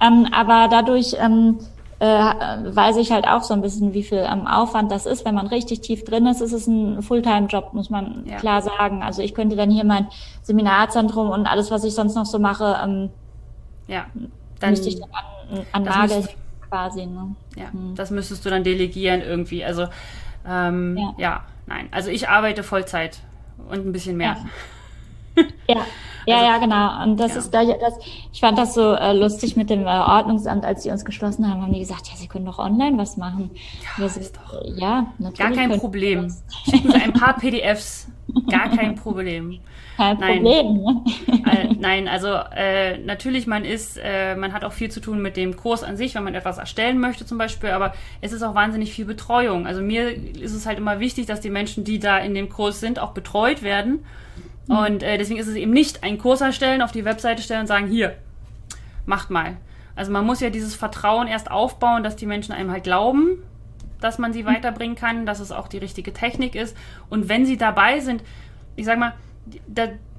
Ähm, 0.00 0.26
aber 0.32 0.68
dadurch 0.70 1.16
ähm, 1.18 1.58
äh, 2.00 2.06
weiß 2.06 2.96
ich 2.96 3.10
halt 3.10 3.26
auch 3.26 3.42
so 3.42 3.54
ein 3.54 3.60
bisschen, 3.60 3.92
wie 3.92 4.04
viel 4.04 4.24
ähm, 4.30 4.46
Aufwand 4.46 4.92
das 4.92 5.04
ist. 5.04 5.24
Wenn 5.24 5.34
man 5.34 5.48
richtig 5.48 5.80
tief 5.80 6.04
drin 6.04 6.26
ist, 6.26 6.40
ist 6.40 6.52
es 6.52 6.66
ein 6.66 7.02
Fulltime-Job, 7.02 7.74
muss 7.74 7.90
man 7.90 8.24
ja. 8.26 8.36
klar 8.36 8.62
sagen. 8.62 9.02
Also 9.02 9.22
ich 9.22 9.34
könnte 9.34 9.56
dann 9.56 9.70
hier 9.70 9.84
mein 9.84 10.06
Seminarzentrum 10.42 11.28
und 11.30 11.46
alles, 11.46 11.70
was 11.70 11.84
ich 11.84 11.94
sonst 11.94 12.14
noch 12.14 12.26
so 12.26 12.38
mache, 12.38 12.78
ähm, 12.84 13.10
ja, 13.88 14.06
dann 14.60 14.70
müsste 14.70 14.88
ich 14.88 15.00
dann 15.00 15.10
an, 15.12 15.66
an 15.72 15.82
Nagel 15.82 16.28
quasi. 16.68 17.06
Ne? 17.06 17.34
Ja, 17.56 17.72
hm. 17.72 17.94
das 17.96 18.10
müsstest 18.10 18.44
du 18.44 18.50
dann 18.50 18.62
delegieren 18.62 19.20
irgendwie. 19.20 19.64
Also 19.64 19.86
ähm, 20.46 20.96
ja. 20.96 21.14
ja. 21.18 21.44
nein. 21.66 21.88
Also 21.90 22.10
ich 22.10 22.28
arbeite 22.28 22.62
Vollzeit 22.62 23.20
und 23.68 23.86
ein 23.86 23.92
bisschen 23.92 24.16
mehr. 24.16 24.36
Ja. 24.38 24.44
Ja. 25.68 25.84
Ja, 26.28 26.36
also, 26.36 26.46
ja, 26.46 26.58
genau. 26.58 27.02
Und 27.04 27.20
das 27.20 27.32
ja. 27.32 27.38
ist 27.38 27.54
da, 27.54 27.64
das, 27.64 27.94
ich 28.32 28.40
fand 28.40 28.58
das 28.58 28.74
so 28.74 28.92
äh, 28.92 29.12
lustig 29.12 29.56
mit 29.56 29.70
dem 29.70 29.82
äh, 29.82 29.86
Ordnungsamt, 29.86 30.64
als 30.64 30.82
sie 30.82 30.90
uns 30.90 31.04
geschlossen 31.04 31.50
haben, 31.50 31.62
haben 31.62 31.72
die 31.72 31.80
gesagt, 31.80 32.08
ja, 32.08 32.16
sie 32.16 32.28
können 32.28 32.46
doch 32.46 32.58
online 32.58 32.98
was 32.98 33.16
machen. 33.16 33.50
Ja, 33.98 34.08
so, 34.08 34.20
ist 34.20 34.36
doch. 34.36 34.62
Äh, 34.62 34.72
ja 34.78 35.06
natürlich. 35.18 35.38
Gar 35.38 35.52
kein 35.52 35.78
Problem. 35.78 36.34
Schicken 36.68 36.90
Sie 36.90 36.96
ein 36.96 37.12
paar 37.12 37.36
PDFs. 37.38 38.08
Gar 38.50 38.68
kein 38.68 38.94
Problem. 38.94 39.58
Kein 39.96 40.18
Problem. 40.18 41.02
Nein, 41.26 41.46
äh, 41.46 41.74
nein 41.80 42.08
also 42.08 42.28
äh, 42.28 42.98
natürlich, 42.98 43.46
man 43.46 43.64
ist, 43.64 43.98
äh, 44.00 44.36
man 44.36 44.52
hat 44.52 44.64
auch 44.64 44.72
viel 44.72 44.90
zu 44.90 45.00
tun 45.00 45.22
mit 45.22 45.36
dem 45.36 45.56
Kurs 45.56 45.82
an 45.82 45.96
sich, 45.96 46.14
wenn 46.14 46.24
man 46.24 46.34
etwas 46.34 46.58
erstellen 46.58 47.00
möchte 47.00 47.24
zum 47.24 47.38
Beispiel, 47.38 47.70
aber 47.70 47.94
es 48.20 48.32
ist 48.32 48.42
auch 48.42 48.54
wahnsinnig 48.54 48.92
viel 48.92 49.06
Betreuung. 49.06 49.66
Also 49.66 49.80
mir 49.80 50.10
ist 50.10 50.54
es 50.54 50.66
halt 50.66 50.78
immer 50.78 51.00
wichtig, 51.00 51.26
dass 51.26 51.40
die 51.40 51.50
Menschen, 51.50 51.84
die 51.84 51.98
da 51.98 52.18
in 52.18 52.34
dem 52.34 52.48
Kurs 52.50 52.80
sind, 52.80 52.98
auch 52.98 53.12
betreut 53.12 53.62
werden 53.62 54.04
Mhm. 54.68 54.76
Und 54.76 55.02
äh, 55.02 55.18
deswegen 55.18 55.40
ist 55.40 55.48
es 55.48 55.56
eben 55.56 55.72
nicht 55.72 56.04
ein 56.04 56.18
Kurs 56.18 56.40
erstellen, 56.40 56.82
auf 56.82 56.92
die 56.92 57.04
Webseite 57.04 57.42
stellen 57.42 57.62
und 57.62 57.66
sagen, 57.66 57.88
hier, 57.88 58.16
macht 59.06 59.30
mal. 59.30 59.56
Also 59.96 60.12
man 60.12 60.24
muss 60.24 60.40
ja 60.40 60.50
dieses 60.50 60.76
Vertrauen 60.76 61.26
erst 61.26 61.50
aufbauen, 61.50 62.04
dass 62.04 62.14
die 62.14 62.26
Menschen 62.26 62.52
einem 62.52 62.70
halt 62.70 62.84
glauben, 62.84 63.42
dass 64.00 64.18
man 64.18 64.32
sie 64.32 64.44
mhm. 64.44 64.48
weiterbringen 64.48 64.96
kann, 64.96 65.26
dass 65.26 65.40
es 65.40 65.50
auch 65.50 65.66
die 65.66 65.78
richtige 65.78 66.12
Technik 66.12 66.54
ist. 66.54 66.76
Und 67.10 67.28
wenn 67.28 67.44
sie 67.44 67.56
dabei 67.56 67.98
sind, 68.00 68.22
ich 68.76 68.86
sag 68.86 68.98
mal, 68.98 69.14
die, 69.46 69.60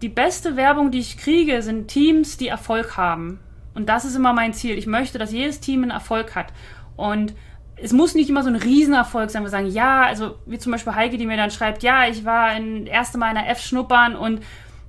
die 0.02 0.10
beste 0.10 0.56
Werbung, 0.58 0.92
die 0.92 1.00
ich 1.00 1.18
kriege, 1.18 1.62
sind 1.62 1.88
Teams, 1.88 2.38
die 2.38 2.48
Erfolg 2.48 2.98
haben. 2.98 3.40
Und 3.76 3.88
das 3.88 4.04
ist 4.04 4.16
immer 4.16 4.34
mein 4.34 4.54
Ziel. 4.54 4.78
Ich 4.78 4.88
möchte, 4.88 5.18
dass 5.18 5.32
jedes 5.32 5.60
Team 5.60 5.84
einen 5.84 5.92
Erfolg 5.92 6.36
hat. 6.36 6.52
Und 6.98 7.34
es 7.82 7.94
muss 7.94 8.16
nicht 8.16 8.30
immer 8.30 8.44
so 8.44 8.50
ein 8.50 8.56
Riesenerfolg 8.56 9.30
sein. 9.30 9.44
Wir 9.44 9.50
sagen, 9.50 9.68
ja, 9.68 10.04
also 10.04 10.36
wie 10.46 10.58
zum 10.58 10.72
Beispiel 10.72 10.96
Heike, 10.96 11.18
die 11.18 11.26
mir 11.26 11.38
dann 11.38 11.52
schreibt, 11.52 11.84
ja, 11.84 12.08
ich 12.08 12.26
war 12.26 12.46
ein 12.46 12.86
erste 12.88 13.18
Mal 13.18 13.30
in 13.30 13.36
der 13.36 13.50
F 13.50 13.62
schnuppern 13.62 14.16
und 14.16 14.44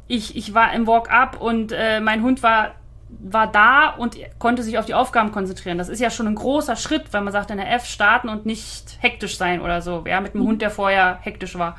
ich, 0.09 0.37
ich 0.37 0.55
war 0.55 0.73
im 0.73 0.87
Walk-up 0.87 1.41
und 1.41 1.73
äh, 1.73 2.01
mein 2.01 2.23
Hund 2.23 2.43
war, 2.43 2.75
war 3.09 3.47
da 3.47 3.91
und 3.91 4.17
konnte 4.39 4.63
sich 4.63 4.79
auf 4.79 4.87
die 4.87 4.95
Aufgaben 4.95 5.33
konzentrieren. 5.33 5.79
Das 5.79 5.89
ist 5.89 6.01
ja 6.01 6.11
schon 6.11 6.27
ein 6.27 6.35
großer 6.35 6.77
Schritt, 6.77 7.13
weil 7.13 7.23
man 7.23 7.33
sagt, 7.33 7.51
in 7.51 7.59
der 7.59 7.73
F 7.73 7.87
starten 7.87 8.29
und 8.29 8.47
nicht 8.47 8.99
hektisch 9.01 9.37
sein 9.37 9.61
oder 9.61 9.83
so. 9.83 10.05
Ja, 10.07 10.21
mit 10.21 10.35
einem 10.35 10.45
Hund, 10.45 10.63
der 10.63 10.71
vorher 10.71 11.19
hektisch 11.23 11.59
war. 11.59 11.77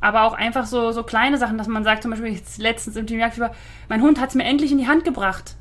Aber 0.00 0.22
auch 0.22 0.34
einfach 0.34 0.66
so, 0.66 0.92
so 0.92 1.02
kleine 1.02 1.38
Sachen, 1.38 1.58
dass 1.58 1.66
man 1.66 1.82
sagt, 1.82 2.02
zum 2.02 2.10
Beispiel 2.10 2.32
jetzt 2.32 2.58
letztens 2.58 2.96
im 2.96 3.06
Team 3.06 3.18
Jagdfieber, 3.18 3.52
mein 3.88 4.02
Hund 4.02 4.20
hat 4.20 4.28
es 4.28 4.34
mir 4.34 4.44
endlich 4.44 4.70
in 4.70 4.78
die 4.78 4.88
Hand 4.88 5.04
gebracht. 5.04 5.56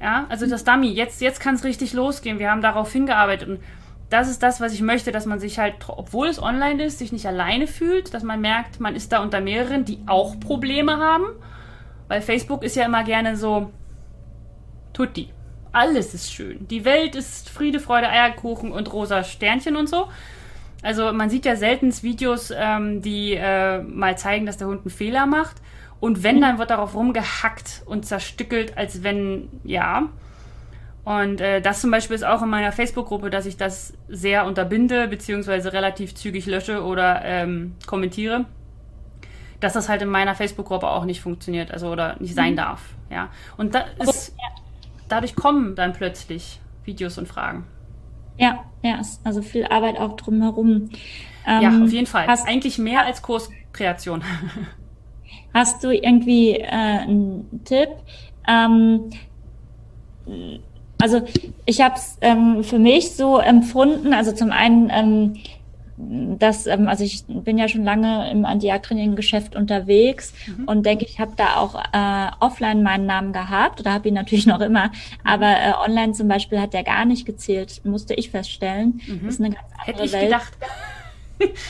Ja, 0.00 0.26
also 0.28 0.46
das 0.46 0.64
Dummy, 0.64 0.88
jetzt, 0.88 1.22
jetzt 1.22 1.40
kann 1.40 1.54
es 1.54 1.64
richtig 1.64 1.94
losgehen. 1.94 2.38
Wir 2.38 2.50
haben 2.50 2.60
darauf 2.60 2.92
hingearbeitet 2.92 3.48
und 3.48 3.60
das 4.08 4.28
ist 4.28 4.42
das, 4.42 4.60
was 4.60 4.72
ich 4.72 4.82
möchte, 4.82 5.10
dass 5.10 5.26
man 5.26 5.40
sich 5.40 5.58
halt, 5.58 5.74
obwohl 5.88 6.28
es 6.28 6.40
online 6.40 6.84
ist, 6.84 6.98
sich 6.98 7.12
nicht 7.12 7.26
alleine 7.26 7.66
fühlt, 7.66 8.14
dass 8.14 8.22
man 8.22 8.40
merkt, 8.40 8.78
man 8.78 8.94
ist 8.94 9.12
da 9.12 9.20
unter 9.20 9.40
mehreren, 9.40 9.84
die 9.84 9.98
auch 10.06 10.38
Probleme 10.38 10.98
haben. 10.98 11.24
Weil 12.08 12.22
Facebook 12.22 12.62
ist 12.62 12.76
ja 12.76 12.84
immer 12.84 13.02
gerne 13.02 13.36
so, 13.36 13.72
tutti. 14.92 15.30
Alles 15.72 16.14
ist 16.14 16.32
schön. 16.32 16.68
Die 16.68 16.84
Welt 16.84 17.16
ist 17.16 17.50
Friede, 17.50 17.80
Freude, 17.80 18.08
Eierkuchen 18.08 18.72
und 18.72 18.92
rosa 18.92 19.24
Sternchen 19.24 19.76
und 19.76 19.88
so. 19.88 20.08
Also 20.82 21.12
man 21.12 21.28
sieht 21.28 21.44
ja 21.44 21.56
selten 21.56 21.92
Videos, 22.02 22.52
ähm, 22.56 23.02
die 23.02 23.34
äh, 23.34 23.82
mal 23.82 24.16
zeigen, 24.16 24.46
dass 24.46 24.56
der 24.56 24.68
Hund 24.68 24.82
einen 24.82 24.90
Fehler 24.90 25.26
macht. 25.26 25.56
Und 25.98 26.22
wenn, 26.22 26.40
dann 26.40 26.58
wird 26.58 26.70
darauf 26.70 26.94
rumgehackt 26.94 27.82
und 27.86 28.06
zerstückelt, 28.06 28.78
als 28.78 29.02
wenn, 29.02 29.48
ja, 29.64 30.08
und 31.06 31.40
äh, 31.40 31.60
das 31.60 31.80
zum 31.80 31.92
Beispiel 31.92 32.16
ist 32.16 32.24
auch 32.24 32.42
in 32.42 32.48
meiner 32.48 32.72
Facebook-Gruppe, 32.72 33.30
dass 33.30 33.46
ich 33.46 33.56
das 33.56 33.92
sehr 34.08 34.44
unterbinde, 34.44 35.06
beziehungsweise 35.06 35.72
relativ 35.72 36.16
zügig 36.16 36.46
lösche 36.46 36.82
oder 36.82 37.24
ähm, 37.24 37.76
kommentiere. 37.86 38.46
Dass 39.60 39.74
das 39.74 39.88
halt 39.88 40.02
in 40.02 40.08
meiner 40.08 40.34
Facebook-Gruppe 40.34 40.88
auch 40.88 41.04
nicht 41.04 41.20
funktioniert, 41.20 41.70
also 41.70 41.92
oder 41.92 42.16
nicht 42.18 42.34
sein 42.34 42.54
mhm. 42.54 42.56
darf. 42.56 42.82
Ja. 43.08 43.28
Und 43.56 43.76
da 43.76 43.84
ist, 44.00 44.34
dadurch 45.08 45.36
kommen 45.36 45.76
dann 45.76 45.92
plötzlich 45.92 46.58
Videos 46.84 47.18
und 47.18 47.28
Fragen. 47.28 47.68
Ja, 48.36 48.64
ja, 48.82 49.00
also 49.22 49.42
viel 49.42 49.64
Arbeit 49.64 49.98
auch 49.98 50.16
drumherum. 50.16 50.90
Ähm, 51.46 51.62
ja, 51.62 51.84
auf 51.84 51.92
jeden 51.92 52.08
Fall. 52.08 52.26
Hast, 52.26 52.48
Eigentlich 52.48 52.78
mehr 52.78 53.06
als 53.06 53.22
Kurskreation. 53.22 54.24
Hast 55.54 55.84
du 55.84 55.90
irgendwie 55.90 56.56
äh, 56.56 56.66
einen 56.66 57.62
Tipp? 57.64 57.90
Ähm, 58.48 59.12
also 61.06 61.22
ich 61.66 61.80
habe 61.80 61.94
es 61.94 62.18
ähm, 62.20 62.64
für 62.64 62.80
mich 62.80 63.12
so 63.12 63.38
empfunden, 63.38 64.12
also 64.12 64.32
zum 64.32 64.50
einen, 64.50 64.90
ähm, 64.90 66.38
dass, 66.38 66.66
ähm, 66.66 66.88
also 66.88 67.04
ich 67.04 67.24
bin 67.28 67.58
ja 67.58 67.68
schon 67.68 67.84
lange 67.84 68.28
im 68.32 68.44
Anti-Training-Geschäft 68.44 69.54
unterwegs 69.54 70.34
mhm. 70.48 70.64
und 70.64 70.84
denke, 70.84 71.04
ich 71.04 71.20
habe 71.20 71.32
da 71.36 71.58
auch 71.58 71.76
äh, 71.76 72.30
offline 72.40 72.82
meinen 72.82 73.06
Namen 73.06 73.32
gehabt 73.32 73.78
oder 73.78 73.92
habe 73.92 74.08
ihn 74.08 74.14
natürlich 74.14 74.46
noch 74.46 74.60
immer, 74.60 74.88
mhm. 74.88 74.92
aber 75.22 75.46
äh, 75.46 75.72
online 75.88 76.12
zum 76.12 76.26
Beispiel 76.26 76.60
hat 76.60 76.74
der 76.74 76.82
gar 76.82 77.04
nicht 77.04 77.24
gezählt, 77.24 77.82
musste 77.84 78.14
ich 78.14 78.30
feststellen. 78.30 79.00
Mhm. 79.06 79.28
ist 79.28 79.40
eine 79.40 79.50
ganz 79.50 79.68
andere 79.78 79.86
Hätte 79.86 80.04
ich 80.04 80.12
Welt. 80.12 80.24
gedacht. 80.24 80.52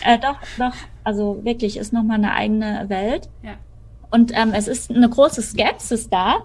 äh, 0.02 0.18
doch, 0.18 0.36
doch, 0.58 0.74
also 1.04 1.44
wirklich, 1.44 1.76
ist 1.76 1.92
nochmal 1.92 2.16
eine 2.16 2.32
eigene 2.32 2.86
Welt. 2.88 3.28
Ja. 3.42 3.52
Und 4.16 4.32
ähm, 4.34 4.54
es 4.54 4.66
ist 4.66 4.90
eine 4.90 5.10
große 5.10 5.42
Skepsis 5.42 6.08
da, 6.08 6.36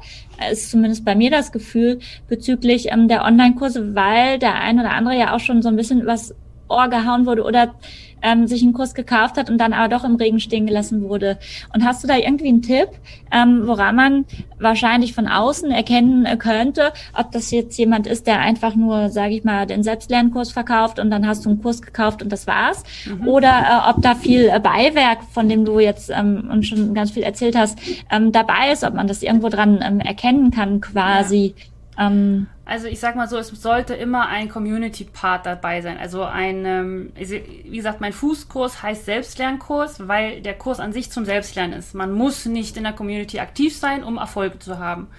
ist 0.52 0.72
zumindest 0.72 1.06
bei 1.06 1.16
mir 1.16 1.32
das 1.32 1.54
Gefühl 1.54 2.00
bezüglich 2.28 2.92
ähm, 2.92 3.08
der 3.08 3.24
Online-Kurse, 3.24 3.96
weil 3.96 4.40
der 4.40 4.56
ein 4.56 4.78
oder 4.78 4.92
andere 4.92 5.18
ja 5.18 5.34
auch 5.34 5.40
schon 5.40 5.62
so 5.62 5.70
ein 5.70 5.78
bisschen 5.78 6.06
was 6.06 6.36
Ohr 6.68 6.90
gehauen 6.90 7.26
wurde 7.26 7.44
oder 7.44 7.74
ähm, 8.22 8.48
sich 8.48 8.64
einen 8.64 8.74
Kurs 8.74 8.94
gekauft 8.94 9.38
hat 9.38 9.50
und 9.50 9.58
dann 9.58 9.74
aber 9.74 9.90
doch 9.90 10.04
im 10.04 10.16
Regen 10.16 10.40
stehen 10.40 10.66
gelassen 10.66 11.04
wurde. 11.04 11.38
Und 11.74 11.86
hast 11.86 12.04
du 12.04 12.08
da 12.08 12.18
irgendwie 12.18 12.48
einen 12.48 12.62
Tipp, 12.62 12.90
ähm, 13.32 13.62
woran 13.66 13.96
man 13.96 14.26
wahrscheinlich 14.60 15.14
von 15.14 15.28
außen 15.28 15.72
erkennen 15.72 16.28
könnte, 16.38 16.94
ob 17.18 17.32
das 17.32 17.52
jetzt 17.52 17.78
jemand 17.78 18.08
ist, 18.08 18.28
der 18.28 18.40
einfach 18.40 18.76
nur, 18.76 19.10
sage 19.10 19.34
ich 19.36 19.44
mal, 19.44 19.66
den 19.66 19.84
Selbstlernkurs 19.84 20.52
verkauft 20.52 21.00
und 21.00 21.10
dann 21.10 21.28
hast 21.28 21.46
du 21.46 21.50
einen 21.50 21.62
Kurs 21.62 21.82
gekauft 21.82 22.22
und 22.22 22.32
das 22.32 22.48
war's, 22.48 22.84
mhm. 23.06 23.28
oder 23.28 23.50
äh, 23.50 23.90
ob 23.90 24.02
da 24.02 24.16
viel 24.16 24.50
äh, 24.50 24.60
Beiwerk, 24.60 25.20
von 25.32 25.50
dem 25.50 25.66
du 25.66 25.80
jetzt 25.80 26.10
ähm, 26.10 26.50
und 26.52 26.64
schon 26.64 26.94
ganz 26.94 27.12
viel 27.12 27.24
erzählt 27.24 27.56
hast, 27.56 27.80
ähm, 28.12 28.32
dabei 28.32 28.72
ist, 28.72 28.84
ob 28.84 28.94
man 28.94 29.08
das 29.08 29.24
irgendwo 29.24 29.50
dran 29.50 29.80
ähm, 29.84 30.00
erkennen 30.00 30.52
kann, 30.52 30.82
quasi. 30.82 31.56
Ja. 31.98 32.08
Ähm, 32.08 32.48
also 32.72 32.88
ich 32.88 33.02
sag 33.02 33.18
mal 33.18 33.28
so, 33.28 33.38
es 33.38 33.50
sollte 33.50 33.94
immer 33.94 34.30
ein 34.30 34.48
Community-Part 34.48 35.46
dabei 35.46 35.82
sein. 35.82 35.98
Also 35.98 36.24
ein, 36.24 36.66
ähm, 36.66 37.12
wie 37.18 37.76
gesagt, 37.76 38.00
mein 38.00 38.14
Fußkurs 38.14 38.82
heißt 38.82 39.04
Selbstlernkurs, 39.04 40.08
weil 40.08 40.42
der 40.42 40.54
Kurs 40.54 40.80
an 40.80 40.94
sich 40.94 41.12
zum 41.12 41.26
Selbstlernen 41.26 41.78
ist. 41.78 41.94
Man 41.94 42.14
muss 42.14 42.46
nicht 42.46 42.78
in 42.78 42.84
der 42.84 42.94
Community 42.94 43.40
aktiv 43.40 43.78
sein, 43.78 44.06
um 44.06 44.18
Erfolge 44.18 44.58
zu 44.60 44.80
haben. 44.80 45.10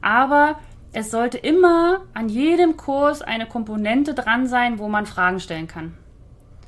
Aber 0.00 0.58
es 0.94 1.10
sollte 1.10 1.36
immer 1.36 2.00
an 2.14 2.30
jedem 2.30 2.78
Kurs 2.78 3.20
eine 3.20 3.44
Komponente 3.44 4.14
dran 4.14 4.46
sein, 4.46 4.78
wo 4.78 4.88
man 4.88 5.04
Fragen 5.04 5.38
stellen 5.38 5.66
kann. 5.66 5.92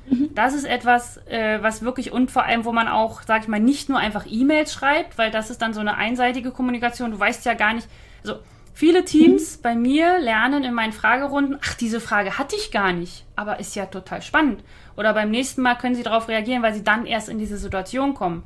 Mhm. 0.07 0.29
Das 0.35 0.53
ist 0.53 0.65
etwas, 0.65 1.17
äh, 1.25 1.57
was 1.63 1.81
wirklich 1.81 2.11
und 2.11 2.29
vor 2.29 2.43
allem, 2.43 2.65
wo 2.65 2.71
man 2.71 2.87
auch, 2.87 3.23
sag 3.23 3.41
ich 3.41 3.47
mal, 3.47 3.59
nicht 3.59 3.89
nur 3.89 3.97
einfach 3.97 4.27
E-Mails 4.29 4.73
schreibt, 4.73 5.17
weil 5.17 5.31
das 5.31 5.49
ist 5.49 5.63
dann 5.63 5.73
so 5.73 5.79
eine 5.79 5.95
einseitige 5.95 6.51
Kommunikation. 6.51 7.09
Du 7.09 7.19
weißt 7.19 7.45
ja 7.45 7.55
gar 7.55 7.73
nicht, 7.73 7.87
also 8.21 8.37
Viele 8.79 9.03
Teams 9.03 9.57
bei 9.57 9.75
mir 9.75 10.19
lernen 10.19 10.63
in 10.63 10.73
meinen 10.73 10.93
Fragerunden, 10.93 11.57
ach, 11.61 11.73
diese 11.73 11.99
Frage 11.99 12.37
hatte 12.37 12.55
ich 12.55 12.71
gar 12.71 12.93
nicht, 12.93 13.25
aber 13.35 13.59
ist 13.59 13.75
ja 13.75 13.87
total 13.87 14.21
spannend. 14.21 14.63
Oder 14.95 15.13
beim 15.13 15.31
nächsten 15.31 15.61
Mal 15.61 15.75
können 15.75 15.95
sie 15.95 16.03
darauf 16.03 16.29
reagieren, 16.29 16.63
weil 16.63 16.73
sie 16.73 16.85
dann 16.85 17.05
erst 17.05 17.27
in 17.27 17.39
diese 17.39 17.57
Situation 17.57 18.13
kommen. 18.13 18.43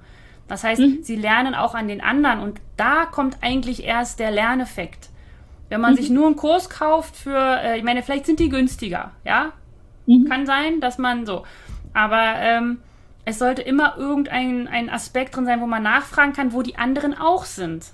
Das 0.48 0.64
heißt, 0.64 0.82
mhm. 0.82 1.04
sie 1.04 1.18
lernen 1.18 1.54
auch 1.54 1.76
an 1.76 1.88
den 1.88 2.02
anderen 2.02 2.40
und 2.40 2.60
da 2.78 3.06
kommt 3.06 3.38
eigentlich 3.42 3.84
erst 3.84 4.18
der 4.18 4.32
Lerneffekt. 4.32 5.10
Wenn 5.70 5.82
man 5.82 5.92
mhm. 5.92 5.98
sich 5.98 6.10
nur 6.10 6.26
einen 6.26 6.36
Kurs 6.36 6.68
kauft 6.68 7.16
für, 7.16 7.60
äh, 7.62 7.78
ich 7.78 7.84
meine, 7.84 8.02
vielleicht 8.02 8.26
sind 8.26 8.40
die 8.40 8.50
günstiger, 8.50 9.12
ja? 9.24 9.54
Mhm. 10.08 10.28
Kann 10.28 10.48
sein, 10.48 10.82
dass 10.82 10.98
man 10.98 11.28
so. 11.28 11.44
Aber 11.94 12.38
ähm, 12.40 12.80
es 13.24 13.38
sollte 13.38 13.62
immer 13.62 13.98
irgendein 14.00 14.68
ein 14.68 14.90
Aspekt 14.90 15.36
drin 15.36 15.46
sein, 15.46 15.62
wo 15.62 15.68
man 15.68 15.84
nachfragen 15.84 16.34
kann, 16.34 16.54
wo 16.54 16.64
die 16.64 16.76
anderen 16.76 17.16
auch 17.16 17.46
sind. 17.46 17.94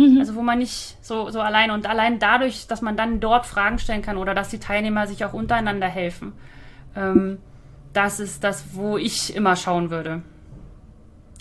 Mhm. 0.00 0.18
Also 0.18 0.34
wo 0.34 0.40
man 0.40 0.58
nicht 0.58 0.96
so, 1.02 1.28
so 1.28 1.42
alleine 1.42 1.74
und 1.74 1.86
allein 1.86 2.18
dadurch, 2.18 2.66
dass 2.66 2.80
man 2.80 2.96
dann 2.96 3.20
dort 3.20 3.44
Fragen 3.44 3.78
stellen 3.78 4.00
kann 4.00 4.16
oder 4.16 4.34
dass 4.34 4.48
die 4.48 4.58
Teilnehmer 4.58 5.06
sich 5.06 5.26
auch 5.26 5.34
untereinander 5.34 5.88
helfen. 5.88 6.32
Ähm, 6.96 7.36
das 7.92 8.18
ist 8.18 8.42
das, 8.42 8.72
wo 8.72 8.96
ich 8.96 9.36
immer 9.36 9.56
schauen 9.56 9.90
würde. 9.90 10.22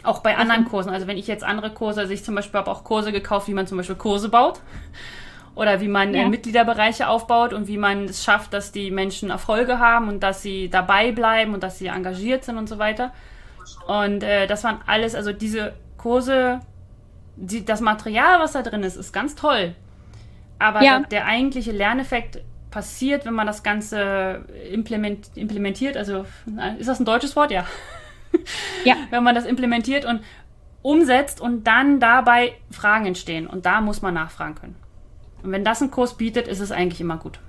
Auch 0.03 0.19
bei 0.19 0.35
anderen 0.35 0.65
Kursen. 0.65 0.89
Also 0.89 1.07
wenn 1.07 1.17
ich 1.17 1.27
jetzt 1.27 1.43
andere 1.43 1.73
Kurse, 1.73 2.01
also 2.01 2.11
ich 2.11 2.25
zum 2.25 2.35
Beispiel 2.35 2.59
habe 2.59 2.69
auch 2.69 2.83
Kurse 2.83 3.13
gekauft, 3.13 3.47
wie 3.47 3.53
man 3.53 3.65
zum 3.65 3.77
Beispiel 3.77 3.95
Kurse 3.95 4.27
baut. 4.27 4.59
oder 5.55 5.79
wie 5.79 5.87
man 5.87 6.13
äh, 6.13 6.19
ja. 6.19 6.25
äh, 6.25 6.29
Mitgliederbereiche 6.29 7.07
aufbaut 7.07 7.53
und 7.53 7.67
wie 7.67 7.77
man 7.77 8.05
es 8.05 8.25
schafft, 8.25 8.53
dass 8.53 8.73
die 8.73 8.91
Menschen 8.91 9.29
Erfolge 9.29 9.79
haben 9.79 10.09
und 10.09 10.21
dass 10.21 10.41
sie 10.41 10.69
dabei 10.69 11.13
bleiben 11.13 11.53
und 11.53 11.63
dass 11.63 11.79
sie 11.79 11.87
engagiert 11.87 12.43
sind 12.43 12.57
und 12.57 12.67
so 12.67 12.77
weiter. 12.77 13.13
Und 13.87 14.23
äh, 14.23 14.47
das 14.47 14.65
waren 14.65 14.79
alles, 14.85 15.15
also 15.15 15.31
diese 15.31 15.73
Kurse, 15.97 16.59
die, 17.39 17.65
das 17.65 17.81
Material, 17.81 18.39
was 18.39 18.51
da 18.51 18.61
drin 18.61 18.83
ist, 18.83 18.95
ist 18.95 19.13
ganz 19.13 19.35
toll. 19.35 19.75
Aber 20.59 20.83
ja. 20.83 20.99
der, 20.99 21.07
der 21.07 21.25
eigentliche 21.25 21.71
Lerneffekt 21.71 22.41
passiert, 22.69 23.25
wenn 23.25 23.33
man 23.33 23.47
das 23.47 23.63
Ganze 23.63 24.45
implement, 24.71 25.31
implementiert. 25.35 25.97
Also, 25.97 26.25
ist 26.77 26.87
das 26.87 26.99
ein 26.99 27.05
deutsches 27.05 27.35
Wort? 27.35 27.51
Ja. 27.51 27.65
Ja. 28.85 28.95
wenn 29.09 29.23
man 29.23 29.33
das 29.33 29.45
implementiert 29.45 30.05
und 30.05 30.21
umsetzt 30.83 31.41
und 31.41 31.65
dann 31.65 31.99
dabei 31.99 32.53
Fragen 32.69 33.07
entstehen. 33.07 33.47
Und 33.47 33.65
da 33.65 33.81
muss 33.81 34.03
man 34.03 34.13
nachfragen 34.13 34.53
können. 34.53 34.75
Und 35.41 35.51
wenn 35.51 35.63
das 35.63 35.81
ein 35.81 35.89
Kurs 35.89 36.15
bietet, 36.15 36.47
ist 36.47 36.59
es 36.59 36.71
eigentlich 36.71 37.01
immer 37.01 37.17
gut. 37.17 37.39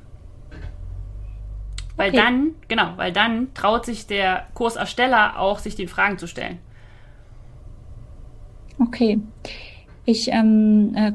Weil 1.97 2.09
okay. 2.09 2.16
dann, 2.16 2.55
genau, 2.66 2.95
weil 2.97 3.12
dann 3.12 3.53
traut 3.53 3.84
sich 3.84 4.07
der 4.07 4.47
Kursersteller 4.55 5.38
auch, 5.38 5.59
sich 5.59 5.74
den 5.76 5.86
Fragen 5.86 6.16
zu 6.16 6.26
stellen. 6.26 6.59
Okay. 8.78 9.20
Ich, 10.11 10.29
ähm, 10.33 10.93
äh, 10.97 11.13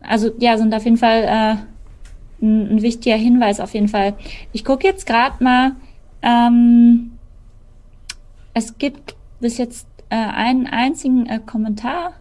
also 0.00 0.30
ja, 0.38 0.56
sind 0.56 0.74
auf 0.74 0.84
jeden 0.84 0.96
Fall 0.96 1.24
äh, 1.24 2.44
ein, 2.44 2.76
ein, 2.76 2.82
wichtiger 2.82 3.16
Hinweis 3.16 3.60
auf 3.60 3.74
jeden 3.74 3.88
Fall. 3.88 4.14
Ich 4.52 4.64
gucke 4.64 4.86
jetzt 4.86 5.06
gerade 5.06 5.42
mal, 5.44 5.72
ähm, 6.22 7.18
es 8.54 8.78
gibt 8.78 9.14
bis 9.40 9.58
jetzt 9.58 9.86
äh, 10.08 10.16
einen 10.16 10.66
einzigen 10.66 11.26
äh, 11.26 11.40
Kommentar. 11.44 12.14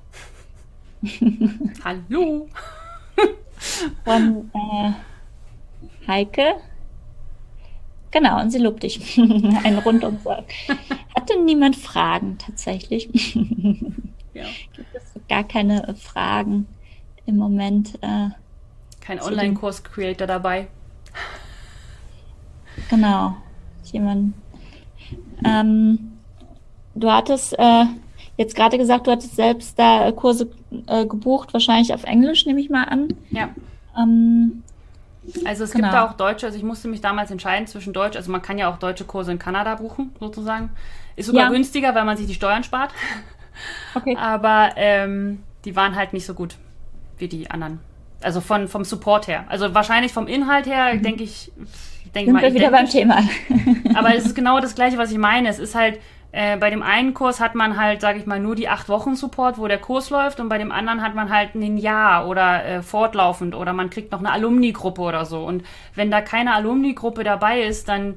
Hallo. 1.83 2.49
Von 4.03 4.51
äh, 4.53 4.91
Heike. 6.07 6.55
Genau, 8.11 8.41
und 8.41 8.51
sie 8.51 8.59
lobt 8.59 8.83
dich. 8.83 9.17
Ein 9.63 9.77
Rundumsorg. 9.77 10.43
Hatte 11.15 11.41
niemand 11.41 11.77
Fragen 11.77 12.37
tatsächlich? 12.37 13.09
ja. 14.33 14.43
Gibt 14.75 14.93
es 14.93 15.10
gar 15.27 15.43
keine 15.43 15.95
Fragen 15.95 16.67
im 17.25 17.37
Moment? 17.37 17.95
Äh, 18.01 18.29
Kein 18.99 19.21
Online-Kurs-Creator 19.21 20.27
dabei. 20.27 20.67
Genau. 22.89 23.35
Jemand. 23.91 24.33
Ähm, 25.45 26.13
du 26.95 27.11
hattest 27.11 27.57
äh, 27.57 27.85
jetzt 28.37 28.55
gerade 28.55 28.77
gesagt, 28.77 29.07
du 29.07 29.11
hattest 29.11 29.35
selbst 29.35 29.77
da 29.77 30.11
Kurse 30.11 30.49
äh, 30.87 31.05
gebucht, 31.05 31.53
wahrscheinlich 31.53 31.93
auf 31.93 32.03
Englisch, 32.03 32.45
nehme 32.45 32.61
ich 32.61 32.69
mal 32.69 32.83
an. 32.83 33.09
Ja. 33.29 33.49
Ähm, 33.97 34.63
also 35.45 35.63
es 35.63 35.71
genau. 35.71 35.87
gibt 35.87 35.93
da 35.93 36.07
auch 36.07 36.13
Deutsche, 36.13 36.45
also 36.45 36.57
ich 36.57 36.63
musste 36.63 36.87
mich 36.87 37.01
damals 37.01 37.31
entscheiden 37.31 37.67
zwischen 37.67 37.93
Deutsch, 37.93 38.15
also 38.15 38.31
man 38.31 38.41
kann 38.41 38.57
ja 38.57 38.71
auch 38.71 38.77
deutsche 38.77 39.05
Kurse 39.05 39.31
in 39.31 39.39
Kanada 39.39 39.75
buchen, 39.75 40.11
sozusagen. 40.19 40.69
Ist 41.15 41.27
sogar 41.27 41.43
ja. 41.43 41.49
günstiger, 41.49 41.93
weil 41.93 42.05
man 42.05 42.17
sich 42.17 42.27
die 42.27 42.33
Steuern 42.33 42.63
spart. 42.63 42.91
Okay. 43.93 44.15
Aber 44.17 44.71
ähm, 44.75 45.43
die 45.65 45.75
waren 45.75 45.95
halt 45.95 46.13
nicht 46.13 46.25
so 46.25 46.33
gut 46.33 46.55
wie 47.17 47.27
die 47.27 47.49
anderen. 47.49 47.79
Also 48.21 48.41
von, 48.41 48.67
vom 48.67 48.83
Support 48.83 49.27
her. 49.27 49.45
Also 49.49 49.73
wahrscheinlich 49.73 50.11
vom 50.11 50.27
Inhalt 50.27 50.65
her, 50.67 50.93
mhm. 50.93 51.03
denke 51.03 51.23
ich, 51.23 51.51
denke 52.13 52.31
mal. 52.31 52.41
Wir 52.41 52.53
wieder 52.53 52.71
beim 52.71 52.87
Thema. 52.87 53.19
aber 53.95 54.15
es 54.15 54.25
ist 54.25 54.35
genau 54.35 54.59
das 54.59 54.75
Gleiche, 54.75 54.97
was 54.97 55.11
ich 55.11 55.17
meine. 55.17 55.49
Es 55.49 55.59
ist 55.59 55.75
halt, 55.75 55.99
äh, 56.31 56.57
bei 56.57 56.69
dem 56.69 56.83
einen 56.83 57.13
Kurs 57.13 57.39
hat 57.39 57.55
man 57.55 57.77
halt, 57.77 58.01
sage 58.01 58.19
ich 58.19 58.25
mal, 58.25 58.39
nur 58.39 58.55
die 58.55 58.69
acht 58.69 58.89
Wochen 58.89 59.15
Support, 59.15 59.57
wo 59.57 59.67
der 59.67 59.79
Kurs 59.79 60.09
läuft, 60.09 60.39
und 60.39 60.49
bei 60.49 60.57
dem 60.57 60.71
anderen 60.71 61.01
hat 61.01 61.15
man 61.15 61.29
halt 61.29 61.55
ein 61.55 61.77
Jahr 61.77 62.27
oder 62.27 62.63
äh, 62.63 62.81
fortlaufend 62.81 63.55
oder 63.55 63.73
man 63.73 63.89
kriegt 63.89 64.11
noch 64.11 64.19
eine 64.19 64.31
Alumni-Gruppe 64.31 65.01
oder 65.01 65.25
so. 65.25 65.43
Und 65.43 65.63
wenn 65.95 66.11
da 66.11 66.21
keine 66.21 66.53
Alumni-Gruppe 66.53 67.23
dabei 67.23 67.61
ist, 67.61 67.87
dann 67.87 68.15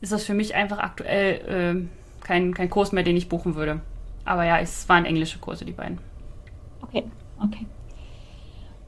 ist 0.00 0.12
das 0.12 0.24
für 0.24 0.34
mich 0.34 0.54
einfach 0.54 0.78
aktuell 0.78 1.86
äh, 1.86 2.24
kein, 2.24 2.54
kein 2.54 2.70
Kurs 2.70 2.92
mehr, 2.92 3.04
den 3.04 3.16
ich 3.16 3.28
buchen 3.28 3.54
würde. 3.54 3.80
Aber 4.24 4.44
ja, 4.44 4.58
es 4.58 4.88
waren 4.88 5.04
englische 5.04 5.38
Kurse, 5.38 5.64
die 5.64 5.72
beiden. 5.72 5.98
Okay, 6.82 7.04
okay. 7.42 7.66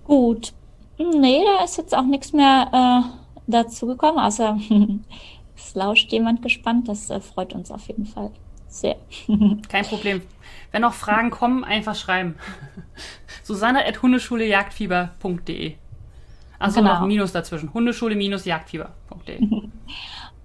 Gut. 0.04 0.52
Nee, 0.98 1.42
da 1.44 1.64
ist 1.64 1.76
jetzt 1.76 1.96
auch 1.96 2.06
nichts 2.06 2.32
mehr 2.32 2.70
äh, 2.72 3.26
dazu 3.46 3.86
gekommen, 3.86 4.18
außer 4.18 4.58
es 5.56 5.74
lauscht 5.74 6.10
jemand 6.12 6.42
gespannt. 6.42 6.88
Das 6.88 7.10
äh, 7.10 7.20
freut 7.20 7.52
uns 7.52 7.70
auf 7.70 7.86
jeden 7.88 8.06
Fall. 8.06 8.30
Sehr. 8.68 8.96
Kein 9.68 9.84
Problem. 9.84 10.22
Wenn 10.72 10.82
noch 10.82 10.94
Fragen 10.94 11.30
kommen, 11.30 11.64
einfach 11.64 11.94
schreiben. 11.94 12.36
Susanne 13.42 13.86
at 13.86 14.02
hundeschuleJagdfieber.de. 14.02 15.74
Also 16.58 16.80
genau. 16.80 16.94
noch 16.94 17.02
ein 17.02 17.08
Minus 17.08 17.32
dazwischen. 17.32 17.72
Hundeschule-jagdfieber.de. 17.72 19.38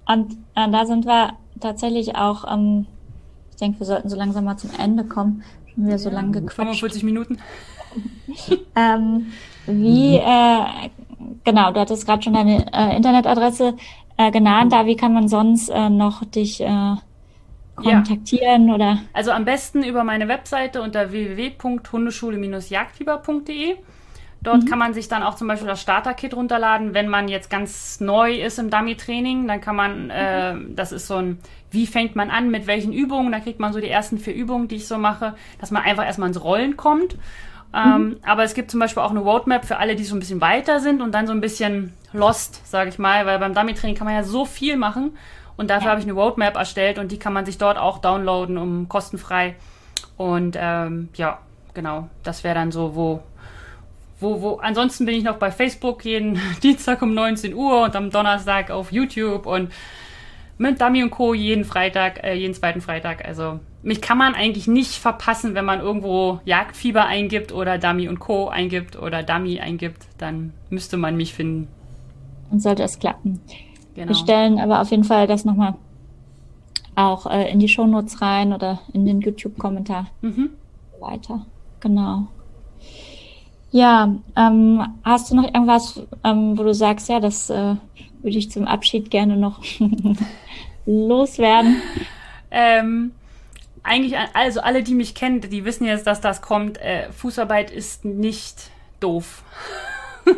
Und 0.08 0.34
äh, 0.56 0.70
da 0.70 0.86
sind 0.86 1.06
wir 1.06 1.38
tatsächlich 1.60 2.16
auch, 2.16 2.52
ähm, 2.52 2.88
denke, 3.62 3.80
wir 3.80 3.86
sollten 3.86 4.10
so 4.10 4.18
langsam 4.18 4.46
mal 4.46 4.58
zum 4.58 4.72
Ende 4.78 5.04
kommen. 5.04 5.44
Schon 5.74 5.86
wieder 5.86 6.00
so 6.00 6.10
lange 6.10 6.32
gequatscht. 6.32 6.56
45 6.56 7.04
Minuten. 7.04 7.38
ähm, 8.76 9.32
wie, 9.68 10.18
äh, 10.18 10.90
genau, 11.44 11.72
du 11.72 11.80
hattest 11.80 12.06
gerade 12.06 12.22
schon 12.24 12.34
deine 12.34 12.66
äh, 12.74 12.96
Internetadresse 12.96 13.76
äh, 14.18 14.32
genannt. 14.32 14.74
Da, 14.74 14.86
wie 14.86 14.96
kann 14.96 15.14
man 15.14 15.28
sonst 15.28 15.70
äh, 15.70 15.90
noch 15.90 16.24
dich 16.26 16.62
äh, 16.62 16.96
kontaktieren 17.76 18.70
ja. 18.70 18.76
oder? 18.76 19.00
Also 19.14 19.32
am 19.32 19.46
besten 19.46 19.84
über 19.84 20.04
meine 20.04 20.28
Webseite 20.28 20.82
unter 20.82 21.12
www.hundeschule-jagdfieber.de. 21.12 23.76
Dort 24.44 24.64
mhm. 24.64 24.66
kann 24.66 24.80
man 24.80 24.94
sich 24.94 25.08
dann 25.08 25.22
auch 25.22 25.36
zum 25.36 25.48
Beispiel 25.48 25.68
das 25.68 25.82
Starter-Kit 25.82 26.34
runterladen, 26.34 26.96
wenn 26.96 27.08
man 27.08 27.28
jetzt 27.28 27.50
ganz 27.50 28.00
neu 28.00 28.34
ist 28.34 28.58
im 28.58 28.72
Dummy-Training. 28.72 29.48
Dann 29.48 29.62
kann 29.62 29.76
man, 29.76 30.10
äh, 30.10 30.56
das 30.70 30.92
ist 30.92 31.08
so 31.08 31.18
ein, 31.18 31.38
wie 31.70 31.86
fängt 31.86 32.16
man 32.16 32.32
an, 32.32 32.50
mit 32.50 32.66
welchen 32.66 32.92
Übungen. 32.92 33.32
Da 33.32 33.40
kriegt 33.40 33.60
man 33.60 33.72
so 33.72 33.80
die 33.80 33.90
ersten 33.90 34.18
vier 34.18 34.34
Übungen, 34.34 34.68
die 34.68 34.78
ich 34.78 34.88
so 34.88 34.98
mache, 34.98 35.36
dass 35.60 35.70
man 35.70 35.84
einfach 35.84 36.06
erstmal 36.06 36.30
ins 36.30 36.44
Rollen 36.44 36.76
kommt. 36.76 37.18
Ähm, 37.74 38.04
mhm. 38.04 38.18
aber 38.24 38.44
es 38.44 38.54
gibt 38.54 38.70
zum 38.70 38.82
Beispiel 38.82 39.02
auch 39.02 39.12
eine 39.12 39.22
Roadmap 39.22 39.64
für 39.64 39.78
alle, 39.78 39.96
die 39.96 40.04
so 40.04 40.14
ein 40.14 40.20
bisschen 40.20 40.42
weiter 40.42 40.82
sind 40.82 41.02
und 41.02 41.14
dann 41.14 41.26
so 41.26 41.32
ein 41.32 41.40
bisschen 41.40 41.94
lost, 42.12 42.70
sage 42.70 42.90
ich 42.90 43.00
mal, 43.00 43.26
weil 43.26 43.40
beim 43.40 43.54
Dummy-Training 43.54 43.96
kann 43.96 44.06
man 44.06 44.16
ja 44.16 44.24
so 44.24 44.44
viel 44.44 44.76
machen. 44.76 45.16
Und 45.56 45.70
dafür 45.70 45.86
ja. 45.86 45.92
habe 45.92 46.02
ich 46.02 46.06
eine 46.06 46.14
Roadmap 46.14 46.56
erstellt 46.56 46.98
und 46.98 47.12
die 47.12 47.20
kann 47.20 47.32
man 47.32 47.46
sich 47.46 47.58
dort 47.58 47.78
auch 47.78 48.00
downloaden, 48.00 48.58
um 48.58 48.90
kostenfrei. 48.90 49.56
Und 50.18 50.58
ähm, 50.60 51.10
ja, 51.14 51.40
genau, 51.74 52.10
das 52.24 52.44
wäre 52.44 52.56
dann 52.56 52.72
so, 52.72 52.96
wo, 52.96 53.22
wo, 54.22 54.42
wo. 54.42 54.56
Ansonsten 54.56 55.06
bin 55.06 55.16
ich 55.16 55.24
noch 55.24 55.38
bei 55.38 55.52
Facebook 55.52 56.06
jeden 56.06 56.40
Dienstag 56.64 57.02
um 57.02 57.14
19 57.14 57.54
Uhr 57.54 57.84
und 57.84 57.96
am 57.96 58.10
Donnerstag 58.10 58.72
auf 58.72 58.92
YouTube 58.92 59.46
und 59.46 59.72
mit 60.58 60.80
Dummy 60.80 61.02
und 61.02 61.10
Co. 61.10 61.34
jeden 61.34 61.66
Freitag, 61.66 62.24
äh, 62.24 62.36
jeden 62.36 62.54
zweiten 62.54 62.82
Freitag. 62.82 63.26
Also 63.26 63.60
mich 63.82 64.00
kann 64.00 64.18
man 64.18 64.36
eigentlich 64.36 64.68
nicht 64.68 64.94
verpassen, 64.94 65.56
wenn 65.56 65.66
man 65.66 65.80
irgendwo 65.80 66.40
Jagdfieber 66.46 67.06
eingibt 67.06 67.52
oder 67.52 67.80
Dummy 67.80 68.08
und 68.08 68.20
Co. 68.20 68.48
eingibt 68.48 68.96
oder 68.96 69.24
Dummy 69.24 69.60
eingibt, 69.60 70.06
dann 70.20 70.54
müsste 70.70 70.98
man 70.98 71.18
mich 71.18 71.34
finden. 71.34 71.68
Und 72.52 72.62
sollte 72.62 72.84
es 72.84 73.00
klappen. 73.00 73.42
Genau. 73.96 74.10
Wir 74.10 74.16
stellen 74.16 74.60
aber 74.60 74.82
auf 74.82 74.92
jeden 74.92 75.04
Fall 75.04 75.26
das 75.26 75.46
nochmal 75.46 75.76
auch 76.96 77.26
äh, 77.26 77.52
in 77.52 77.60
die 77.60 77.68
Shownotes 77.68 78.22
rein 78.22 78.54
oder 78.54 78.82
in 78.94 79.06
den 79.06 79.22
YouTube-Kommentar 79.22 80.08
mhm. 80.22 80.52
weiter. 81.00 81.46
Genau. 81.80 82.28
Ja, 83.72 84.14
ähm, 84.36 84.86
hast 85.04 85.32
du 85.32 85.36
noch 85.36 85.46
irgendwas, 85.46 86.02
ähm, 86.26 86.58
wo 86.58 86.64
du 86.64 86.74
sagst, 86.74 87.08
ja, 87.08 87.22
das 87.22 87.50
äh, 87.50 87.76
würde 88.22 88.38
ich 88.38 88.52
zum 88.52 88.68
Abschied 88.68 89.10
gerne 89.10 89.38
noch 89.38 89.62
loswerden? 90.86 91.82
Ähm, 92.52 93.12
eigentlich, 93.84 94.18
also 94.34 94.60
alle, 94.60 94.84
die 94.84 94.94
mich 94.94 95.16
kennen, 95.16 95.42
die 95.42 95.64
wissen 95.64 95.86
jetzt, 95.86 96.06
dass 96.06 96.20
das 96.20 96.42
kommt. 96.42 96.80
Äh, 96.80 97.12
Fußarbeit 97.14 97.72
ist 97.72 98.04
nicht 98.04 98.70
doof. 99.00 99.44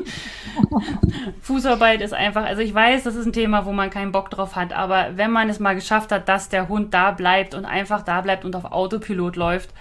Fußarbeit 1.42 2.02
ist 2.02 2.14
einfach, 2.14 2.46
also 2.46 2.62
ich 2.62 2.74
weiß, 2.74 3.04
das 3.04 3.16
ist 3.16 3.26
ein 3.26 3.34
Thema, 3.34 3.66
wo 3.66 3.74
man 3.74 3.90
keinen 3.90 4.12
Bock 4.12 4.30
drauf 4.30 4.56
hat, 4.56 4.72
aber 4.72 5.18
wenn 5.18 5.32
man 5.32 5.50
es 5.50 5.60
mal 5.60 5.74
geschafft 5.76 6.12
hat, 6.12 6.30
dass 6.30 6.50
der 6.50 6.70
Hund 6.70 6.94
da 6.94 7.12
bleibt 7.12 7.56
und 7.56 7.66
einfach 7.66 8.04
da 8.04 8.22
bleibt 8.22 8.46
und 8.46 8.56
auf 8.56 8.66
Autopilot 8.66 9.36
läuft, 9.36 9.72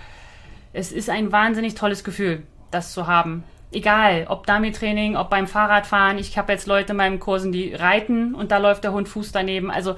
es 0.73 0.91
ist 0.91 1.11
ein 1.11 1.31
wahnsinnig 1.31 1.75
tolles 1.75 2.03
Gefühl, 2.03 2.43
das 2.73 2.93
zu 2.93 3.07
haben. 3.07 3.45
Egal, 3.71 4.27
ob 4.29 4.47
Dummy-Training, 4.47 5.17
ob 5.17 5.31
beim 5.31 5.47
Fahrradfahren. 5.47 6.19
Ich 6.19 6.37
habe 6.37 6.53
jetzt 6.53 6.67
Leute 6.67 6.93
in 6.93 6.99
meinen 6.99 7.21
Kursen, 7.21 7.53
die 7.53 7.75
reiten 7.75 8.35
und 8.35 8.51
da 8.53 8.59
läuft 8.59 8.85
der 8.85 8.93
Hund 8.93 9.09
Fuß 9.09 9.33
daneben. 9.33 9.71
Also 9.71 9.97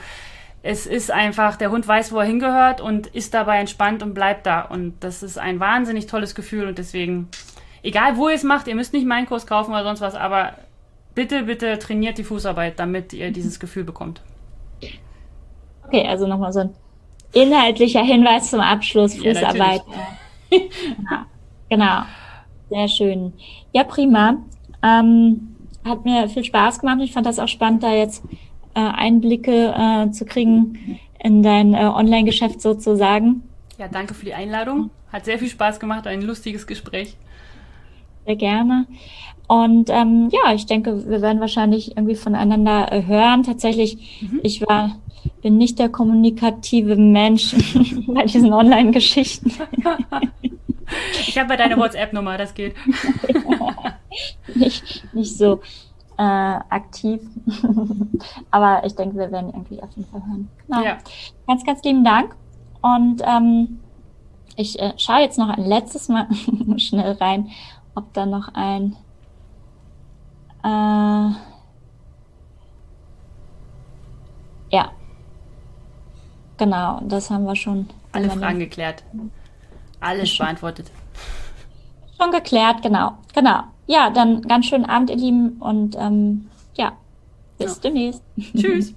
es 0.62 0.86
ist 0.86 1.10
einfach, 1.10 1.56
der 1.56 1.70
Hund 1.70 1.86
weiß, 1.86 2.12
wo 2.12 2.18
er 2.18 2.26
hingehört 2.26 2.80
und 2.80 3.08
ist 3.08 3.34
dabei 3.34 3.58
entspannt 3.58 4.02
und 4.02 4.14
bleibt 4.14 4.46
da. 4.46 4.60
Und 4.60 4.94
das 5.00 5.22
ist 5.22 5.38
ein 5.38 5.60
wahnsinnig 5.60 6.06
tolles 6.06 6.34
Gefühl 6.34 6.68
und 6.68 6.78
deswegen 6.78 7.28
egal 7.84 8.16
wo 8.16 8.28
ihr 8.28 8.34
es 8.34 8.42
macht, 8.42 8.66
ihr 8.66 8.74
müsst 8.74 8.92
nicht 8.92 9.06
meinen 9.06 9.26
Kurs 9.26 9.46
kaufen 9.46 9.70
oder 9.70 9.84
sonst 9.84 10.00
was, 10.00 10.16
aber 10.16 10.54
bitte, 11.14 11.44
bitte 11.44 11.78
trainiert 11.78 12.18
die 12.18 12.24
Fußarbeit, 12.24 12.78
damit 12.80 13.12
ihr 13.12 13.30
dieses 13.30 13.60
Gefühl 13.60 13.84
bekommt. 13.84 14.22
Okay, 15.86 16.06
also 16.08 16.26
nochmal 16.26 16.52
so 16.52 16.60
ein 16.60 16.74
inhaltlicher 17.32 18.02
Hinweis 18.02 18.50
zum 18.50 18.60
Abschluss, 18.60 19.14
Fußarbeit. 19.14 19.82
Ja, 20.50 20.58
genau. 20.58 21.20
genau. 21.68 22.02
Sehr 22.74 22.88
schön. 22.88 23.32
Ja, 23.72 23.84
prima. 23.84 24.38
Ähm, 24.82 25.54
hat 25.84 26.04
mir 26.04 26.28
viel 26.28 26.42
Spaß 26.42 26.80
gemacht. 26.80 26.98
Ich 27.02 27.12
fand 27.12 27.24
das 27.24 27.38
auch 27.38 27.46
spannend, 27.46 27.84
da 27.84 27.94
jetzt 27.94 28.24
äh, 28.74 28.80
Einblicke 28.80 29.72
äh, 29.78 30.10
zu 30.10 30.24
kriegen 30.24 30.98
in 31.22 31.44
dein 31.44 31.74
äh, 31.74 31.84
Online-Geschäft 31.84 32.60
sozusagen. 32.60 33.44
Ja, 33.78 33.86
danke 33.86 34.14
für 34.14 34.24
die 34.24 34.34
Einladung. 34.34 34.90
Hat 35.12 35.24
sehr 35.24 35.38
viel 35.38 35.48
Spaß 35.48 35.78
gemacht, 35.78 36.08
ein 36.08 36.22
lustiges 36.22 36.66
Gespräch. 36.66 37.16
Sehr 38.26 38.34
gerne. 38.34 38.86
Und 39.46 39.88
ähm, 39.90 40.30
ja, 40.32 40.52
ich 40.52 40.66
denke, 40.66 41.08
wir 41.08 41.22
werden 41.22 41.38
wahrscheinlich 41.38 41.96
irgendwie 41.96 42.16
voneinander 42.16 42.90
äh, 42.90 43.06
hören. 43.06 43.44
Tatsächlich, 43.44 44.20
mhm. 44.20 44.40
ich 44.42 44.62
war, 44.62 44.96
bin 45.42 45.58
nicht 45.58 45.78
der 45.78 45.90
kommunikative 45.90 46.96
Mensch 46.96 47.54
bei 48.08 48.24
diesen 48.24 48.52
Online-Geschichten. 48.52 49.52
ich 51.20 51.38
habe 51.38 51.48
bei 51.48 51.56
deiner 51.56 51.76
WhatsApp-Nummer, 51.76 52.38
das 52.38 52.54
geht. 52.54 52.74
nicht, 54.54 55.14
nicht 55.14 55.36
so 55.36 55.60
äh, 56.18 56.22
aktiv. 56.22 57.20
Aber 58.50 58.84
ich 58.84 58.94
denke, 58.94 59.16
wir 59.16 59.30
werden 59.30 59.50
irgendwie 59.52 59.82
auf 59.82 59.90
jeden 59.96 60.08
Fall 60.10 60.22
hören. 60.26 60.48
Genau. 60.66 60.82
Ja. 60.82 60.98
Ganz, 61.46 61.64
ganz 61.64 61.82
lieben 61.82 62.04
Dank. 62.04 62.34
Und 62.82 63.22
ähm, 63.24 63.80
ich 64.56 64.78
äh, 64.78 64.92
schaue 64.96 65.20
jetzt 65.20 65.38
noch 65.38 65.48
ein 65.48 65.64
letztes 65.64 66.08
Mal 66.08 66.28
schnell 66.76 67.12
rein, 67.12 67.50
ob 67.94 68.12
da 68.12 68.26
noch 68.26 68.48
ein 68.54 68.96
äh, 70.64 71.30
ja. 74.70 74.90
Genau, 76.56 77.00
das 77.04 77.30
haben 77.30 77.44
wir 77.44 77.56
schon. 77.56 77.88
Alle 78.12 78.30
Fragen 78.30 78.60
geklärt. 78.60 79.02
Alles 80.04 80.36
beantwortet. 80.36 80.90
Schon 82.20 82.30
geklärt, 82.30 82.82
genau. 82.82 83.18
Genau. 83.34 83.64
Ja, 83.86 84.10
dann 84.10 84.42
ganz 84.42 84.66
schönen 84.66 84.84
Abend, 84.84 85.10
ihr 85.10 85.16
Lieben. 85.16 85.56
Und 85.60 85.96
ähm, 85.98 86.48
ja, 86.74 86.92
bis 87.58 87.76
ja. 87.76 87.80
demnächst. 87.82 88.22
Tschüss. 88.56 88.94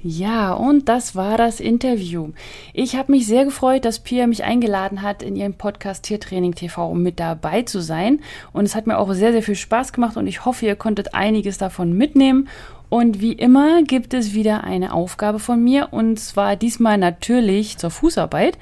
Ja, 0.00 0.52
und 0.52 0.88
das 0.88 1.16
war 1.16 1.36
das 1.36 1.58
Interview. 1.58 2.30
Ich 2.72 2.94
habe 2.94 3.10
mich 3.10 3.26
sehr 3.26 3.44
gefreut, 3.44 3.84
dass 3.84 3.98
Pia 3.98 4.28
mich 4.28 4.44
eingeladen 4.44 5.02
hat, 5.02 5.24
in 5.24 5.34
ihrem 5.34 5.54
Podcast 5.54 6.04
Tiertraining 6.04 6.54
TV 6.54 6.94
mit 6.94 7.18
dabei 7.18 7.62
zu 7.62 7.80
sein. 7.80 8.20
Und 8.52 8.64
es 8.64 8.76
hat 8.76 8.86
mir 8.86 8.98
auch 8.98 9.12
sehr, 9.12 9.32
sehr 9.32 9.42
viel 9.42 9.56
Spaß 9.56 9.92
gemacht 9.92 10.16
und 10.16 10.28
ich 10.28 10.44
hoffe, 10.44 10.66
ihr 10.66 10.76
konntet 10.76 11.14
einiges 11.14 11.58
davon 11.58 11.94
mitnehmen. 11.94 12.48
Und 12.88 13.20
wie 13.20 13.32
immer 13.32 13.82
gibt 13.82 14.14
es 14.14 14.34
wieder 14.34 14.62
eine 14.64 14.94
Aufgabe 14.94 15.38
von 15.38 15.62
mir 15.62 15.88
und 15.90 16.18
zwar 16.18 16.56
diesmal 16.56 16.96
natürlich 16.96 17.76
zur 17.76 17.90
Fußarbeit. 17.90 18.56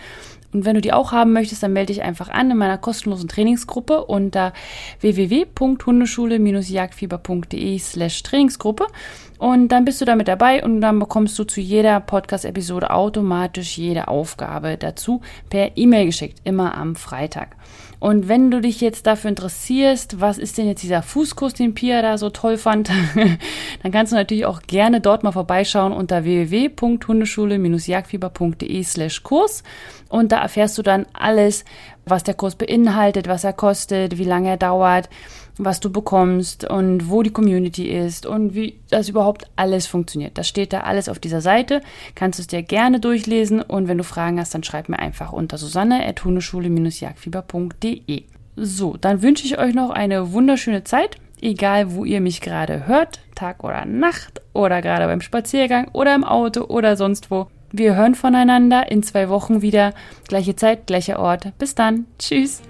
Und 0.52 0.64
wenn 0.64 0.74
du 0.74 0.80
die 0.80 0.92
auch 0.94 1.12
haben 1.12 1.34
möchtest, 1.34 1.62
dann 1.62 1.74
melde 1.74 1.92
dich 1.92 2.02
einfach 2.02 2.30
an 2.30 2.50
in 2.50 2.56
meiner 2.56 2.78
kostenlosen 2.78 3.28
Trainingsgruppe 3.28 4.06
unter 4.06 4.54
www.hundeschule-jagdfieber.de 5.00 7.78
slash 7.78 8.22
Trainingsgruppe. 8.22 8.86
Und 9.38 9.68
dann 9.68 9.84
bist 9.84 10.00
du 10.00 10.06
damit 10.06 10.28
dabei 10.28 10.64
und 10.64 10.80
dann 10.80 10.98
bekommst 10.98 11.38
du 11.38 11.44
zu 11.44 11.60
jeder 11.60 12.00
Podcast-Episode 12.00 12.90
automatisch 12.90 13.76
jede 13.76 14.08
Aufgabe 14.08 14.78
dazu 14.78 15.20
per 15.50 15.76
E-Mail 15.76 16.06
geschickt, 16.06 16.40
immer 16.44 16.74
am 16.74 16.96
Freitag. 16.96 17.54
Und 17.98 18.28
wenn 18.28 18.50
du 18.50 18.60
dich 18.60 18.80
jetzt 18.80 19.06
dafür 19.06 19.30
interessierst, 19.30 20.20
was 20.20 20.38
ist 20.38 20.58
denn 20.58 20.66
jetzt 20.66 20.82
dieser 20.82 21.02
Fußkurs, 21.02 21.54
den 21.54 21.74
Pia 21.74 22.02
da 22.02 22.18
so 22.18 22.30
toll 22.30 22.58
fand, 22.58 22.90
dann 23.82 23.92
kannst 23.92 24.10
du 24.12 24.16
natürlich 24.16 24.46
auch 24.46 24.62
gerne 24.62 25.00
dort 25.00 25.22
mal 25.22 25.30
vorbeischauen 25.32 25.92
unter 25.92 26.24
www.hundeschule-jagdfieber.de 26.24 28.82
slash 28.82 29.22
Kurs. 29.22 29.62
Und 30.08 30.32
da 30.32 30.42
erfährst 30.42 30.76
du 30.78 30.82
dann 30.82 31.06
alles, 31.12 31.64
was 32.04 32.22
der 32.22 32.34
Kurs 32.34 32.54
beinhaltet, 32.54 33.26
was 33.28 33.44
er 33.44 33.52
kostet, 33.52 34.16
wie 34.18 34.24
lange 34.24 34.48
er 34.50 34.56
dauert, 34.56 35.08
was 35.58 35.80
du 35.80 35.90
bekommst 35.90 36.68
und 36.68 37.10
wo 37.10 37.22
die 37.22 37.32
Community 37.32 37.88
ist 37.88 38.26
und 38.26 38.54
wie 38.54 38.78
das 38.90 39.08
überhaupt 39.08 39.46
alles 39.56 39.86
funktioniert. 39.86 40.36
Das 40.38 40.48
steht 40.48 40.72
da 40.72 40.80
alles 40.80 41.08
auf 41.08 41.18
dieser 41.18 41.40
Seite. 41.40 41.80
Kannst 42.14 42.38
du 42.38 42.42
es 42.42 42.46
dir 42.46 42.62
gerne 42.62 43.00
durchlesen 43.00 43.62
und 43.62 43.88
wenn 43.88 43.98
du 43.98 44.04
Fragen 44.04 44.38
hast, 44.38 44.54
dann 44.54 44.62
schreib 44.62 44.88
mir 44.88 44.98
einfach 44.98 45.32
unter 45.32 45.58
susanne.hundeschule-jagdfieber.de. 45.58 48.22
So, 48.56 48.96
dann 48.98 49.22
wünsche 49.22 49.44
ich 49.44 49.58
euch 49.58 49.74
noch 49.74 49.90
eine 49.90 50.32
wunderschöne 50.32 50.84
Zeit, 50.84 51.16
egal 51.40 51.94
wo 51.94 52.04
ihr 52.04 52.20
mich 52.20 52.40
gerade 52.40 52.86
hört, 52.86 53.20
Tag 53.34 53.64
oder 53.64 53.84
Nacht 53.84 54.40
oder 54.52 54.80
gerade 54.80 55.06
beim 55.06 55.20
Spaziergang 55.20 55.88
oder 55.92 56.14
im 56.14 56.24
Auto 56.24 56.64
oder 56.64 56.96
sonst 56.96 57.30
wo. 57.30 57.48
Wir 57.72 57.96
hören 57.96 58.14
voneinander 58.14 58.90
in 58.90 59.02
zwei 59.02 59.28
Wochen 59.28 59.60
wieder. 59.60 59.92
Gleiche 60.28 60.56
Zeit, 60.56 60.86
gleicher 60.86 61.18
Ort. 61.18 61.52
Bis 61.58 61.74
dann. 61.74 62.06
Tschüss. 62.18 62.62